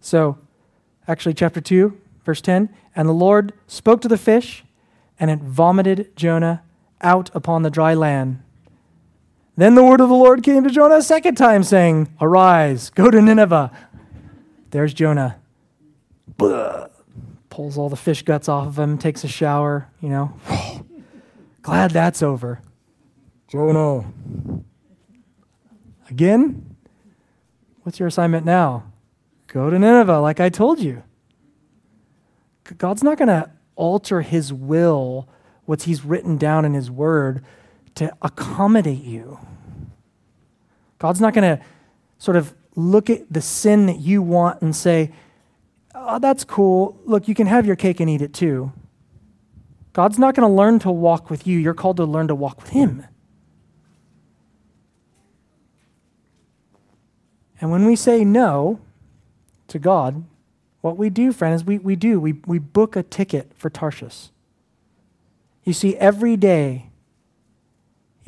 So, 0.00 0.38
actually, 1.06 1.34
chapter 1.34 1.60
2, 1.60 1.98
verse 2.24 2.40
10. 2.40 2.68
And 2.96 3.08
the 3.08 3.12
Lord 3.12 3.52
spoke 3.66 4.00
to 4.02 4.08
the 4.08 4.18
fish, 4.18 4.64
and 5.20 5.30
it 5.30 5.38
vomited 5.38 6.14
Jonah 6.16 6.62
out 7.00 7.30
upon 7.34 7.62
the 7.62 7.70
dry 7.70 7.94
land. 7.94 8.42
Then 9.58 9.74
the 9.74 9.84
word 9.84 10.00
of 10.00 10.08
the 10.08 10.14
Lord 10.14 10.42
came 10.42 10.64
to 10.64 10.70
Jonah 10.70 10.96
a 10.96 11.02
second 11.02 11.34
time, 11.34 11.62
saying, 11.62 12.08
Arise, 12.18 12.88
go 12.88 13.10
to 13.10 13.20
Nineveh. 13.20 13.70
There's 14.70 14.94
Jonah. 14.94 15.36
Blah 16.38 16.88
pulls 17.58 17.76
all 17.76 17.88
the 17.88 17.96
fish 17.96 18.22
guts 18.22 18.48
off 18.48 18.68
of 18.68 18.78
him, 18.78 18.96
takes 18.96 19.24
a 19.24 19.26
shower, 19.26 19.88
you 20.00 20.08
know. 20.08 20.32
Glad 21.62 21.90
that's 21.90 22.22
over. 22.22 22.62
Jonah. 23.48 24.06
Again? 26.08 26.76
What's 27.82 27.98
your 27.98 28.06
assignment 28.06 28.46
now? 28.46 28.84
Go 29.48 29.70
to 29.70 29.76
Nineveh, 29.76 30.20
like 30.20 30.38
I 30.38 30.50
told 30.50 30.78
you. 30.78 31.02
God's 32.76 33.02
not 33.02 33.18
going 33.18 33.26
to 33.26 33.50
alter 33.74 34.20
his 34.20 34.52
will, 34.52 35.28
what 35.64 35.82
he's 35.82 36.04
written 36.04 36.36
down 36.36 36.64
in 36.64 36.74
his 36.74 36.92
word, 36.92 37.44
to 37.98 38.14
accommodate 38.22 39.02
you. 39.02 39.38
God's 40.98 41.20
not 41.20 41.34
going 41.34 41.58
to 41.58 41.64
sort 42.18 42.36
of 42.36 42.54
look 42.74 43.10
at 43.10 43.32
the 43.32 43.40
sin 43.40 43.86
that 43.86 43.98
you 43.98 44.22
want 44.22 44.62
and 44.62 44.74
say, 44.74 45.12
oh, 45.94 46.18
that's 46.18 46.44
cool. 46.44 47.00
Look, 47.04 47.28
you 47.28 47.34
can 47.34 47.46
have 47.46 47.66
your 47.66 47.76
cake 47.76 48.00
and 48.00 48.08
eat 48.08 48.22
it 48.22 48.32
too. 48.32 48.72
God's 49.92 50.18
not 50.18 50.34
going 50.34 50.48
to 50.48 50.54
learn 50.54 50.78
to 50.80 50.90
walk 50.90 51.28
with 51.28 51.46
you. 51.46 51.58
You're 51.58 51.74
called 51.74 51.96
to 51.96 52.04
learn 52.04 52.28
to 52.28 52.34
walk 52.34 52.60
with 52.60 52.70
Him. 52.70 53.04
And 57.60 57.72
when 57.72 57.84
we 57.84 57.96
say 57.96 58.24
no 58.24 58.78
to 59.66 59.80
God, 59.80 60.24
what 60.80 60.96
we 60.96 61.10
do, 61.10 61.32
friend, 61.32 61.52
is 61.52 61.64
we, 61.64 61.78
we 61.78 61.96
do. 61.96 62.20
We, 62.20 62.34
we 62.46 62.60
book 62.60 62.94
a 62.94 63.02
ticket 63.02 63.50
for 63.56 63.68
Tarshish. 63.68 64.28
You 65.64 65.72
see, 65.72 65.96
every 65.96 66.36
day, 66.36 66.87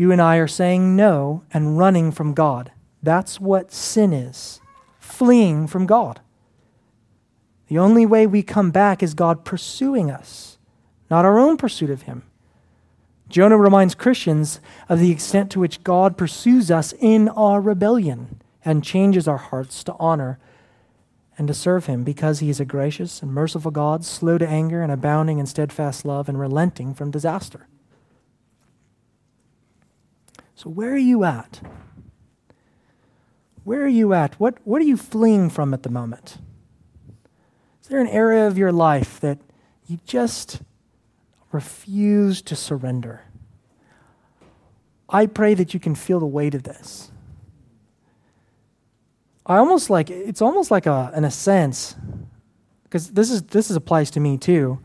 you 0.00 0.10
and 0.10 0.20
I 0.20 0.36
are 0.36 0.48
saying 0.48 0.96
no 0.96 1.44
and 1.52 1.76
running 1.76 2.10
from 2.10 2.32
God. 2.32 2.72
That's 3.02 3.38
what 3.38 3.72
sin 3.72 4.12
is 4.12 4.60
fleeing 4.98 5.66
from 5.66 5.86
God. 5.86 6.20
The 7.68 7.78
only 7.78 8.06
way 8.06 8.26
we 8.26 8.42
come 8.42 8.70
back 8.70 9.02
is 9.02 9.14
God 9.14 9.44
pursuing 9.44 10.10
us, 10.10 10.58
not 11.10 11.24
our 11.24 11.38
own 11.38 11.56
pursuit 11.56 11.90
of 11.90 12.02
Him. 12.02 12.22
Jonah 13.28 13.58
reminds 13.58 13.94
Christians 13.94 14.60
of 14.88 14.98
the 14.98 15.10
extent 15.10 15.50
to 15.52 15.60
which 15.60 15.84
God 15.84 16.16
pursues 16.16 16.70
us 16.70 16.92
in 16.98 17.28
our 17.28 17.60
rebellion 17.60 18.40
and 18.64 18.82
changes 18.82 19.28
our 19.28 19.36
hearts 19.36 19.84
to 19.84 19.94
honor 20.00 20.38
and 21.38 21.46
to 21.46 21.54
serve 21.54 21.86
him 21.86 22.04
because 22.04 22.40
he 22.40 22.50
is 22.50 22.60
a 22.60 22.64
gracious 22.64 23.22
and 23.22 23.32
merciful 23.32 23.70
God, 23.70 24.04
slow 24.04 24.36
to 24.36 24.46
anger 24.46 24.82
and 24.82 24.92
abounding 24.92 25.38
in 25.38 25.46
steadfast 25.46 26.04
love 26.04 26.28
and 26.28 26.38
relenting 26.38 26.92
from 26.92 27.10
disaster. 27.10 27.66
So, 30.60 30.68
where 30.68 30.92
are 30.92 30.98
you 30.98 31.24
at? 31.24 31.62
Where 33.64 33.82
are 33.82 33.88
you 33.88 34.12
at? 34.12 34.38
What, 34.38 34.58
what 34.64 34.82
are 34.82 34.84
you 34.84 34.98
fleeing 34.98 35.48
from 35.48 35.72
at 35.72 35.84
the 35.84 35.88
moment? 35.88 36.36
Is 37.80 37.88
there 37.88 37.98
an 37.98 38.08
area 38.08 38.46
of 38.46 38.58
your 38.58 38.70
life 38.70 39.18
that 39.20 39.38
you 39.86 40.00
just 40.04 40.60
refuse 41.50 42.42
to 42.42 42.54
surrender? 42.54 43.22
I 45.08 45.24
pray 45.24 45.54
that 45.54 45.72
you 45.72 45.80
can 45.80 45.94
feel 45.94 46.20
the 46.20 46.26
weight 46.26 46.54
of 46.54 46.64
this. 46.64 47.10
I 49.46 49.56
almost 49.56 49.88
like 49.88 50.10
it's 50.10 50.42
almost 50.42 50.70
like 50.70 50.84
a 50.84 51.10
in 51.16 51.24
a 51.24 51.30
sense 51.30 51.96
because 52.82 53.12
this 53.12 53.30
is 53.30 53.44
this 53.44 53.70
is 53.70 53.76
applies 53.76 54.10
to 54.10 54.20
me 54.20 54.36
too. 54.36 54.78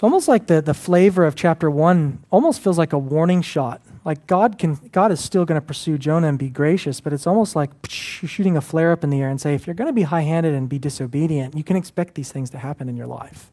It's 0.00 0.04
almost 0.04 0.28
like 0.28 0.46
the, 0.46 0.62
the 0.62 0.72
flavor 0.72 1.26
of 1.26 1.34
chapter 1.34 1.70
one 1.70 2.24
almost 2.30 2.62
feels 2.62 2.78
like 2.78 2.94
a 2.94 2.98
warning 2.98 3.42
shot. 3.42 3.82
Like 4.02 4.26
God 4.26 4.56
can 4.56 4.76
God 4.92 5.12
is 5.12 5.22
still 5.22 5.44
going 5.44 5.60
to 5.60 5.66
pursue 5.66 5.98
Jonah 5.98 6.26
and 6.26 6.38
be 6.38 6.48
gracious, 6.48 7.02
but 7.02 7.12
it's 7.12 7.26
almost 7.26 7.54
like 7.54 7.68
shooting 7.86 8.56
a 8.56 8.62
flare 8.62 8.92
up 8.92 9.04
in 9.04 9.10
the 9.10 9.20
air 9.20 9.28
and 9.28 9.38
say, 9.38 9.54
if 9.54 9.66
you're 9.66 9.74
going 9.74 9.88
to 9.88 9.92
be 9.92 10.04
high 10.04 10.22
handed 10.22 10.54
and 10.54 10.70
be 10.70 10.78
disobedient, 10.78 11.54
you 11.54 11.62
can 11.62 11.76
expect 11.76 12.14
these 12.14 12.32
things 12.32 12.48
to 12.48 12.56
happen 12.56 12.88
in 12.88 12.96
your 12.96 13.06
life. 13.06 13.52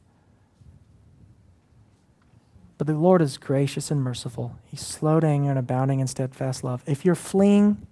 But 2.77 2.87
the 2.87 2.93
Lord 2.93 3.21
is 3.21 3.37
gracious 3.37 3.91
and 3.91 4.01
merciful. 4.01 4.55
He's 4.63 4.79
slow 4.79 5.19
to 5.19 5.27
anger 5.27 5.49
and 5.49 5.59
abounding 5.59 5.99
in 5.99 6.07
steadfast 6.07 6.63
love. 6.63 6.81
If 6.85 7.03
you're 7.03 7.13
fleeing, 7.13 7.85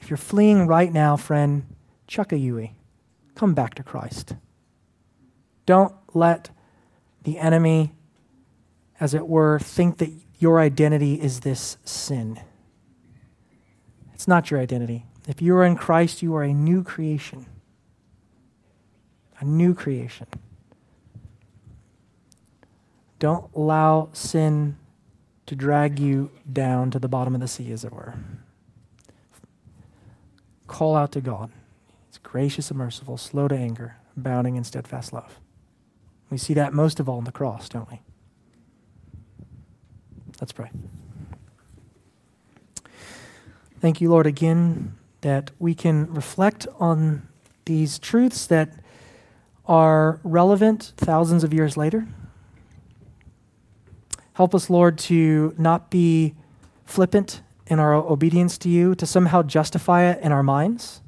if 0.00 0.08
you're 0.08 0.16
fleeing 0.16 0.66
right 0.66 0.90
now, 0.90 1.18
friend, 1.18 1.66
chuck 2.06 2.32
a 2.32 2.38
Yui. 2.38 2.72
Come 3.34 3.52
back 3.52 3.74
to 3.74 3.82
Christ. 3.82 4.34
Don't 5.66 5.94
let 6.14 6.48
the 7.26 7.38
enemy, 7.38 7.92
as 9.00 9.12
it 9.12 9.26
were, 9.26 9.58
think 9.58 9.98
that 9.98 10.12
your 10.38 10.60
identity 10.60 11.20
is 11.20 11.40
this 11.40 11.76
sin. 11.84 12.40
It's 14.14 14.28
not 14.28 14.48
your 14.50 14.60
identity. 14.60 15.06
If 15.26 15.42
you 15.42 15.56
are 15.56 15.64
in 15.64 15.74
Christ, 15.74 16.22
you 16.22 16.36
are 16.36 16.44
a 16.44 16.52
new 16.52 16.84
creation. 16.84 17.46
A 19.40 19.44
new 19.44 19.74
creation. 19.74 20.28
Don't 23.18 23.50
allow 23.56 24.08
sin 24.12 24.76
to 25.46 25.56
drag 25.56 25.98
you 25.98 26.30
down 26.50 26.92
to 26.92 27.00
the 27.00 27.08
bottom 27.08 27.34
of 27.34 27.40
the 27.40 27.48
sea, 27.48 27.72
as 27.72 27.84
it 27.84 27.92
were. 27.92 28.14
Call 30.68 30.94
out 30.94 31.10
to 31.12 31.20
God. 31.20 31.50
He's 32.06 32.18
gracious 32.18 32.70
and 32.70 32.78
merciful, 32.78 33.16
slow 33.16 33.48
to 33.48 33.56
anger, 33.56 33.96
abounding 34.16 34.54
in 34.54 34.62
steadfast 34.62 35.12
love. 35.12 35.40
We 36.30 36.38
see 36.38 36.54
that 36.54 36.72
most 36.72 37.00
of 37.00 37.08
all 37.08 37.18
on 37.18 37.24
the 37.24 37.32
cross, 37.32 37.68
don't 37.68 37.90
we? 37.90 38.00
Let's 40.40 40.52
pray. 40.52 40.70
Thank 43.80 44.00
you, 44.00 44.10
Lord, 44.10 44.26
again 44.26 44.96
that 45.20 45.50
we 45.58 45.74
can 45.74 46.12
reflect 46.12 46.66
on 46.78 47.28
these 47.64 47.98
truths 47.98 48.46
that 48.46 48.70
are 49.66 50.20
relevant 50.22 50.92
thousands 50.96 51.44
of 51.44 51.52
years 51.52 51.76
later. 51.76 52.06
Help 54.34 54.54
us, 54.54 54.68
Lord, 54.68 54.98
to 54.98 55.54
not 55.58 55.90
be 55.90 56.34
flippant 56.84 57.42
in 57.66 57.80
our 57.80 57.94
obedience 57.94 58.58
to 58.58 58.68
you, 58.68 58.94
to 58.94 59.06
somehow 59.06 59.42
justify 59.42 60.04
it 60.04 60.22
in 60.22 60.30
our 60.30 60.42
minds. 60.42 61.00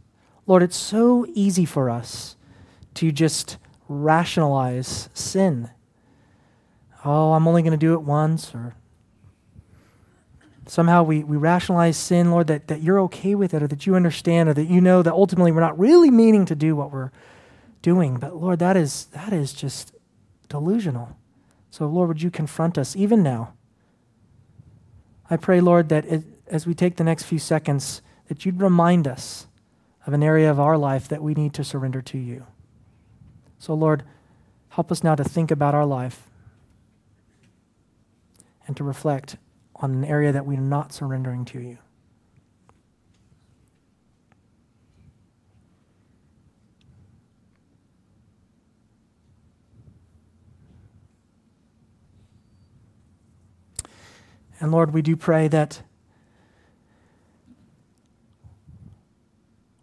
Lord, 0.47 0.63
it's 0.63 0.77
so 0.77 1.27
easy 1.35 1.65
for 1.65 1.91
us 1.91 2.37
to 2.95 3.13
just 3.13 3.59
rationalize 3.89 5.09
sin. 5.15 5.71
Oh, 7.05 7.33
I'm 7.33 7.49
only 7.49 7.63
going 7.63 7.73
to 7.73 7.79
do 7.79 7.95
it 7.95 8.03
once, 8.03 8.55
or 8.55 8.75
somehow 10.67 11.03
we, 11.03 11.25
we 11.25 11.37
rationalize 11.37 11.97
sin, 11.97 12.31
Lord, 12.31 12.49
that, 12.49 12.69
that 12.69 12.83
you're 12.83 13.01
okay 13.03 13.35
with 13.35 13.55
it, 13.55 13.63
or 13.63 13.67
that 13.69 13.87
you 13.87 13.95
understand, 13.95 14.49
or 14.49 14.55
that 14.55 14.67
you 14.67 14.81
know 14.81 15.03
that 15.03 15.13
ultimately 15.13 15.53
we're 15.53 15.61
not 15.61 15.79
really 15.79 16.11
meaning 16.11 16.45
to 16.47 16.55
do 16.55 16.77
what 16.77 16.93
we're 16.93 17.11
doing. 17.83 18.19
But 18.19 18.37
Lord, 18.37 18.59
that 18.59 18.77
is 18.77 19.07
that 19.07 19.33
is 19.33 19.53
just 19.53 19.95
delusional. 20.49 21.17
So, 21.71 21.87
Lord, 21.87 22.09
would 22.09 22.23
you 22.23 22.31
confront 22.31 22.79
us 22.79 22.97
even 22.97 23.23
now? 23.23 23.55
I 25.31 25.37
pray, 25.37 25.61
Lord, 25.61 25.89
that 25.91 26.07
it, 26.07 26.25
as 26.47 26.67
we 26.67 26.75
take 26.75 26.97
the 26.97 27.05
next 27.05 27.25
few 27.25 27.39
seconds, 27.39 28.01
that 28.29 28.45
you'd 28.45 28.61
remind 28.61 29.07
us 29.07 29.47
of 30.07 30.15
an 30.15 30.23
area 30.23 30.51
of 30.51 30.59
our 30.59 30.79
life 30.79 31.09
that 31.09 31.23
we 31.23 31.35
need 31.35 31.53
to 31.55 31.65
surrender 31.65 32.01
to 32.01 32.19
you. 32.19 32.47
So, 33.59 33.75
Lord, 33.75 34.05
help 34.71 34.93
us 34.93 35.03
now 35.03 35.15
to 35.15 35.25
think 35.25 35.51
about 35.51 35.75
our 35.75 35.87
life 35.87 36.29
and 38.67 38.77
to 38.77 38.85
reflect 38.85 39.37
on 39.77 39.93
an 39.93 40.05
area 40.05 40.33
that 40.33 40.47
we're 40.47 40.61
not 40.61 40.93
surrendering 40.93 41.45
to 41.47 41.61
you. 41.61 41.79
And 54.61 54.73
Lord, 54.73 54.93
we 54.93 55.03
do 55.03 55.17
pray 55.17 55.47
that 55.49 55.83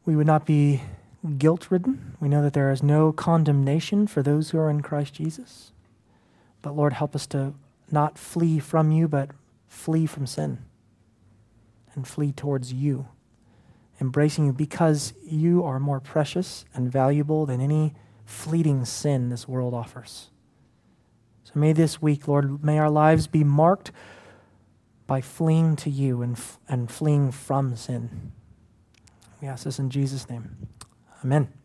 we 0.05 0.15
would 0.15 0.28
not 0.28 0.45
be 0.45 0.82
guilt 1.26 1.69
ridden. 1.69 2.15
We 2.19 2.30
know 2.30 2.41
that 2.41 2.53
there 2.53 2.71
is 2.71 2.84
no 2.84 3.11
condemnation 3.11 4.07
for 4.07 4.21
those 4.21 4.49
who 4.49 4.57
are 4.59 4.69
in 4.69 4.82
Christ 4.82 5.13
Jesus. 5.13 5.71
But 6.61 6.76
Lord, 6.76 6.93
help 6.93 7.15
us 7.15 7.28
to 7.28 7.53
not 7.91 8.17
flee 8.17 8.59
from 8.59 8.91
you, 8.91 9.07
but 9.07 9.32
flee 9.67 10.05
from 10.05 10.26
sin 10.26 10.59
and 11.93 12.07
flee 12.07 12.32
towards 12.32 12.73
you, 12.73 13.07
embracing 14.01 14.45
you 14.45 14.53
because 14.53 15.13
you 15.23 15.63
are 15.63 15.80
more 15.80 15.99
precious 15.99 16.65
and 16.73 16.91
valuable 16.91 17.45
than 17.45 17.61
any 17.61 17.93
fleeting 18.26 18.86
sin 18.86 19.30
this 19.30 19.47
world 19.47 19.73
offers. 19.73 20.30
So 21.43 21.53
may 21.55 21.73
this 21.73 22.01
week, 22.01 22.28
Lord, 22.28 22.63
may 22.63 22.80
our 22.80 22.89
lives 22.89 23.28
be 23.28 23.43
marked 23.43 23.91
by 25.07 25.21
fleeing 25.21 25.76
to 25.78 25.89
you 25.89 26.21
and, 26.21 26.39
and 26.67 26.89
fleeing 26.89 27.32
from 27.32 27.76
sin. 27.76 28.32
We 29.41 29.47
ask 29.47 29.63
this 29.63 29.80
in 29.80 29.89
Jesus' 29.89 30.30
name. 30.30 30.67
Amen. 31.26 31.64